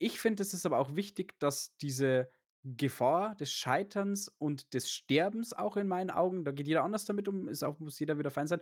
[0.00, 2.30] Ich finde, es ist aber auch wichtig, dass diese
[2.64, 7.28] Gefahr des Scheiterns und des Sterbens auch in meinen Augen da geht jeder anders damit
[7.28, 8.60] um, ist auch muss jeder wieder fein sein.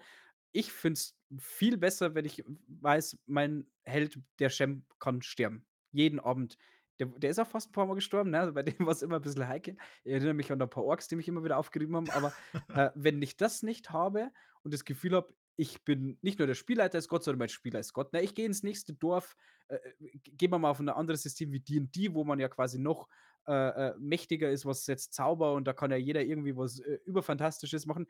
[0.53, 5.66] Ich finde es viel besser, wenn ich weiß, mein Held, der Shem, kann sterben.
[5.93, 6.59] Jeden Abend.
[7.01, 8.41] Der der ist auch fast 'n paarmal gestorben, ne?
[8.41, 9.76] Also, bei dem war's immer 'n bisschen heikel.
[10.05, 12.35] Ich erinnere mich an 'n paar Orks, die mich immer wieder aufgerieben haben, aber,
[12.72, 14.32] äh, wenn ich das nicht habe
[14.64, 17.80] und das Gefühl habe, ich bin nicht nur der Spielleiter ist Gott, sondern mein Spieler
[17.80, 18.22] ist Gott, ne?
[18.22, 19.36] Ich gehe ins nächste Dorf,
[19.68, 22.78] äh, äh, gehen wir mal auf 'n anderes System wie D&D, wo man ja quasi
[22.78, 23.09] noch,
[23.46, 23.52] äh,
[23.90, 27.86] äh, mächtiger ist, was jetzt Zauber und da kann ja jeder irgendwie was, äh, Überfantastisches
[27.86, 28.07] machen.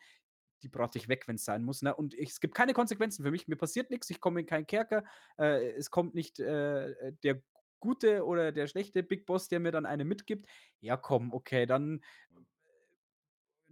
[0.62, 1.94] Die brate ich weg, wenn's sein muss, ne?
[1.94, 3.48] Und ich es gibt keine Konsequenzen für mich.
[3.48, 5.04] Mir passiert nix, ich komme in keinen Kerker.
[5.38, 7.42] Äh, es kommt nicht, der
[7.80, 10.46] gute oder der schlechte Big Boss, der mir dann eine mitgibt.
[10.80, 12.00] Ja, komm, okay, dann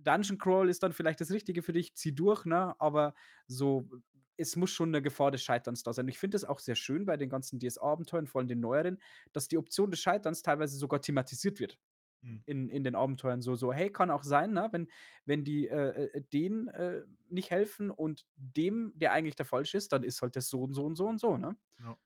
[0.04, 2.74] Dungeon Crawl ist dann vielleicht das Richtige für dich, zieh durch, ne?
[2.80, 3.14] Aber
[3.46, 3.88] so
[4.38, 6.08] es muss schon 'ne Gefahr des Scheiterns da sein.
[6.08, 8.98] Ich finde das auch sehr schön bei den ganzen DSA-Abenteuern, vor allem den neueren,
[9.32, 11.78] dass die Option des Scheiterns teilweise sogar thematisiert wird
[12.22, 12.42] Mhm.
[12.46, 13.42] in in den Abenteuern.
[13.42, 14.88] So so: „Hey, kann auch sein, ne, wenn
[15.26, 19.92] wenn die, äh, äh, denen, äh, nicht helfen und dem, der eigentlich der Falsche ist,
[19.92, 21.56] dann ist halt das so und so und so und so“, ne?
[21.78, 21.96] Ja.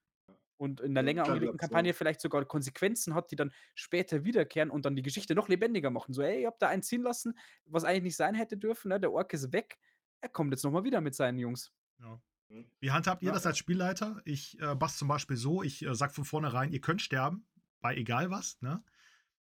[0.58, 1.58] Und in 'ner Ja, länger angelegten.
[1.58, 5.90] Kampagne vielleicht sogar Konsequenzen hat, die dann später wiederkehren und dann die Geschichte noch lebendiger
[5.90, 6.14] machen.
[6.14, 9.00] So: „Hey, ihr habt da einen ziehen lassen, was eigentlich nicht sein hätte dürfen, ne?
[9.00, 9.78] Der Ork ist weg.
[10.20, 12.20] Er kommt jetzt noch mal wieder mit seinen Jungs.“ Ja.
[12.48, 12.70] Mhm.
[12.80, 14.22] Wie handhabt ihr Ja, das als Spielleiter?
[14.24, 17.46] Ich, äh, mache es zum Beispiel so, ich, äh, sage von vornherein: „Ihr könnt sterben,
[17.80, 18.84] bei egal was“, ne?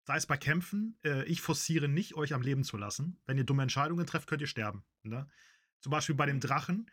[0.04, 3.20] Sei es bei Kämpfen, äh, ich forciere nicht, euch am Leben zu lassen.
[3.26, 5.28] Wenn ihr dumme Entscheidungen trefft, könnt ihr sterben, ne?
[5.80, 6.40] Zum Beispiel bei dem Mhm.
[6.40, 6.90] Drachen,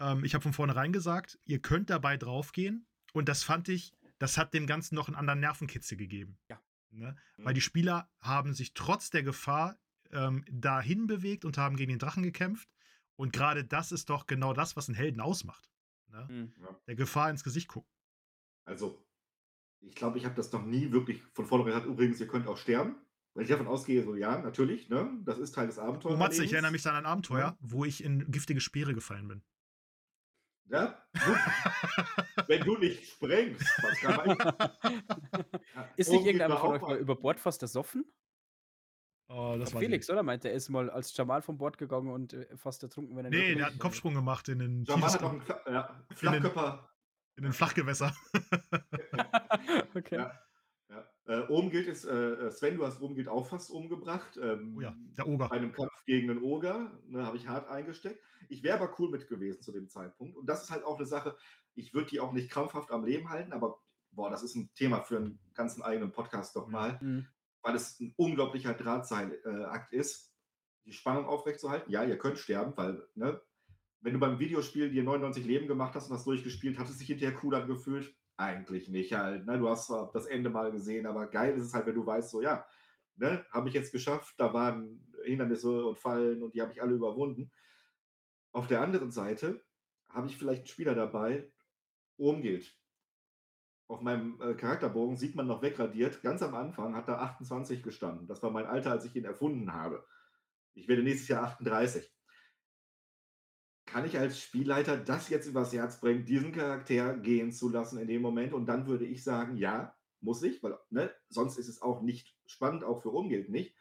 [0.00, 4.38] ähm, ich habe von vornherein gesagt: „Ihr könnt dabei draufgehen“, und das fand ich das
[4.38, 6.62] hat dem Ganzen noch 'n anderen Nervenkitzel gegeben, Ja.
[6.90, 7.16] ne?
[7.42, 7.54] Weil Mhm.
[7.54, 9.78] die Spieler haben sich trotz der Gefahr,
[10.12, 12.70] ähm, dahin bewegt und haben gegen den Drachen gekämpft.
[13.16, 15.70] Und grade das ist doch genau das, was 'n Helden ausmacht,
[16.08, 16.30] ne?
[16.30, 16.82] Mhm.
[16.88, 17.88] Der Gefahr ins Gesicht gucken.
[18.66, 19.04] Also,
[19.80, 22.58] ich glaube, ich habe das noch nie wirklich von vornherein gesagt: „Übrigens, ihr könnt auch
[22.58, 22.96] sterben.“
[23.34, 25.20] Weil ich davon ausgehe, so ja, natürlich, ne?
[25.24, 27.06] Das ist Teil des Oh, Matze, ich erinnere mich an ein?
[27.06, 29.42] Abenteuer, wo ich in giftige Speere gefallen bin.
[30.70, 31.04] Ja?
[32.46, 34.38] Wenn du nicht sprengst, was kann man.
[35.96, 38.04] Ist nicht irgendeiner von euch mal über Bord fast ersoffen?
[39.28, 40.22] Oh, das war Felix, oder?
[40.22, 43.30] Meinte er ist mal als Jamal von Bord gegangen und äh, fast ertrunken, wenn er
[43.30, 46.90] Nee, der hat einen Kopfsprung gemacht in den Jamal hat noch einen Fla ja, Flachkörper.
[47.36, 48.14] In den Flachgewässer.
[49.94, 50.16] okay.
[50.16, 50.38] Ja.
[51.26, 54.38] Äh, oben gilt es, äh, Sven, du hast oben gilt auch fast umgebracht.
[54.42, 55.48] Ähm, oh ja, der Oger.
[55.48, 58.20] Bei einem Kampf gegen einen Oger, ne, habe ich hart eingesteckt.
[58.48, 60.36] Ich wäre aber cool mit gewesen zu dem Zeitpunkt.
[60.36, 61.36] Und das ist halt auch eine Sache,
[61.74, 65.00] ich würde die auch nicht krampfhaft am Leben halten, aber boah, das ist ein Thema
[65.00, 67.26] für einen ganzen eigenen Podcast doch mal, mhm.
[67.62, 70.34] weil es ein unglaublicher Drahtseilakt äh, ist,
[70.84, 71.90] die Spannung aufrechtzuerhalten.
[71.90, 73.40] Ja, ihr könnt sterben, weil, ne,
[74.00, 77.06] wenn du beim Videospiel dir 99 Leben gemacht hast und das durchgespielt, hat es sich
[77.06, 78.12] hinterher cool angefühlt?
[78.36, 79.46] Eigentlich nicht halt.
[79.46, 79.58] Ne?
[79.58, 82.30] Du hast zwar das Ende mal gesehen, aber geil ist es halt, wenn du weißt,
[82.30, 82.66] so ja,
[83.16, 86.94] ne, habe ich jetzt geschafft, da waren Hindernisse und Fallen und die habe ich alle
[86.94, 87.50] überwunden.
[88.52, 89.64] Auf der anderen Seite
[90.08, 91.50] habe ich vielleicht einen Spieler dabei,
[92.18, 92.76] gilt.
[93.88, 98.26] Auf meinem äh, Charakterbogen sieht man noch wegradiert, ganz am Anfang hat da 28 gestanden.
[98.26, 100.06] Das war mein Alter, als ich ihn erfunden habe.
[100.74, 102.11] Ich werde nächstes Jahr 38
[103.92, 108.08] kann ich als Spielleiter das jetzt übers Herz bringen, diesen Charakter gehen zu lassen in
[108.08, 108.54] dem Moment?
[108.54, 112.34] Und dann würde ich sagen, ja, muss ich, weil ne, sonst ist es auch nicht
[112.46, 113.76] spannend, auch für Umgeld nicht.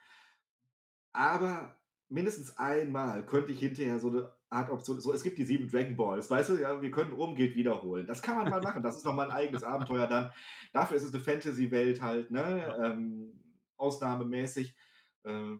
[1.13, 1.77] Aber
[2.09, 5.95] mindestens einmal könnte ich hinterher so eine Art Option, so es gibt die sieben Dragon
[5.95, 8.05] Balls, weißt du, ja, wir können Umgeld wiederholen.
[8.05, 10.31] Das kann man mal machen, das ist nochmal ein eigenes Abenteuer dann.
[10.73, 13.39] Dafür ist es eine Fantasy-Welt halt, ne, ähm,
[13.77, 14.75] ausnahmemäßig.
[15.23, 15.55] Äh,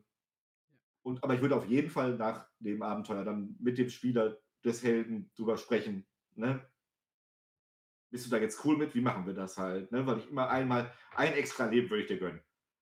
[1.04, 4.84] und, aber ich würde auf jeden Fall nach dem Abenteuer dann mit dem Spieler des
[4.84, 6.06] Helden drüber sprechen.
[6.36, 6.64] Ne?
[8.12, 8.94] Bist du da jetzt cool mit?
[8.94, 9.92] Wie machen wir das halt?
[9.92, 10.06] Ne?
[10.06, 12.42] Weil ich immer einmal ein extra Leben würde ich dir gönnen.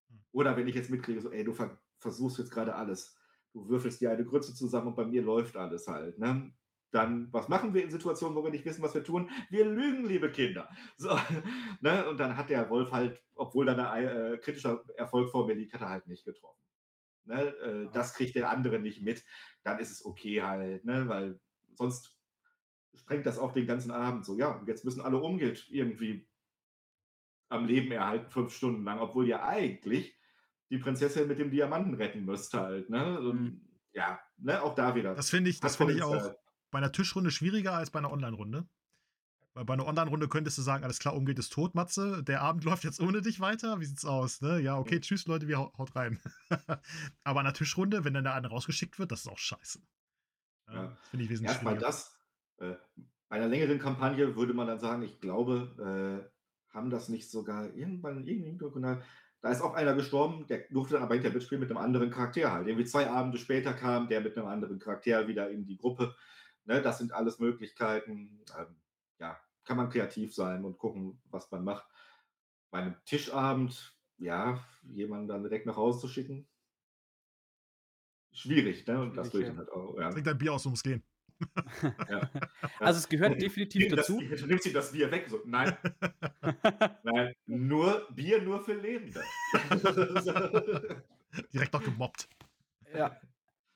[0.10, 0.20] Hm.
[0.32, 3.18] Oder wenn ich jetzt mitkriege, so, ey, du ver versuchst jetzt gerade alles.
[3.52, 6.18] Du würfelst dir eine Grütze zusammen und bei mir läuft alles halt.
[6.18, 6.54] Ne?
[6.92, 9.30] Dann, was machen wir in Situationen, wo wir nicht wissen, was wir tun?
[9.50, 10.70] Wir lügen, liebe Kinder.
[10.96, 11.10] So,
[11.82, 12.08] ne?
[12.08, 15.74] Und dann hat der Wolf halt, obwohl da ein äh, kritischer Erfolg vor mir liegt,
[15.74, 16.69] hat er halt nicht getroffen
[17.30, 19.24] ne, äh, das kriegt der andere nicht mit,
[19.64, 21.40] dann ist es okay halt, ne, weil
[21.76, 22.18] sonst
[22.96, 24.38] sprengt das auch den ganzen Abend so.
[24.38, 26.28] Ja, jetzt müssen alle umgeht irgendwie
[27.50, 30.16] am Leben erhalten, fünf Stunden lang, obwohl ihr eigentlich
[30.70, 32.90] die Prinzessin mit dem Diamanten retten müsst halt.
[32.90, 33.20] Ne?
[33.20, 33.66] Und, mhm.
[33.92, 35.16] Ja, ne, auch da wieder.
[35.16, 36.36] Das finde ich, das finde ich auch
[36.70, 38.68] bei einer Tischrunde schwieriger als bei einer Online-Runde.
[39.54, 42.24] Weil bei einer Online-Runde könntest du sagen, alles klar, umgeht es tot, Matze.
[42.24, 43.80] Der Abend läuft jetzt ohne dich weiter.
[43.80, 44.42] Wie sieht's aus?
[44.42, 44.60] Ne?
[44.60, 46.20] Ja, okay, tschüss, Leute, wir haut rein.
[47.24, 49.80] Aber in einer Tischrunde, wenn dann der eine rausgeschickt wird, das ist auch scheiße.
[50.72, 50.88] Ja.
[50.88, 52.16] Das finde ich wesentlich Erstmal das.
[52.58, 52.76] Äh,
[53.28, 56.30] bei einer längeren Kampagne würde man dann sagen, ich glaube,
[56.72, 58.58] äh, haben das nicht sogar irgendwann irgendwie
[59.42, 62.52] da ist auch einer gestorben, der durfte dann aber hinterher mitspielen mit einem anderen Charakter
[62.52, 62.68] halt.
[62.68, 66.16] Irgendwie zwei Abende später kam der mit einem anderen Charakter wieder in die Gruppe.
[66.66, 68.42] Ne, das sind alles Möglichkeiten.
[68.58, 68.76] Ähm,
[69.20, 71.86] ja, kann man kreativ sein und gucken, was man macht.
[72.72, 76.48] Bei einem Tischabend, ja, jemanden dann direkt nach Hause zu schicken,
[78.32, 79.02] schwierig, ne?
[79.02, 80.10] Und das würde ich halt auch, ja.
[80.10, 81.04] Trink dein Bier aus, um es gehen.
[82.10, 82.30] ja.
[82.80, 84.20] Also es gehört definitiv das, dazu.
[84.20, 85.28] Du nimmst ihm das Bier weg.
[85.30, 85.78] So, nein.
[87.04, 89.22] nein, nur Bier nur für Lebende.
[91.54, 92.28] Direkt noch gemobbt.
[92.94, 93.20] Ja.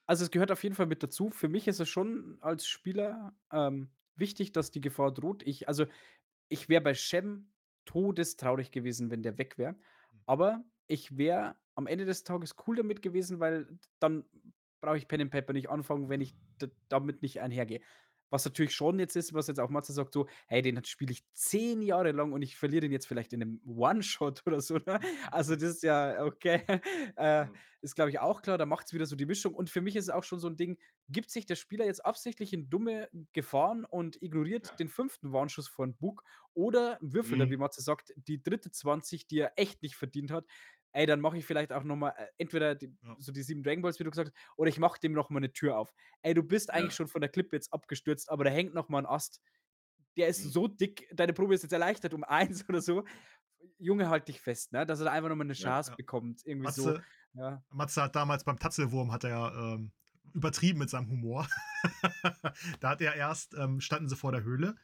[0.05, 1.29] Also es gehört auf jeden Fall mit dazu.
[1.29, 5.43] Für mich ist es schon als Spieler ähm, wichtig, dass die Gefahr droht.
[5.43, 5.85] Ich also,
[6.49, 7.51] ich wäre bei Shem
[7.85, 9.73] todestraurig gewesen, wenn der weg wäre.
[9.73, 9.79] Mhm.
[10.25, 13.67] Aber ich wäre am Ende des Tages cool damit gewesen, weil
[13.99, 14.25] dann
[14.81, 16.35] brauche ich Pen and Paper nicht anfangen, wenn ich
[16.89, 17.81] damit nicht einhergehe.
[18.33, 21.23] Was natürlich schon jetzt ist, was jetzt auch Matze sagt, so, hey, den spiele ich
[21.33, 24.79] zehn Jahre lang und ich verliere den jetzt vielleicht in einem One-Shot oder so.
[24.87, 24.99] Ne?
[25.29, 26.63] Also, das ist ja okay.
[27.15, 27.45] Äh,
[27.81, 28.57] ist, glaube ich, auch klar.
[28.57, 29.53] Da macht es wieder so die Mischung.
[29.53, 30.79] Und für mich ist es auch schon so ein Ding,
[31.09, 34.75] gibt sich der Spieler jetzt absichtlich in dumme Gefahren und ignoriert ja.
[34.77, 36.23] den fünften Warnschuss von Bug
[36.53, 37.51] oder würfelt er, mhm.
[37.51, 40.45] wie Matze sagt, die dritte 20, die er echt nicht verdient hat,
[40.93, 43.15] ey, dann mache ich vielleicht auch nochmal äh, entweder die, ja.
[43.19, 45.51] so die sieben Dragon Balls, wie du gesagt hast, oder ich mache dem nochmal eine
[45.51, 45.93] Tür auf.
[46.21, 49.05] Ey, du bist eigentlich schon von der Klippe jetzt abgestürzt, aber da hängt nochmal ein
[49.05, 49.41] Ast.
[50.15, 50.49] Der ist mhm.
[50.49, 53.03] so dick, deine Probe ist jetzt erleichtert um eins oder so.
[53.79, 54.85] Junge, halt dich fest, ne?
[54.85, 55.95] Dass er da einfach nochmal eine Chance ja, ja.
[55.95, 56.45] bekommt.
[56.45, 56.99] Irgendwie Matze, so.
[57.39, 57.63] Ja.
[57.69, 59.91] Matze hat damals beim Tatzelwurm hat er ähm,
[60.33, 61.47] übertrieben mit seinem Humor.
[62.79, 64.75] da hat er erst, ähm, standen sie vor der Höhle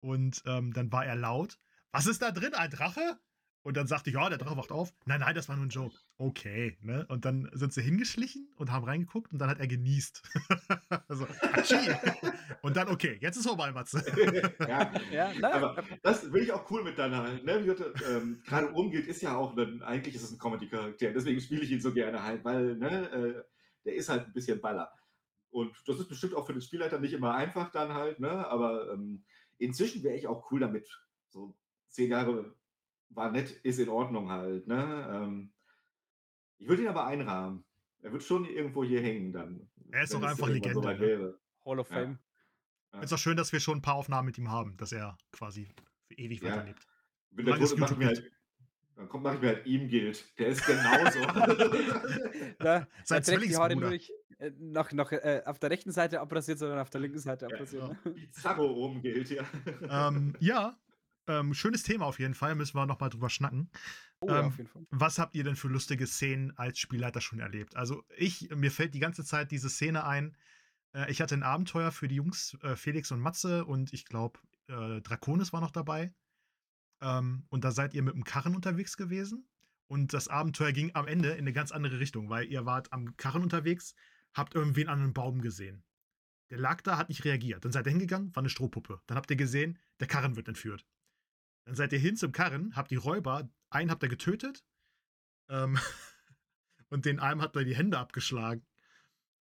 [0.00, 1.58] und ähm, dann war er laut.
[1.92, 2.52] Was ist da drin?
[2.54, 3.18] Ein Drache?
[3.66, 4.94] Und dann sagte ich, ja, der Drache wacht auf.
[5.06, 5.96] Nein, nein, das war nur ein Joke.
[6.18, 7.04] Okay, ne?
[7.08, 10.22] Und dann sind sie hingeschlichen und haben reingeguckt und dann hat er genießt.
[11.08, 11.26] also,
[12.62, 14.04] und dann, okay, jetzt ist vorbei, Matze.
[14.60, 17.76] ja, ja aber das will ich auch cool mit deiner, ne?
[18.08, 21.10] Ähm, Gerade umgeht, ist ja auch, ein, eigentlich ist es ein Comedy-Charakter.
[21.10, 23.42] Deswegen spiele ich ihn so gerne halt, weil, ne, äh,
[23.84, 24.92] der ist halt ein bisschen Baller.
[25.50, 28.46] Und das ist bestimmt auch für den Spielleiter nicht immer einfach dann halt, ne?
[28.46, 29.24] Aber ähm,
[29.58, 30.88] inzwischen wäre ich auch cool damit.
[31.30, 31.56] So
[31.88, 32.54] zehn Jahre
[33.10, 35.08] war nett, ist in Ordnung halt, ne?
[35.12, 35.52] Ähm,
[36.58, 37.64] ich würde ihn aber einrahmen.
[38.02, 39.68] Er wird schon irgendwo hier hängen dann.
[39.90, 40.74] Er ist es einfach Legende.
[40.74, 41.34] soweit Ne?
[41.64, 41.96] Hall of Ja.
[41.96, 42.18] Fame.
[42.92, 43.00] Ja.
[43.00, 45.68] Ist auch schön, dass wir schon ein paar Aufnahmen mit ihm haben, dass er quasi
[46.06, 46.52] für ewig Ja.
[46.52, 46.86] weiterlebt.
[47.32, 48.32] Wenn der Tod mache ich mir YouTube halt,
[48.96, 50.38] dann kommt, mache ich mir halt ihm gilt.
[50.38, 51.18] Der ist genauso.
[52.58, 53.74] Da, Sein er trägt die Haare Zwillingsbruder.
[53.76, 57.18] nur nicht äh, nach, nach, äh, auf der rechten Seite abrasiert, sondern auf der linken
[57.18, 57.82] Seite abrasiert.
[57.82, 57.88] ja.
[57.88, 58.10] Ne?
[58.12, 59.44] Bizarro oben gilt, ja.
[60.08, 60.78] ähm, ja,
[61.26, 62.54] ähm, schönes Thema auf jeden Fall.
[62.54, 63.70] Müssen wir nochmal drüber schnacken.
[64.20, 64.86] Oh, ja, Ähm, auf jeden Fall.
[64.90, 67.76] Was habt ihr denn für lustige Szenen als Spielleiter schon erlebt?
[67.76, 70.36] Also ich, mir fällt die ganze Zeit diese Szene ein.
[70.94, 74.38] Äh, ich hatte ein Abenteuer für die Jungs, äh, Felix und Matze und ich glaube,
[74.68, 76.12] äh, Draconis war noch dabei.
[77.00, 79.48] Ähm, und da seid ihr mit dem Karren unterwegs gewesen.
[79.88, 83.16] Und das Abenteuer ging am Ende in eine ganz andere Richtung, weil ihr wart am
[83.16, 83.94] Karren unterwegs,
[84.34, 85.84] habt irgendwen an einem Baum gesehen.
[86.50, 87.64] Der lag da, hat nicht reagiert.
[87.64, 89.00] Dann seid ihr hingegangen, war eine Strohpuppe.
[89.06, 90.86] Dann habt ihr gesehen, der Karren wird entführt.
[91.66, 94.64] Dann seid ihr hin zum Karren, habt die Räuber, einen habt ihr getötet
[95.48, 95.78] ähm,
[96.88, 98.64] und den einen habt ihr die Hände abgeschlagen.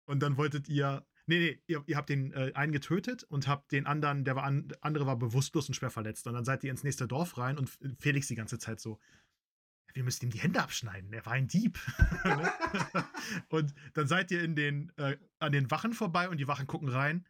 [0.06, 3.72] Und dann wolltet ihr, nee, nee, ihr, ihr habt den äh, einen getötet und habt
[3.72, 6.26] den anderen, der war an, der andere war bewusstlos und schwer verletzt.
[6.26, 7.70] Und dann seid ihr ins nächste Dorf rein und
[8.00, 8.98] Felix die ganze Zeit so,
[9.92, 11.78] wir müssen ihm die Hände abschneiden, er war ein Dieb.
[12.24, 12.50] Ne?
[13.50, 16.88] und dann seid ihr in den, äh, an den Wachen vorbei und die Wachen gucken
[16.88, 17.26] rein,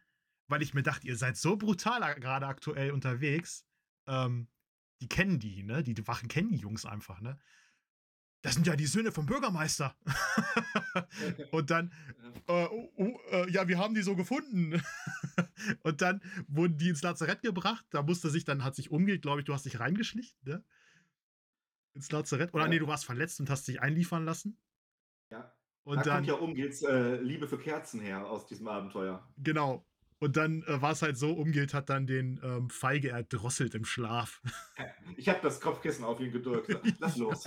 [0.47, 3.65] weil ich mir dachte, ihr seid so brutal gerade aktuell unterwegs.
[4.07, 4.47] Ähm,
[5.01, 5.83] die kennen die, ne?
[5.83, 7.37] Die, die Wachen kennen die Jungs einfach, ne?
[8.41, 9.95] Das sind ja die Söhne vom Bürgermeister.
[11.51, 11.91] und dann,
[12.47, 14.79] äh, oh, oh, äh, ja, wir haben die so gefunden.
[15.83, 17.85] und dann wurden die ins Lazarett gebracht.
[17.89, 20.63] Da musste sich dann, hat sich umgeht, glaube ich, du hast dich reingeschlichen, ne?
[21.95, 22.53] Ins Lazarett.
[22.53, 22.69] Oder Ja.
[22.69, 24.59] nee, du warst verletzt und hast dich einliefern lassen.
[25.31, 25.51] ja.
[25.83, 29.27] Und da dann, kommt ja um geht's äh, Liebe für Kerzen her aus diesem Abenteuer.
[29.37, 29.85] genau.
[30.19, 33.85] Und dann äh, war es halt so, Umgilt hat dann den ähm, Feige erdrosselt im
[33.85, 34.41] Schlaf.
[35.17, 36.77] Ich habe das Kopfkissen auf ihn gedrückt.
[36.99, 37.45] Lass los.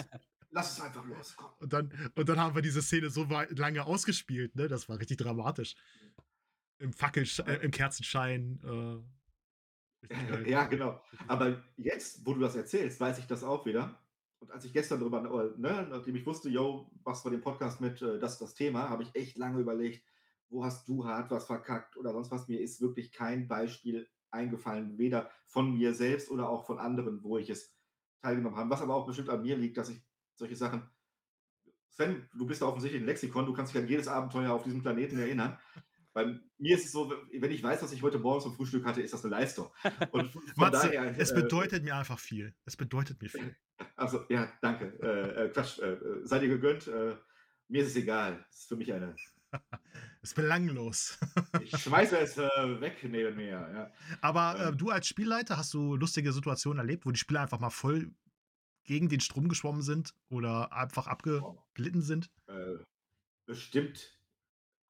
[0.51, 1.35] Lass es einfach los.
[1.37, 1.51] Komm.
[1.59, 4.69] Und dann, und dann haben wir diese Szene so lange ausgespielt, ne?
[4.69, 5.75] Das war richtig dramatisch.
[6.79, 8.61] Im Fackelsch äh, im Kerzenschein.
[8.65, 10.09] Äh.
[10.47, 11.03] Ja, genau.
[11.27, 14.01] Aber jetzt, wo du das erzählst, weiß ich das auch wieder.
[14.39, 17.81] Und als ich gestern drüber, äh, ne, nachdem ich wusste, yo, was war dem Podcast
[17.81, 20.05] mit, äh, das ist das Thema, habe ich echt lange überlegt,
[20.51, 22.49] wo hast du hart was verkackt oder sonst was.
[22.49, 27.39] Mir ist wirklich kein Beispiel eingefallen, weder von mir selbst oder auch von anderen, wo
[27.39, 27.77] ich es
[28.21, 28.71] teilgenommen habe.
[28.71, 30.03] Was aber auch bestimmt an mir liegt, dass ich
[30.37, 30.89] solche Sachen.
[31.91, 34.83] Sven, du bist da offensichtlich ein Lexikon, du kannst dich an jedes Abenteuer auf diesem
[34.83, 35.59] Planeten erinnern.
[36.13, 39.03] Bei mir ist es so, wenn ich weiß, was ich heute Morgen zum Frühstück hatte,
[39.03, 39.71] ist das eine Leistung.
[40.11, 42.55] Und von Matze, daher, es äh, bedeutet mir einfach viel.
[42.65, 43.57] Es bedeutet mir viel.
[43.95, 44.99] Also, ja, danke.
[45.01, 46.89] Äh, äh, Quatsch, äh, äh, sei dir gegönnt.
[47.69, 48.45] Mir ist es egal.
[48.51, 49.15] Es ist für mich eine.
[50.23, 51.19] Ist belanglos.
[51.63, 53.51] Ich schmeiße es äh, weg neben mir.
[53.51, 53.93] Ja.
[54.21, 54.79] Aber äh, Ähm.
[54.79, 58.11] du als Spielleiter, hast du lustige Situationen erlebt, wo die Spieler einfach mal voll
[58.85, 62.31] gegen den Strom geschwommen sind oder einfach abgeglitten sind?
[62.47, 62.79] Äh,
[63.47, 64.19] bestimmt,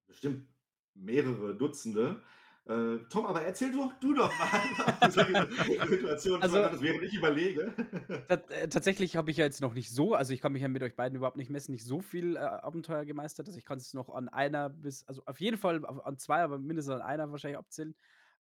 [0.07, 0.49] bestimmt
[0.95, 2.23] mehrere Dutzende.
[2.69, 5.11] Äh, Tom, aber erzähl doch du doch mal,
[5.89, 7.73] Situationen Also- hattest, während ich überlege.
[8.29, 10.83] Äh, tatsächlich habe ich ja jetzt noch nicht so also, ich kann mich ja mit
[10.83, 13.47] euch beiden überhaupt nicht messen, nicht so viel, äh, Abenteuer gemeistert.
[13.47, 16.59] Also, ich kann es noch an einer bis also, auf jeden Fall an 2, aber
[16.59, 17.95] mindestens an einer wahrscheinlich abzählen.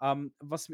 [0.00, 0.72] Ähm, was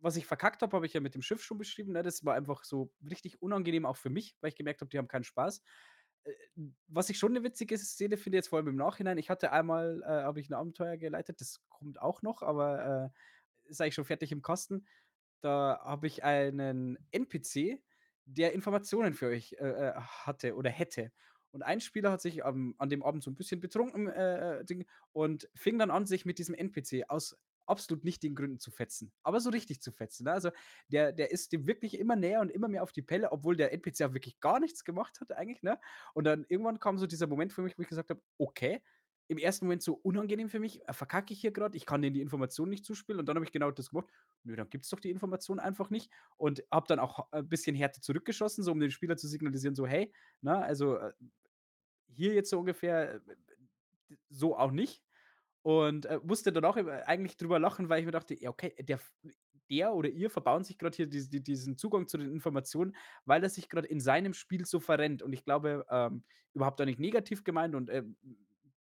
[0.00, 2.02] was ich verkackt habe, habe ich ja mit dem Schiff schon beschrieben, ne?
[2.04, 5.08] Das war einfach so richtig unangenehm auch für mich, weil ich gemerkt habe, die haben
[5.08, 5.60] keinen Spaß.
[6.28, 9.52] Äh, was ich schon 'ne witzige Szene finde, jetzt vor allem im Nachhinein, ich hatte
[9.52, 13.12] einmal, äh habe ich 'n Abenteuer geleitet, das kommt auch noch, aber,
[13.66, 14.86] äh, ist eigentlich schon fertig im Kasten.
[15.40, 17.82] Da habe ich einen NPC,
[18.26, 21.12] der Informationen für euch, äh, äh, hatte oder hätte.
[21.52, 24.84] Und ein Spieler hat sich am an dem Abend so 'n bisschen betrunken, äh, äh,
[25.12, 27.36] und fing dann an, sich mit diesem NPC aus
[27.68, 30.32] absolut nichtigen Gründen zu fetzen, aber so richtig zu fetzen, ne?
[30.32, 30.50] Also,
[30.88, 33.72] der der ist dem wirklich immer näher und immer mehr auf die Pelle, obwohl der
[33.72, 35.78] NPC auch wirklich gar nichts gemacht hat eigentlich, ne?
[36.14, 38.82] Und dann irgendwann kam so dieser Moment für mich, wo ich gesagt habe: „Okay“,
[39.30, 41.74] im ersten Moment so unangenehm für mich, äh, verkacke ich hier grad?
[41.74, 43.20] Ich kann denen die Informationen nicht zuspielen.
[43.20, 44.06] Und dann habe ich genau das gemacht:
[44.44, 48.00] „Nö, dann gibt's doch die Information einfach nicht.“ Und habe dann auch ein bisschen härter
[48.00, 51.12] zurückgeschossen, so um dem Spieler zu signalisieren, so: „Hey, ne, also, äh,
[52.08, 53.20] hier jetzt so ungefähr, äh,
[54.30, 55.02] so auch nicht.“
[55.62, 58.74] Und, äh, musste dann auch im eigentlich drüber lachen, weil ich mir dachte: „Ja, okay,
[58.80, 59.00] der
[59.70, 63.42] der oder ihr verbauen sich grad hier dies die diesen Zugang zu den Informationen, weil
[63.42, 66.24] er sich grad in seinem Spiel so verrennt.“ Und ich glaube, ähm,
[66.54, 68.16] überhaupt auch nicht negativ gemeint und, ähm,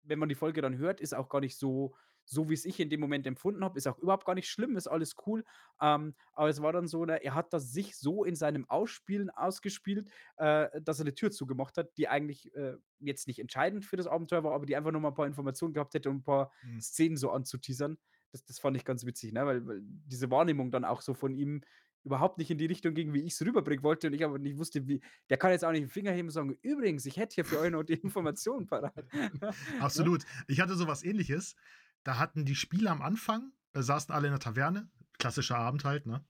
[0.02, 1.94] wenn man die Folge dann hört, ist auch gar nicht so
[2.28, 3.78] so wie es ich in dem Moment empfunden habe.
[3.78, 5.44] Ist auch überhaupt gar nicht schlimm, ist alles cool.
[5.80, 9.30] Ähm, aber es war dann so, ne, er hat das sich so in seinem Ausspielen
[9.30, 13.96] ausgespielt, äh, dass er eine Tür zugemacht hat, die eigentlich, äh, jetzt nicht entscheidend für
[13.96, 16.22] das Abenteuer war, aber die einfach nur mal 'n paar Informationen gehabt hätte, um ein
[16.24, 16.80] paar Mhm.
[16.80, 17.98] Szenen so anzuteasern.
[18.32, 21.34] Das das fand ich ganz witzig, ne, weil weil diese Wahrnehmung dann auch so von
[21.34, 21.62] ihm
[22.04, 24.86] überhaupt nicht in die Richtung ging, wie ich's rüberbringen wollte und ich aber nicht wusste,
[24.86, 25.00] wie
[25.30, 27.58] der kann jetzt auch nicht 'n Finger heben und sagen: „Übrigens, ich hätte hier für
[27.58, 29.06] euch noch die Information parat.“
[29.42, 29.56] Ne?
[29.78, 30.24] Absolut.
[30.46, 31.56] Ich hatte so was Ähnliches.
[32.04, 36.06] Da hatten die Spieler am Anfang äh, saßen alle in der Taverne, klassischer Abend halt,
[36.06, 36.24] ne?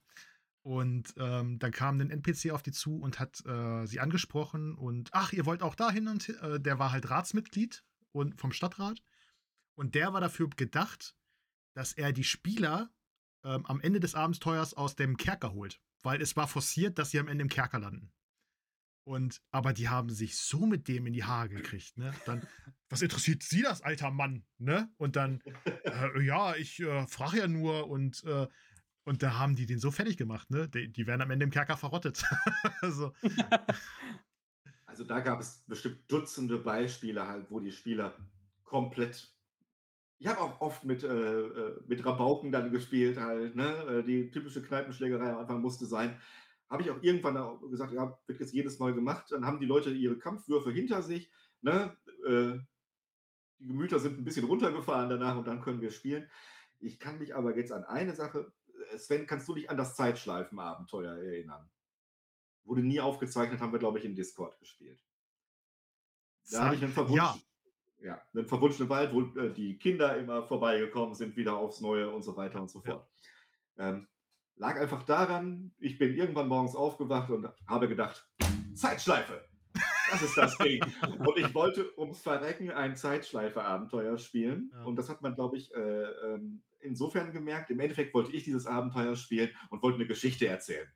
[0.63, 5.09] Und, ähm, dann kam 'nen NPC auf die zu und hat, äh, sie angesprochen und:
[5.13, 7.83] „Ach, ihr wollt auch dahin?“ Und äh, der war halt Ratsmitglied
[8.13, 9.01] und vom Stadtrat.
[9.75, 11.15] Und der war dafür gedacht,
[11.75, 12.91] dass er die Spieler,
[13.45, 17.19] ähm, am Ende des Abenteuers aus dem Kerker holt, weil es war forciert, dass sie
[17.19, 18.11] am Ende im Kerker landen.
[19.05, 22.19] Und aber die haben sich so mit dem in die Haare gekriegt, ne?
[22.23, 22.45] Dann:
[22.89, 24.89] „Was interessiert Sie das, alter Mann?“, ne?
[24.97, 25.43] Und dann:
[25.89, 28.47] „Äh, ja, ich, äh, frage ja nur“ und, äh
[29.05, 30.69] und da haben die den so fertig gemacht, ne?
[30.69, 32.23] Die die werden am Ende im Kerker verrottet.
[32.81, 33.13] Also
[34.85, 38.15] Also, da gab es bestimmt Dutzende Beispiele halt, wo die Spieler
[38.63, 39.35] komplett
[40.19, 43.99] ich habe auch oft mit, äh, äh mit Rabauken dann gespielt halt, ne?
[43.99, 46.19] Äh, die typische Kneipenschlägerei am Anfang musste sein.
[46.69, 49.65] Habe ich auch irgendwann auch gesagt: „Ja, wird jetzt jedes Mal gemacht.“ Dann haben die
[49.65, 51.31] Leute ihre Kampfwürfe hinter sich,
[51.61, 51.97] ne?
[52.25, 52.59] Äh,
[53.59, 56.29] die Gemüter sind 'n bisschen runtergefahren danach und dann können wir spielen.
[56.79, 58.53] Ich kann mich aber jetzt an eine Sache
[58.93, 61.69] äh, Sven, kannst du dich an das Zeitschleifen-Abenteuer erinnern?
[62.65, 65.03] Wurde nie aufgezeichnet, haben wir, glaube ich, in Discord gespielt.
[66.49, 67.39] Da Zeit ich 'nen ja.
[67.39, 67.45] verwunsch
[68.01, 72.23] ja, 'nen verwunschenen Wald, wo, äh, die Kinder immer vorbeigekommen sind, wieder aufs Neue und
[72.23, 72.99] so weiter und so Ja.
[72.99, 73.07] fort.
[73.77, 74.07] Ähm,
[74.59, 78.29] lag einfach daran, ich bin irgendwann morgens aufgewacht und habe gedacht:
[78.73, 79.45] „Zeitschleife,
[80.05, 80.87] das ist das Ding.“
[81.23, 84.83] Und ich wollte ums Verrecken ein Zeitschleife-Abenteuer spielen Ja.
[84.83, 88.67] und das hat man, glaube ich, äh, ähm, insofern gemerkt im Endeffekt wollte ich dieses
[88.67, 90.89] Abenteuer spielen und wollte 'ne Geschichte erzählen.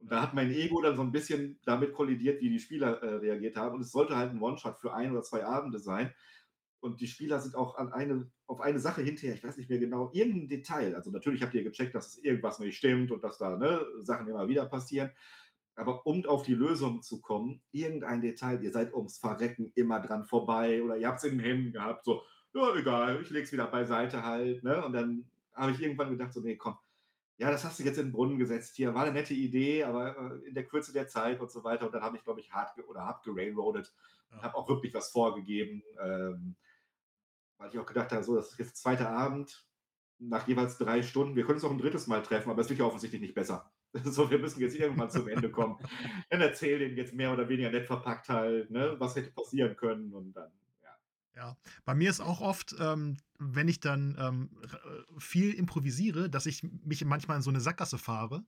[0.00, 3.14] Und da hat mein Ego dann so 'n bisschen damit kollidiert, wie die Spieler, äh,
[3.16, 6.14] reagiert haben und es sollte halt 'n One-Shot für 1 oder 2 Abende sein.
[6.86, 9.80] Und die Spieler sind auch an eine auf eine Sache hinterher, ich weiß nicht mehr
[9.80, 10.94] genau, irgend 'n Detail.
[10.96, 14.28] Also, natürlich habt ihr gecheckt, dass es irgendwas nicht stimmt und dass da, ne, Sachen
[14.28, 15.12] immer wieder passieren.
[15.76, 20.24] Aber um auf die Lösung zu kommen, irgendein Detail, ihr seid ums Verrecken immer dran
[20.26, 22.22] vorbei oder ihr habt's in den Händen gehabt, so:
[22.54, 24.84] „Ja, egal, ich lege es wieder beiseite halt“, ne?
[24.84, 26.76] Und dann habe ich irgendwann gedacht so: „Ne, komm,
[27.38, 28.94] ja, das hast du jetzt in 'n Brunnen gesetzt hier.
[28.94, 31.86] War 'ne nette Idee, aber, äh, in der Kürze der Zeit“ und so weiter.
[31.86, 33.94] Und dann habe ich, glaube ich, hart ge oder habe gerailroadet
[34.32, 34.42] Ja.
[34.42, 36.56] habe auch wirklich was vorgegeben, ähm
[37.58, 39.08] weil ich auch gedacht habe: „So, das ist jetzt 2.
[39.08, 39.66] Abend
[40.18, 41.36] nach jeweils 3 Stunden.
[41.36, 42.06] Wir können uns noch 'n 3.
[42.08, 43.72] Mal treffen, aber es wird ja offensichtlich nicht besser.
[44.04, 45.78] So, wir müssen jetzt irgendwann zum Ende kommen.“
[46.30, 50.12] Dann erzähl denen jetzt mehr oder weniger nett verpackt halt, ne, was hätte passieren können
[50.14, 50.52] und dann
[50.82, 50.98] ja.
[51.34, 51.56] Ja.
[51.84, 56.62] Bei mir ist auch oft, ähm, wenn ich dann, ähm, äh, viel improvisiere, dass ich
[56.62, 58.44] mich manchmal in so 'ne Sackgasse fahre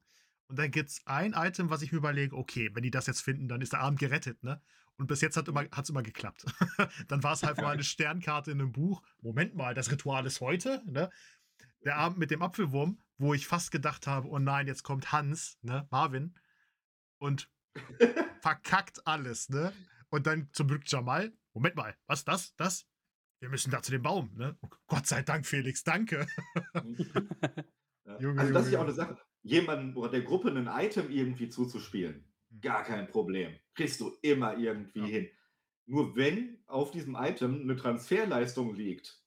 [0.48, 3.48] und dann gibt's ein Item, was ich mir überlege: „Okay, wenn die das jetzt finden,
[3.48, 4.62] dann ist der Abend gerettet“, ne?
[4.98, 6.44] Und bis jetzt hat immer hat's immer geklappt.
[7.08, 9.02] Dann war's halt mal 'ne Sternkarte in 'nem Buch.
[9.20, 11.10] Moment mal, das Ritual ist heute, ne?
[11.84, 15.58] Der Abend mit dem Apfelwurm, wo ich fast gedacht habe: „Oh nein, jetzt kommt Hans,
[15.62, 16.34] ne, Marvin
[17.18, 17.50] und
[18.42, 19.76] verkackt alles“, ne?
[20.10, 22.86] Und dann zum Glück Jamal: „Moment mal, was, das, das?
[23.40, 24.58] Wir müssen da zu dem Baum, ne?“
[24.88, 26.26] „Gott sei Dank, Felix, danke.“
[28.06, 28.22] Ja.
[28.24, 28.94] Junge, Also, das Junge, ist ja auch 'ne Junge.
[28.94, 32.24] Sache, jemandem oder der Gruppe 'nen Item irgendwie zuzuspielen.
[32.60, 33.58] Gar kein Problem.
[33.74, 35.10] Kriegst du immer irgendwie Ja.
[35.10, 35.28] hin.
[35.86, 39.20] Nur wenn auf diesem Item 'ne Transferleistung liegt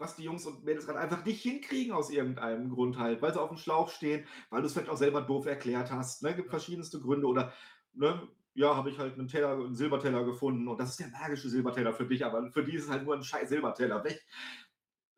[0.00, 3.40] was die Jungs und Mädels grad einfach nicht hinkriegen aus irgendeinem Grund halt, weil sie
[3.40, 6.34] aufm Schlauch stehen, weil du's vielleicht auch selber doof erklärt hast, ne?
[6.34, 7.52] Gibt verschiedenste Gründe oder,
[7.92, 11.48] ne, ja, habe ich halt 'nen Teller 'n Silberteller gefunden und das ist der magische
[11.48, 14.26] Silberteller für dich, aber für die ist es halt nur 'n scheiß Silberteller weg.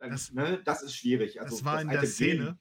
[0.01, 1.41] Das ne, das ist schwierig.
[1.41, 2.59] das Also, war das in der Szene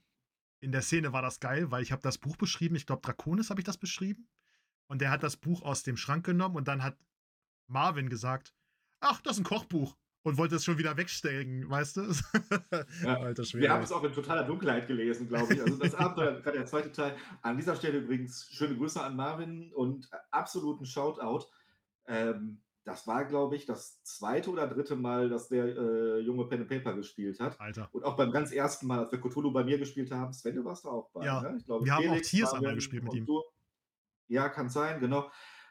[0.66, 2.76] in der Szene war das geil, weil ich habe das Buch beschrieben.
[2.76, 4.28] Ich glaube, Draconis habe ich das beschrieben.
[4.88, 6.98] Und der hat das Buch aus dem Schrank genommen und dann hat
[7.68, 8.56] Marvin gesagt:
[9.02, 12.14] „Ach, das ist 'n Kochbuch“ und wollte es schon wieder wegstecken, weißt du?
[13.02, 13.84] Ja, Alter wir haben Schwede.
[13.84, 15.62] es auch in totaler Dunkelheit gelesen, glaube ich.
[15.62, 16.92] Also, das Abenteuer grad der 2.
[16.94, 17.18] Teil.
[17.42, 21.46] An dieser Stelle übrigens schöne Grüße an Marvin und absoluten Shoutout.
[22.08, 24.48] Ähm, das war, glaube ich, das 2.
[24.48, 24.96] oder 3.
[24.96, 27.60] Mal, dass der, äh, Junge Pen and Paper gespielt hat.
[27.60, 27.90] Alter.
[27.92, 28.84] Und auch beim ganz 1.
[28.84, 31.42] Mal, als wir Cthulhu bei mir gespielt haben Sven, du warst da auch bei, Ja,
[31.42, 31.56] ne?
[31.58, 33.26] Ich glaube, wir haben auch Felix, Tiers einmal gespielt mit ihm.
[33.26, 33.42] du.
[34.28, 35.30] Ja, kann sein, genau.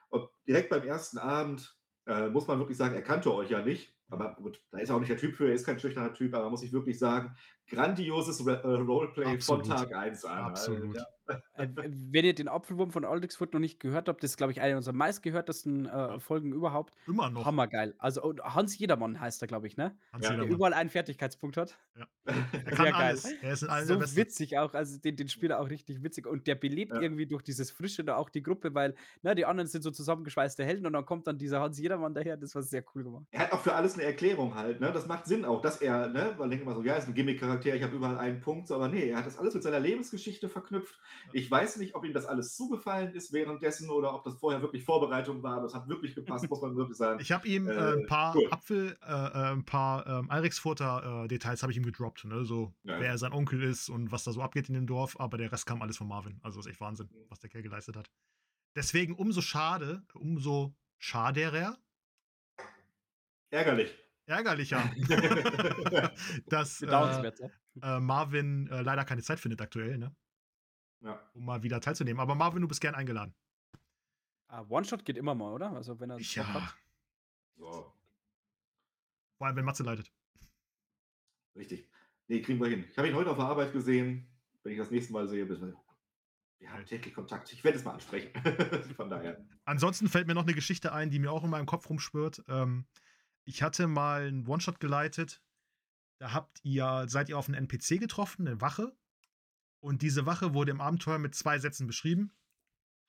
[0.09, 1.16] Und direkt beim 1.
[1.16, 1.77] Abend,
[2.07, 3.95] äh, muss man wirklich sagen, er kannte euch ja nicht.
[4.09, 6.35] Aber gut, da ist er auch nicht der Typ für, er ist kein schüchterner Typ,
[6.35, 7.36] aber muss ich wirklich sagen,
[7.69, 9.66] grandioses Re- äh, Roleplay Absolut.
[9.66, 10.39] von Tag 1 an.
[10.45, 10.97] Absolut.
[10.97, 11.07] Ja.
[11.55, 14.61] Äh, wenn ihr den Apfelwurm von Aldrichsfurt noch nicht gehört habt, das ist, glaube ich,
[14.61, 16.19] eine unserer meistgehörtesten äh, Ja.
[16.19, 16.93] Folgen überhaupt.
[17.07, 17.47] Immer noch.
[17.47, 17.95] Hammergeil.
[17.97, 19.97] Also Hans Jedermann heißt er, glaube ich, ne?
[20.12, 20.36] Hans Ja.
[20.36, 21.78] Der überall einen Fertigkeitspunkt hat.
[22.27, 22.95] Er kann Sehr geil.
[22.95, 23.24] alles.
[23.43, 26.27] Er ist So witzig auch, also den, den Spieler auch richtig witzig.
[26.27, 27.01] Und der belebt Ja.
[27.03, 30.65] irgendwie durch dieses Frische da auch die Gruppe, weil ne, die anderen sind so zusammengeschweißte
[30.65, 32.39] Helden und dann kommt dann dieser Hans Jedermann daher.
[32.39, 33.27] Das war sehr cool gemacht.
[33.31, 34.91] Er hat auch für alles eine Erklärung halt, ne?
[34.93, 37.15] Das macht Sinn auch, dass er, ne, man denkt immer so, ja, ist ein
[37.60, 40.48] Gimmick-Charakter, ich habe überall einen Punkt, aber nee, er hat das alles mit seiner Lebensgeschichte
[40.48, 40.98] verknüpft.
[41.32, 44.85] Ich weiß nicht, ob ihm das alles zugefallen ist währenddessen oder ob das vorher wirklich
[44.85, 47.20] Vorbereitung war, aber es hat wirklich gepasst, muss man wirklich sagen.
[47.20, 48.48] Ich habe ihm äh, Äh, ein paar cool.
[48.51, 52.44] Apfel, äh, äh, ein paar ähm, Alriksfurter äh, Details habe ich ihm gedroppt, ne?
[52.44, 53.01] So, Ja.
[53.01, 55.66] wer sein Onkel ist und was da so abgeht in dem Dorf, aber der Rest
[55.66, 56.40] kam alles von Marvin.
[56.43, 58.10] Also ist echt Wahnsinn, was der Kerl geleistet hat.
[58.76, 61.78] Deswegen umso schade, umso schaderer,
[63.51, 63.94] Ärgerlich.
[64.26, 64.82] Ärgerlicher,
[66.46, 67.40] dass äh, Bedauernswert.
[67.40, 67.96] ja.
[67.96, 70.14] äh, Marvin äh, leider keine Zeit findet aktuell, ne?
[71.01, 71.20] ja.
[71.34, 72.20] Um mal wieder teilzunehmen.
[72.20, 73.34] Aber Marvin, du bist gern eingeladen.
[74.48, 75.70] Ah, One-Shot geht immer mal, oder?
[75.72, 76.74] Also wenn er Ja, hat.
[77.56, 77.92] So,
[79.38, 80.10] vor allem wenn Matze leidet.
[81.56, 81.88] richtig.
[82.26, 82.84] Nee, kriegen wir hin.
[82.90, 84.26] Ich habe ihn heute auf der Arbeit gesehen.
[84.62, 85.84] Wenn ich das nächste Mal sehe, wissen wir,
[86.59, 87.52] wir haben täglich Kontakt.
[87.52, 88.32] Ich werde es mal ansprechen.
[88.96, 89.44] Von daher.
[89.66, 92.42] Ansonsten fällt mir noch eine Geschichte ein, die mir auch in meinem Kopf rumschwirrt.
[92.48, 92.86] Ähm,
[93.44, 95.42] ich hatte mal einen One-Shot geleitet.
[96.18, 98.96] Da habt ihr, seid ihr auf einen NPC getroffen, eine Wache.
[99.80, 102.32] Und diese Wache wurde im Abenteuer mit zwei Sätzen beschrieben.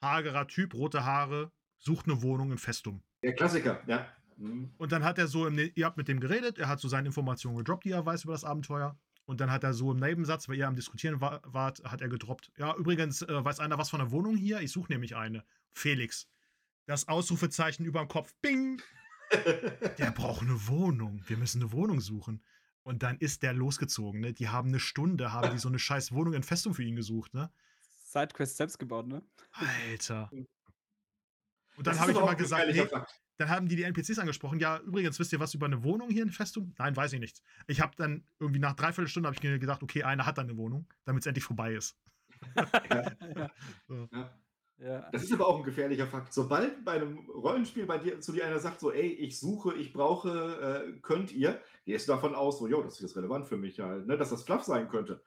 [0.02, 3.02] Hagerer Typ, rote Haare, sucht eine Wohnung in Festum.
[3.24, 4.08] Der Klassiker, ja.
[4.38, 4.74] Mhm.
[4.78, 6.88] Und dann hat er so, im, Ne- ihr habt mit dem geredet, er hat so
[6.90, 9.00] seine Informationen gedroppt, die er weiß über das Abenteuer.
[9.26, 12.10] Und dann hat er so im Nebensatz, weil ihr am Diskutieren wa- wart, hat er
[12.10, 12.52] gedroppt.
[12.58, 14.60] Ja, übrigens, äh, weiß einer was von der Wohnung hier?
[14.60, 15.46] Ich suche nämlich eine.
[15.74, 16.28] Felix.
[16.86, 18.36] Das Ausrufezeichen über dem Kopf.
[18.42, 18.82] Bing!
[19.98, 21.22] Der braucht eine Wohnung.
[21.28, 22.44] Wir müssen eine Wohnung suchen.
[22.84, 24.22] Und dann ist der losgezogen.
[24.22, 24.34] Ne?
[24.34, 27.34] Die haben eine Stunde, haben die so eine scheiß Wohnung in Festung für ihn gesucht.
[27.34, 27.52] Ne?
[28.06, 29.24] Sidequest selbst gebaut, ne?
[29.52, 30.30] Alter.
[31.78, 32.88] Und dann habe ich aber immer gesagt, nee,
[33.38, 34.60] dann haben die die NPCs angesprochen.
[34.60, 36.74] Ja, übrigens, wisst ihr was über eine Wohnung hier in Festung?
[36.78, 37.42] Nein, weiß ich nicht.
[37.68, 40.48] Ich habe dann irgendwie nach dreiviertel Stunde habe ich mir gedacht, okay, einer hat dann
[40.48, 41.98] eine Wohnung, damit es endlich vorbei ist.
[42.90, 43.52] ja.
[43.88, 44.08] So.
[44.12, 44.34] Ja.
[44.78, 45.10] Ja.
[45.12, 46.34] Das ist aber auch ein gefährlicher Fakt.
[46.34, 49.94] Sobald bei einem Rollenspiel bei dir zu dir einer sagt, so, ey, ich suche, ich
[49.94, 50.30] brauche,
[50.90, 53.80] äh, könnt ihr, gehst du davon aus, so, jo, das ist jetzt relevant für mich
[53.80, 55.22] halt, ne, dass das Fluff sein könnte.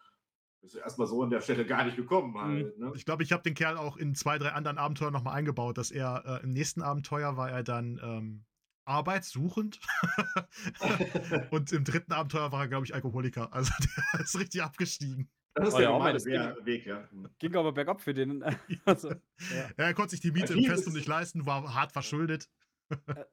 [0.60, 2.92] Bist du erstmal so an der Stelle gar nicht gekommen halt, ne?
[2.94, 5.90] Ich glaube, ich habe den Kerl auch in zwei, drei anderen Abenteuern nochmal eingebaut, dass
[5.90, 8.44] er äh, im nächsten Abenteuer war er dann ähm,
[8.84, 9.80] arbeitssuchend
[11.50, 13.52] und im dritten Abenteuer war er, glaube ich, Alkoholiker.
[13.52, 13.72] Also
[14.12, 15.30] der ist richtig abgestiegen.
[15.58, 17.08] Das ist Oh ja, normale das Weg, Weg, ja.
[17.38, 18.42] Ging aber bergab für den.
[18.84, 19.16] Also, ja.
[19.50, 22.48] Ja, er konnte sich die Miete im Festum nicht leisten, war hart verschuldet.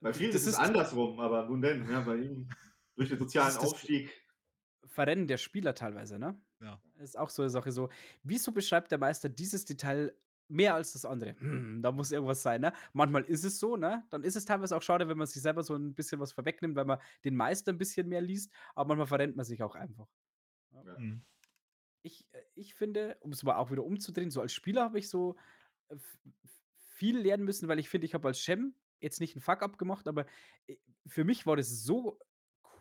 [0.01, 2.49] Bei vielen Das ist es andersrum, aber nun denn, ja, bei ihm
[2.95, 4.11] durch den sozialen Das ist das- Aufstieg.
[4.87, 6.39] Verrennen der Spieler teilweise, ne?
[6.61, 6.79] Ja.
[6.99, 7.89] Ist auch so eine Sache so.
[8.23, 10.13] Wieso beschreibt der Meister dieses Detail
[10.47, 11.35] mehr als das andere?
[11.39, 12.71] Hm, da muss irgendwas sein, ne?
[12.93, 14.03] Manchmal ist es so, ne?
[14.11, 16.75] Dann ist es teilweise auch schade, wenn man sich selber so ein bisschen was vorwegnimmt,
[16.75, 20.07] weil man den Meister ein bisschen mehr liest, aber manchmal verrennt man sich auch einfach.
[20.71, 20.99] Ja.
[20.99, 21.23] Mhm.
[22.05, 25.09] Ich, äh, ich finde, um es mal auch wieder umzudrehen, so als Spieler habe ich
[25.09, 25.35] so
[25.89, 25.97] äh,
[26.95, 30.07] viel lernen müssen, weil ich finde, ich habe als Shem jetzt nicht einen Fuck-up gemacht,
[30.07, 30.25] aber
[30.67, 30.75] äh,
[31.07, 32.19] für mich war das so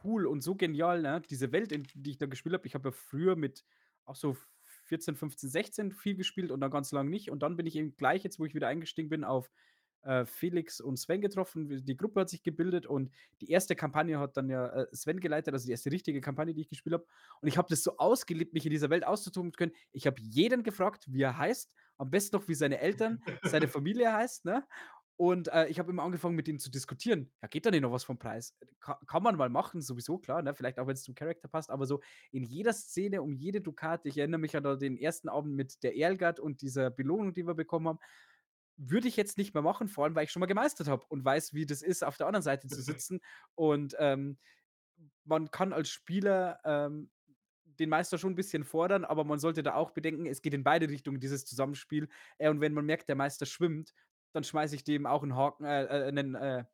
[0.04, 1.22] cool und so genial, ne?
[1.28, 2.66] diese Welt, in die ich da gespielt habe.
[2.66, 3.64] Ich habe ja früher mit
[4.04, 4.36] auch so
[4.84, 7.30] 14, 15, 16 viel gespielt und dann ganz lang nicht.
[7.30, 9.50] Und dann bin ich eben gleich, jetzt wo ich wieder eingestiegen bin, auf
[10.04, 11.84] äh, Felix und Sven getroffen.
[11.84, 13.10] Die Gruppe hat sich gebildet und
[13.40, 16.62] die erste Kampagne hat dann ja äh, Sven geleitet, also die erste richtige Kampagne, die
[16.62, 17.06] ich gespielt habe.
[17.40, 19.72] Und ich habe das so ausgelebt, mich in dieser Welt auszutoben zu können.
[19.92, 24.12] Ich habe jeden gefragt, wie er heißt, am besten noch, wie seine Eltern, seine Familie
[24.12, 24.64] heißt, ne?
[25.16, 27.30] Und äh, ich habe immer angefangen, mit ihm zu diskutieren.
[27.40, 28.56] Ja, geht da nicht noch was vom Preis?
[28.80, 30.54] Ka kann man mal machen, sowieso, klar, ne?
[30.54, 32.00] Vielleicht auch, wenn es zum Charakter passt, aber so
[32.32, 35.96] in jeder Szene um jede Dukat, ich erinnere mich an den ersten Abend mit der
[35.96, 38.00] Erlgard und dieser Belohnung, die wir bekommen haben,
[38.76, 41.24] würde ich jetzt nicht mehr machen, vor allem, weil ich schon mal gemeistert habe und
[41.24, 43.20] weiß, wie das ist, auf der anderen Seite zu sitzen.
[43.54, 44.38] Und ähm,
[45.24, 47.10] man kann als Spieler ähm,
[47.64, 50.64] den Meister schon ein bisschen fordern, aber man sollte da auch bedenken, es geht in
[50.64, 52.08] beide Richtungen, dieses Zusammenspiel.
[52.38, 53.94] Äh, und wenn man merkt, der Meister schwimmt,
[54.32, 56.64] dann schmeiße ich dem auch einen Haken, äh, äh, einen, äh,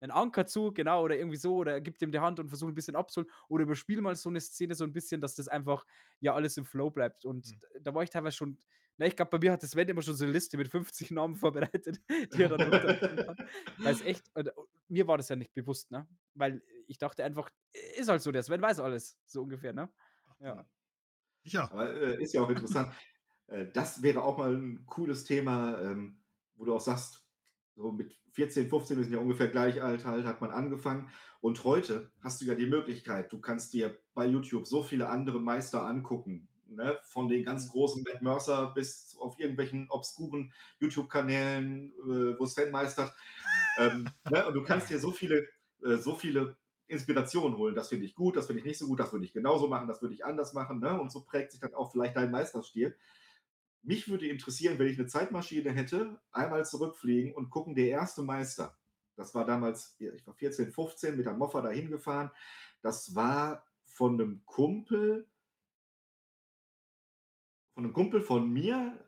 [0.00, 2.74] einen Anker zu, genau, oder irgendwie so, oder gib dem die Hand und versuche ein
[2.74, 5.86] bisschen abzuholen, oder überspiel mal so eine Szene so ein bisschen, dass das einfach
[6.20, 7.24] ja alles im Flow bleibt.
[7.24, 7.60] Und Mhm.
[7.80, 8.58] da war ich teilweise schon,
[9.02, 11.10] na, ich glaube, bei mir hat das Sven immer schon so eine Liste mit 50
[11.10, 12.00] Namen vorbereitet,
[12.32, 12.70] die er dann.
[12.70, 16.06] Weil es echt, und, und mir war das ja nicht bewusst, ne?
[16.34, 17.50] Weil ich dachte einfach,
[17.96, 19.92] ist halt so, der Sven weiß alles, so ungefähr, ne?
[20.38, 20.64] Ja.
[21.42, 22.94] Ja, Aber äh, ist ja auch interessant.
[23.48, 26.22] Äh, das wäre auch mal ein cooles Thema, ähm,
[26.54, 27.26] wo du auch sagst,
[27.74, 31.10] so mit 14, 15, wir sind ja ungefähr gleich alt halt, hat man angefangen.
[31.40, 35.40] Und heute hast du ja die Möglichkeit, du kannst dir bei YouTube so viele andere
[35.40, 36.48] Meister angucken.
[36.76, 36.98] Ne?
[37.04, 43.14] Von den ganz großen Matt Mercer bis auf irgendwelchen obskuren YouTube-Kanälen, äh, wo Sven meistert.
[43.78, 44.46] Ähm, ne?
[44.46, 45.48] Und du kannst dir so viele,
[45.84, 47.74] äh, so viele Inspirationen holen.
[47.74, 49.88] Das finde ich gut, das finde ich nicht so gut, das würde ich genauso machen,
[49.88, 50.80] das würde ich anders machen.
[50.80, 51.00] Ne?
[51.00, 52.96] Und so prägt sich dann auch vielleicht dein Meisterstil.
[53.82, 58.76] Mich würde interessieren, wenn ich eine Zeitmaschine hätte, einmal zurückfliegen und gucken, der erste Meister.
[59.16, 62.30] Das war damals, ich war 14, 15, mit der Moffa dahin gefahren.
[62.80, 65.28] Das war von einem Kumpel,
[67.74, 68.98] von einem Kumpel von mir,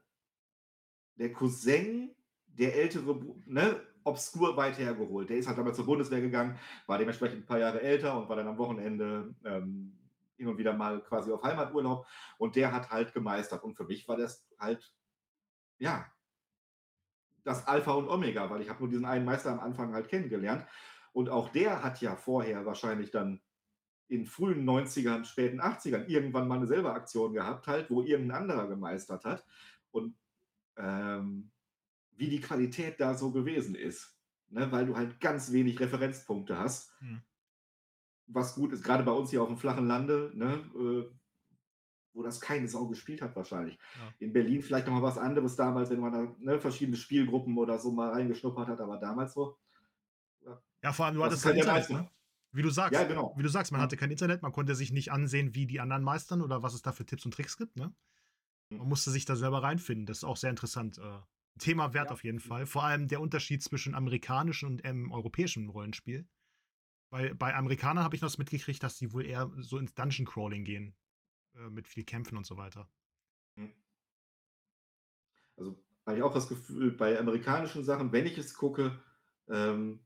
[1.16, 2.14] der Cousin,
[2.46, 5.30] der ältere, ne, obskur weit hergeholt.
[5.30, 8.36] Der ist halt damals zur Bundeswehr gegangen, war dementsprechend ein paar Jahre älter und war
[8.36, 9.98] dann am Wochenende ähm,
[10.36, 12.06] hin und wieder mal quasi auf Heimaturlaub
[12.38, 13.62] und der hat halt gemeistert.
[13.62, 14.92] Und für mich war das halt,
[15.78, 16.06] ja,
[17.44, 20.66] das Alpha und Omega, weil ich habe nur diesen einen Meister am Anfang halt kennengelernt.
[21.12, 23.40] Und auch der hat ja vorher wahrscheinlich dann
[24.08, 28.68] in frühen 90ern, späten 80ern irgendwann mal eine selber Aktion gehabt, halt, wo irgendein anderer
[28.68, 29.44] gemeistert hat.
[29.90, 30.16] Und
[30.76, 31.50] ähm,
[32.16, 34.16] wie die Qualität da so gewesen ist.
[34.48, 34.70] Ne?
[34.70, 36.92] Weil du halt ganz wenig Referenzpunkte hast.
[37.00, 37.22] Hm
[38.26, 41.10] was gut ist, gerade bei uns hier auf dem flachen Lande, ne, äh,
[42.12, 43.74] wo das keine Sau gespielt hat wahrscheinlich.
[43.74, 44.14] Ja.
[44.20, 47.78] In Berlin vielleicht noch mal was anderes damals, wenn man da ne, verschiedene Spielgruppen oder
[47.78, 49.58] so mal reingeschnuppert hat, aber damals so.
[50.44, 52.10] Ja, ja vor allem, du hattest kein Internet, ne?
[52.54, 53.34] Wie du sagst, ja, genau.
[53.36, 56.04] wie du sagst, man hatte kein Internet, man konnte sich nicht ansehen, wie die anderen
[56.04, 57.92] meistern oder was es da für Tipps und Tricks gibt, ne?
[58.70, 58.88] Man hm.
[58.88, 60.06] musste sich da selber reinfinden.
[60.06, 60.98] Das ist auch sehr interessant.
[60.98, 61.18] Äh,
[61.58, 62.12] Thema wert ja.
[62.12, 62.66] auf jeden Fall.
[62.66, 66.26] Vor allem der Unterschied zwischen amerikanischem und ähm, europäischem Rollenspiel.
[67.10, 70.26] Weil bei Amerikanern habe ich noch das mitgekriegt, dass sie wohl eher so ins Dungeon
[70.26, 70.96] Crawling gehen.
[71.56, 72.88] Äh, mit viel Kämpfen und so weiter.
[73.56, 73.72] Hm.
[75.56, 78.98] Also habe ich auch das Gefühl, bei amerikanischen Sachen, wenn ich es gucke,
[79.48, 80.00] ähm,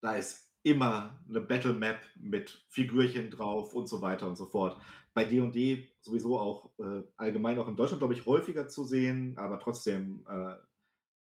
[0.00, 4.76] da ist immer eine Battle Map mit Figürchen drauf und so weiter und so fort.
[5.14, 9.60] Bei D&D sowieso auch äh, allgemein auch in Deutschland, glaube ich, häufiger zu sehen, aber
[9.60, 10.56] trotzdem äh,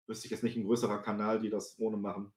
[0.05, 2.31] wüsste ich jetzt nicht ein größerer Kanal, die das ohne machen.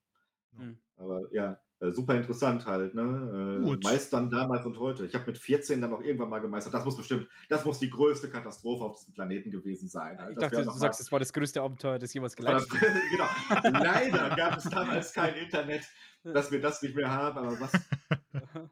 [0.52, 0.78] Mhm.
[0.96, 3.60] Aber ja, äh, super interessant halt, ne?
[3.62, 5.06] Äh, meistern damals und heute.
[5.06, 6.74] Ich habe mit 14 dann auch irgendwann mal gemeistert.
[6.74, 10.18] Das muss bestimmt, das muss die größte Katastrophe auf diesem Planeten gewesen sein.
[10.18, 10.32] Halt.
[10.32, 13.78] Ich dachte, du sagst, es war das größte Abenteuer, das jemals geleistet Genau.
[13.78, 15.84] Leider gab es damals kein Internet,
[16.22, 17.38] dass wir das nicht mehr haben.
[17.38, 17.72] Aber was,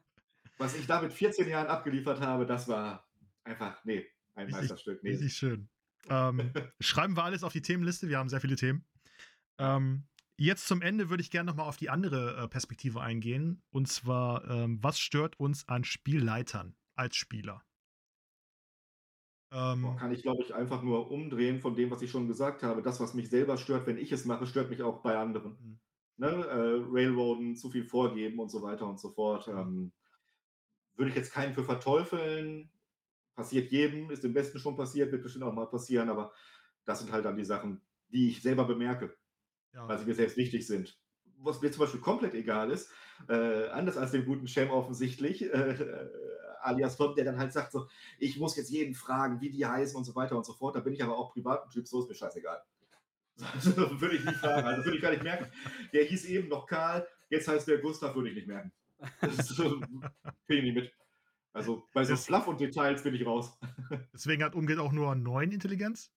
[0.57, 3.07] was ich da mit 14 Jahren abgeliefert habe, das war
[3.43, 5.03] einfach, nee, ein richtig, Meisterstück.
[5.03, 5.11] Nee.
[5.11, 5.69] Richtig schön.
[6.09, 8.09] Ähm, schreiben wir alles auf die Themenliste.
[8.09, 8.85] Wir haben sehr viele Themen.
[9.59, 10.05] Ähm,
[10.37, 13.61] Jetzt zum Ende würde ich gerne nochmal auf die andere äh, Perspektive eingehen.
[13.69, 17.63] Und zwar, ähm, was stört uns an Spielleitern als Spieler?
[19.51, 22.81] Ähm, kann ich, glaube ich, einfach nur umdrehen von dem, was ich schon gesagt habe.
[22.81, 25.51] Das, was mich selber stört, wenn ich es mache, stört mich auch bei anderen.
[25.51, 25.79] Mhm.
[26.17, 26.27] Ne?
[26.27, 29.47] Äh, Railroaden, zu viel vorgeben und so weiter und so fort.
[29.47, 29.91] Ähm,
[30.95, 32.71] würde ich jetzt keinen für verteufeln.
[33.35, 36.31] Passiert jedem, ist dem Besten schon passiert, wird bestimmt auch mal passieren, aber
[36.85, 39.15] das sind halt dann die Sachen, die ich selber bemerke
[39.73, 39.87] ja.
[39.87, 40.97] weil sie mir selbst wichtig sind.
[41.39, 42.89] Was mir zum Beispiel komplett egal ist,
[43.27, 46.09] äh, anders als dem guten Cem offensichtlich, äh, äh,
[46.61, 47.87] alias Bob, der dann halt sagt so,
[48.17, 50.75] ich muss jetzt jeden fragen, wie die heißen und so weiter und so fort.
[50.75, 52.61] Da bin ich aber auch privat ein Typ, so ist mir scheißegal.
[53.55, 55.47] Also, würde ich nicht fragen, also würde ich gar nicht merken.
[55.91, 58.71] Der hieß eben noch Karl, jetzt heißt der Gustav, würde ich nicht merken.
[59.21, 59.81] Das so,
[60.47, 60.93] ich nicht mit.
[61.51, 63.57] Also bei so Fluff und Details bin ich raus.
[64.13, 66.11] Deswegen hat Umgeht auch nur neun Intelligenz?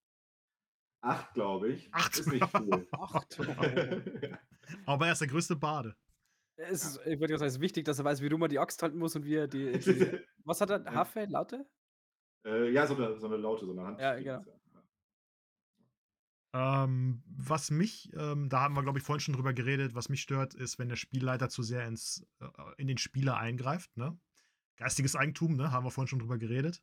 [1.01, 1.93] Acht, glaube ich.
[1.93, 2.17] Acht.
[2.17, 2.87] Ist nicht viel.
[2.91, 3.39] Acht.
[4.85, 5.95] Aber er ist der größte Bade.
[6.57, 8.59] Es ist, ich würde sagen, es ist wichtig, dass er weiß, wie rum er die
[8.59, 9.71] Axt halten muss und wie er die.
[9.79, 10.83] die was hat er?
[10.85, 11.25] Harfe?
[11.25, 11.65] Laute?
[12.45, 13.99] Äh, ja, so eine, so eine Laute, so eine Hand.
[13.99, 14.43] Ja, genau.
[16.53, 20.21] Ähm, was mich, ähm, da haben wir, glaube ich, vorhin schon drüber geredet, was mich
[20.21, 22.47] stört, ist, wenn der Spielleiter zu sehr ins, äh,
[22.77, 23.95] in den Spieler eingreift.
[23.95, 24.17] Ne?
[24.77, 25.71] Geistiges Eigentum, ne?
[25.71, 26.81] haben wir vorhin schon drüber geredet.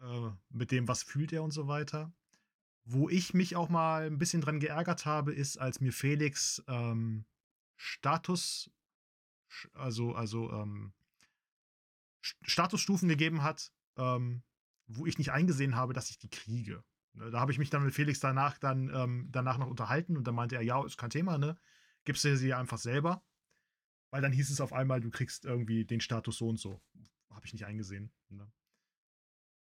[0.00, 2.12] Äh, mit dem, was fühlt er und so weiter.
[2.90, 7.26] Wo ich mich auch mal ein bisschen dran geärgert habe, ist, als mir Felix ähm,
[7.76, 8.70] Status,
[9.74, 10.94] also, also ähm,
[12.22, 14.42] Statusstufen gegeben hat, ähm,
[14.86, 16.82] wo ich nicht eingesehen habe, dass ich die kriege.
[17.12, 20.26] Ne, da habe ich mich dann mit Felix danach dann ähm, danach noch unterhalten und
[20.26, 21.58] dann meinte er, ja, ist kein Thema, ne?
[22.04, 23.22] Gibst du sie einfach selber.
[24.10, 26.80] Weil dann hieß es auf einmal, du kriegst irgendwie den Status so und so.
[27.30, 28.10] Habe ich nicht eingesehen.
[28.30, 28.50] Ne?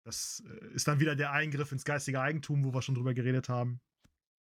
[0.08, 3.50] Das äh, ist dann wieder der Eingriff ins geistige Eigentum, wo wir schon drüber geredet
[3.50, 3.82] haben.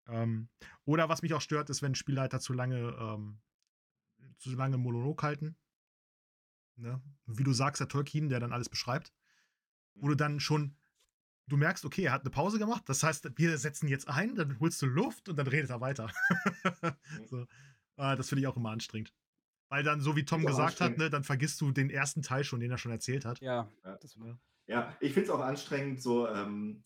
[0.07, 0.47] Ähm,
[0.85, 3.41] oder was mich auch stört, ist, wenn Spielleiter zu lange, ähm,
[4.37, 5.57] zu lange Monolog halten.
[6.77, 7.01] Ne?
[7.25, 9.11] Wie du sagst, der Tolkien, der dann alles beschreibt.
[9.95, 10.77] Wo du dann schon
[11.47, 12.83] du merkst, okay, er hat eine Pause gemacht.
[12.87, 16.09] Das heißt, wir setzen jetzt ein, dann holst du Luft und dann redet er weiter.
[17.29, 17.41] so.
[17.97, 19.13] äh, das finde ich auch immer anstrengend.
[19.67, 22.61] Weil dann, so wie Tom gesagt hat, ne, dann vergisst du den ersten Teil schon,
[22.61, 23.41] den er schon erzählt hat.
[23.41, 23.97] Ja, ja.
[24.72, 26.84] Ja ich finde es auch anstrengend, so, ähm,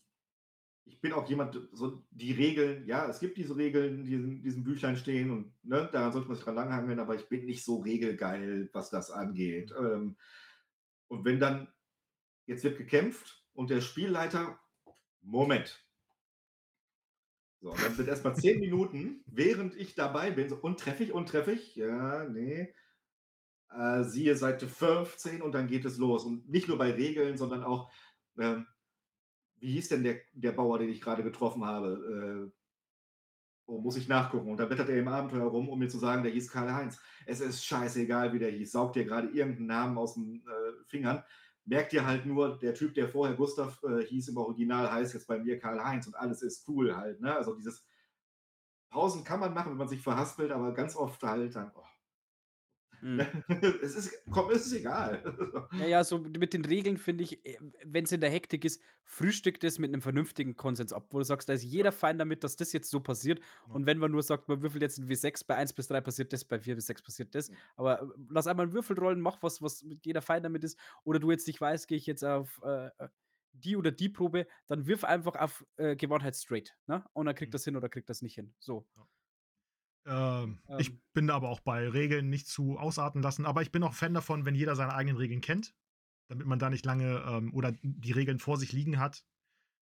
[0.84, 4.64] ich bin auch jemand, so die Regeln, ja, es gibt diese Regeln, die in diesem
[4.64, 7.78] Büchlein stehen und ne, daran sollte man sich dran langhangeln, aber ich bin nicht so
[7.78, 9.72] regelgeil, was das angeht.
[9.78, 10.16] Ähm,
[11.08, 11.68] und wenn dann,
[12.46, 14.60] jetzt wird gekämpft und der Spielleiter,
[15.22, 15.84] Moment.
[17.60, 22.74] So, dann sind erstmal zehn Minuten, während ich dabei bin, so, treffe ich, ja, nee.
[23.76, 26.24] Äh, siehe Seite 15 und dann geht es los.
[26.24, 27.90] Und nicht nur bei Regeln, sondern auch,
[28.38, 28.66] ähm,
[29.58, 32.48] wie hieß denn der, der Bauer, den ich gerade getroffen habe?
[32.48, 32.52] Äh,
[33.66, 34.50] oh, muss ich nachgucken.
[34.50, 36.98] Und da blättert er im Abenteuer rum, um mir zu sagen, der hieß Karl-Heinz.
[37.26, 38.72] Es ist scheißegal, wie der hieß.
[38.72, 41.22] Saugt dir gerade irgendeinen Namen aus den äh, Fingern.
[41.64, 45.26] Merkt dir halt nur, der Typ, der vorher Gustav äh, hieß im Original, heißt jetzt
[45.26, 47.20] bei mir Karl-Heinz und alles ist cool halt.
[47.20, 47.34] Ne?
[47.34, 47.84] Also dieses
[48.88, 51.82] Pausen kann man machen, wenn man sich verhaspelt, aber ganz oft halt dann, oh,
[53.00, 53.20] Mhm.
[53.82, 55.22] es, ist, komm, es ist egal.
[55.78, 58.80] Ja, ja, so mit den Regeln finde ich, äh, wenn es in der Hektik ist,
[59.04, 62.44] frühstückt es mit einem vernünftigen Konsens ab, wo du sagst, da ist jeder fein damit,
[62.44, 63.40] dass das jetzt so passiert.
[63.40, 63.74] Ja.
[63.74, 66.32] Und wenn man nur sagt, man würfelt jetzt ein W6, bei 1 bis 3 passiert
[66.32, 67.50] das, bei 4 bis 6 passiert das.
[67.76, 70.78] Aber äh, lass einmal einen Würfel rollen, mach was, was jeder fein damit ist.
[71.04, 73.08] Oder du jetzt nicht weißt, gehe ich jetzt auf äh, äh,
[73.52, 76.76] die oder die Probe, dann wirf einfach auf äh, Gewandtheit straight.
[76.86, 77.04] Ne?
[77.12, 77.54] Und dann kriegt mhm.
[77.54, 78.54] das hin oder kriegt das nicht hin.
[78.58, 78.86] So.
[78.96, 79.06] Ja.
[80.06, 80.78] Ähm, ähm.
[80.78, 83.46] Ich bin da aber auch bei Regeln nicht zu ausarten lassen.
[83.46, 85.74] Aber ich bin auch Fan davon, wenn jeder seine eigenen Regeln kennt,
[86.28, 89.24] damit man da nicht lange ähm, oder die Regeln vor sich liegen hat,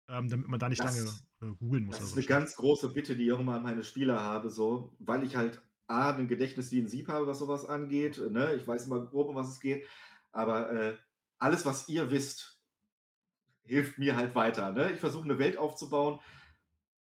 [0.09, 1.99] ähm, damit man da nicht das, lange äh, googeln muss.
[1.99, 4.93] Das ist eine ganz große Bitte, die ich auch immer an meine Spieler habe, so,
[4.99, 8.19] weil ich halt A, ein Gedächtnis wie ein Sieb habe, was sowas angeht.
[8.31, 8.55] Ne?
[8.55, 9.87] Ich weiß immer grob, um was es geht.
[10.31, 10.97] Aber äh,
[11.39, 12.59] alles, was ihr wisst,
[13.65, 14.73] hilft mir halt weiter.
[14.73, 14.93] Ne?
[14.93, 16.21] Ich versuche eine Welt aufzubauen,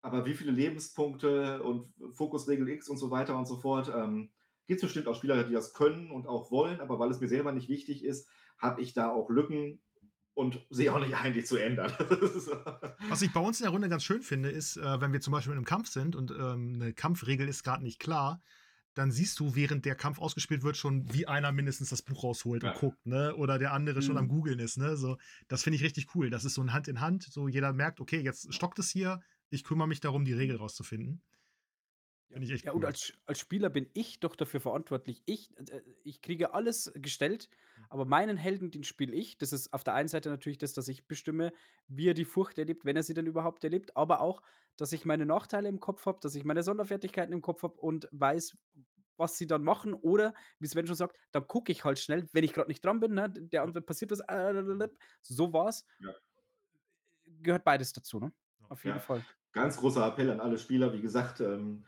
[0.01, 4.29] aber wie viele Lebenspunkte und Fokusregel X und so weiter und so fort, ähm,
[4.67, 7.27] gibt es bestimmt auch Spieler, die das können und auch wollen, aber weil es mir
[7.27, 9.81] selber nicht wichtig ist, habe ich da auch Lücken
[10.33, 11.91] und sehe auch nicht ein, die zu ändern.
[13.09, 15.33] Was ich bei uns in der Runde ganz schön finde, ist, äh, wenn wir zum
[15.33, 18.41] Beispiel in einem Kampf sind und ähm, eine Kampfregel ist gerade nicht klar,
[18.93, 22.63] dann siehst du, während der Kampf ausgespielt wird, schon, wie einer mindestens das Buch rausholt
[22.63, 22.71] ja.
[22.71, 23.35] und guckt, ne?
[23.35, 24.03] Oder der andere mhm.
[24.03, 24.29] schon am mhm.
[24.29, 24.97] Googeln ist, ne?
[24.97, 25.17] So,
[25.47, 26.29] das finde ich richtig cool.
[26.29, 27.23] Das ist so ein Hand in Hand.
[27.23, 31.21] So, jeder merkt, okay, jetzt stockt es hier, ich kümmere mich darum, die Regel rauszufinden.
[32.31, 35.23] Finde ich echt Ja, und als, als Spieler bin ich doch dafür verantwortlich.
[35.25, 37.85] Ich, äh, ich kriege alles gestellt, mhm.
[37.89, 39.37] aber meinen Helden, den spiele ich.
[39.37, 41.53] Das ist auf der einen Seite natürlich das, dass ich bestimme,
[41.87, 44.43] wie er die Furcht erlebt, wenn er sie denn überhaupt erlebt, aber auch,
[44.77, 48.07] dass ich meine Nachteile im Kopf habe, dass ich meine Sonderfertigkeiten im Kopf habe und
[48.11, 48.57] weiß,
[49.17, 49.93] was sie dann machen.
[49.93, 52.99] Oder, wie Sven schon sagt, dann gucke ich halt schnell, wenn ich gerade nicht dran
[52.99, 54.89] bin, ne, der andere passiert was, äh,
[55.23, 55.85] so war's.
[55.99, 56.13] Ja.
[57.25, 58.31] Gehört beides dazu, ne?
[58.69, 59.01] Auf jeden Ja.
[59.01, 59.25] Fall.
[59.51, 60.93] Ganz großer Appell an alle Spieler.
[60.93, 61.85] Wie gesagt, ähm,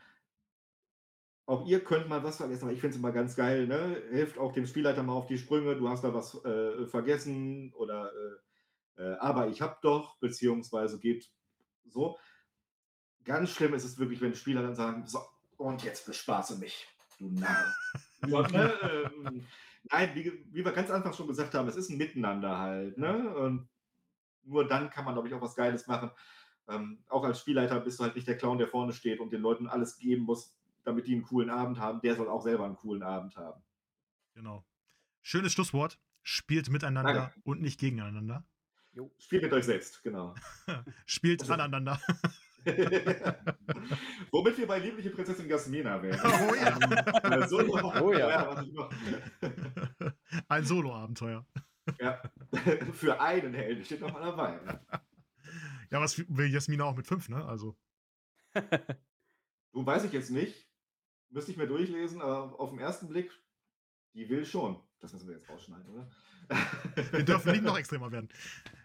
[1.46, 3.68] auch ihr könnt mal was vergessen, aber ich finde es immer ganz geil.
[3.68, 4.02] Ne?
[4.12, 5.76] Hilft auch dem Spielleiter mal auf die Sprünge.
[5.76, 11.30] Du hast da was äh, vergessen oder äh, äh, aber ich hab doch, beziehungsweise geht
[11.86, 12.18] so.
[13.24, 15.20] Ganz schlimm ist es wirklich, wenn Spieler dann sagen: So,
[15.58, 16.88] und jetzt bespaße mich,
[17.20, 17.74] du Narr.
[18.22, 19.48] und, ne, ähm,
[19.92, 22.98] nein, wie, wie, wir ganz einfach schon gesagt haben, es ist ein Miteinander halt.
[22.98, 23.36] Ne?
[23.36, 23.70] Und
[24.44, 26.12] nur dann kann man, glaube ich, auch was Geiles machen.
[26.72, 29.42] Ähm, auch als Spielleiter bist du halt nicht der Clown, der vorne steht und den
[29.42, 32.02] Leuten alles geben muss, damit die einen coolen Abend haben.
[32.02, 33.62] Der soll auch selber einen coolen Abend haben.
[34.34, 34.66] Genau.
[35.22, 36.00] Schönes Schlusswort.
[36.24, 37.42] Spielt miteinander Danke.
[37.44, 38.46] und nicht gegeneinander.
[38.94, 39.12] Jo.
[39.18, 40.36] Spielt mit euch selbst, genau.
[41.06, 41.54] Spielt also.
[41.54, 42.00] aneinander.
[44.32, 46.20] Womit wir bei liebliche Prinzessin Gasmina wären.
[46.50, 47.48] Oh ja.
[47.48, 48.64] Solo oh ja.
[50.48, 51.46] Ein Solo-Abenteuer.
[52.00, 52.22] Ja,
[52.94, 54.60] für einen Helden steht noch mal dabei.
[55.92, 57.46] Ja, was will Jasmina auch mit fünf, ne?
[57.46, 57.78] Also.
[58.54, 60.68] du weiß ich jetzt nicht.
[61.30, 63.32] Müsste ich mir durchlesen, aber auf den ersten Blick,
[64.14, 64.82] die will schon.
[65.00, 66.12] Das müssen wir jetzt rausschneiden, oder?
[67.12, 68.30] wir dürfen nicht noch extremer werden.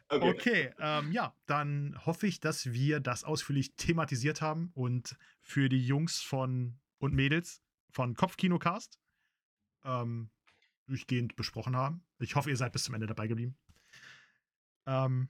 [0.09, 5.69] Okay, okay ähm, ja, dann hoffe ich, dass wir das ausführlich thematisiert haben und für
[5.69, 9.01] die Jungs von und Mädels von Kopfkinocast
[9.85, 10.31] ähm,
[10.87, 12.05] durchgehend besprochen haben.
[12.19, 13.59] Ich hoffe, ihr seid bis zum Ende dabei geblieben.
[14.87, 15.29] Ähm,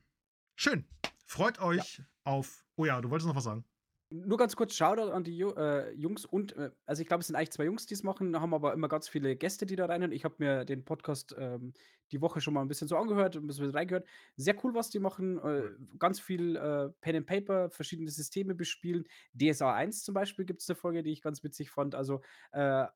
[0.54, 0.86] schön.
[1.26, 2.04] Freut euch ja.
[2.24, 2.64] auf.
[2.76, 3.64] Oh ja, du wolltest noch was sagen.
[4.10, 7.34] Nur ganz kurz Shoutout an die äh, Jungs und, äh, also ich glaube, es sind
[7.34, 10.12] eigentlich zwei Jungs, die es machen, haben aber immer ganz viele Gäste, die da rein.
[10.12, 11.72] Ich habe mir den Podcast ähm,
[12.12, 14.06] die Woche schon mal ein bisschen so angehört, ein bisschen reingehört.
[14.36, 15.38] Sehr cool, was die machen.
[15.38, 19.06] Äh, ganz viel äh, Pen and Paper, verschiedene Systeme bespielen.
[19.34, 21.96] DSA 1 zum Beispiel gibt es eine Folge, die ich ganz witzig fand.
[21.96, 22.20] Also,
[22.52, 22.86] äh,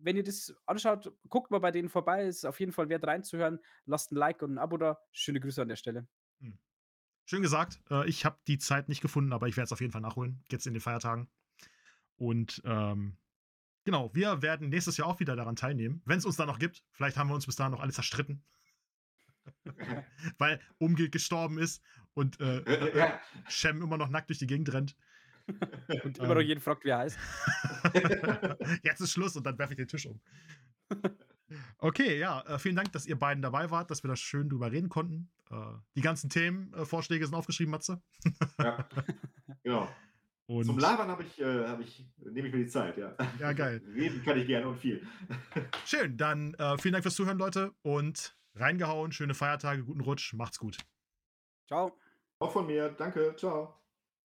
[0.00, 2.24] wenn ihr das anschaut, guckt mal bei denen vorbei.
[2.24, 3.58] Ist auf jeden Fall wert reinzuhören.
[3.84, 4.98] Lasst ein Like und ein Abo da.
[5.12, 6.06] Schöne Grüße an der Stelle.
[7.28, 7.78] Schön gesagt.
[7.90, 10.42] Äh, ich habe die Zeit nicht gefunden, aber ich werde es auf jeden Fall nachholen.
[10.50, 11.28] Jetzt in den Feiertagen.
[12.16, 13.18] Und ähm,
[13.84, 16.82] genau, wir werden nächstes Jahr auch wieder daran teilnehmen, wenn es uns da noch gibt.
[16.92, 18.42] Vielleicht haben wir uns bis dahin noch alle zerstritten.
[20.38, 21.82] Weil Umgeld gestorben ist
[22.14, 23.20] und äh, Ja.
[23.46, 24.96] Shem immer noch nackt durch die Gegend rennt.
[26.04, 26.46] Und immer noch Ähm.
[26.46, 27.18] jeden fragt, wie er heißt.
[28.82, 30.20] Jetzt ist Schluss und dann werfe ich den Tisch um.
[31.78, 34.70] Okay, ja, äh, vielen Dank, dass ihr beiden dabei wart, dass wir da schön drüber
[34.72, 35.30] reden konnten.
[35.50, 35.54] Äh,
[35.96, 38.02] die ganzen Themenvorschläge sind aufgeschrieben, Matze.
[38.58, 38.88] ja.
[39.64, 39.88] Genau.
[40.46, 43.14] Und Zum Labern habe ich, äh, hab ich, nehme ich mir die Zeit, ja.
[43.38, 43.82] Ja, geil.
[43.94, 45.06] Reden kann ich gerne und viel.
[45.84, 47.72] schön, dann äh, vielen Dank fürs Zuhören, Leute.
[47.82, 50.78] Und reingehauen, schöne Feiertage, guten Rutsch, macht's gut.
[51.66, 51.98] Ciao.
[52.38, 52.88] Auch von mir.
[52.88, 53.34] Danke.
[53.36, 53.77] Ciao.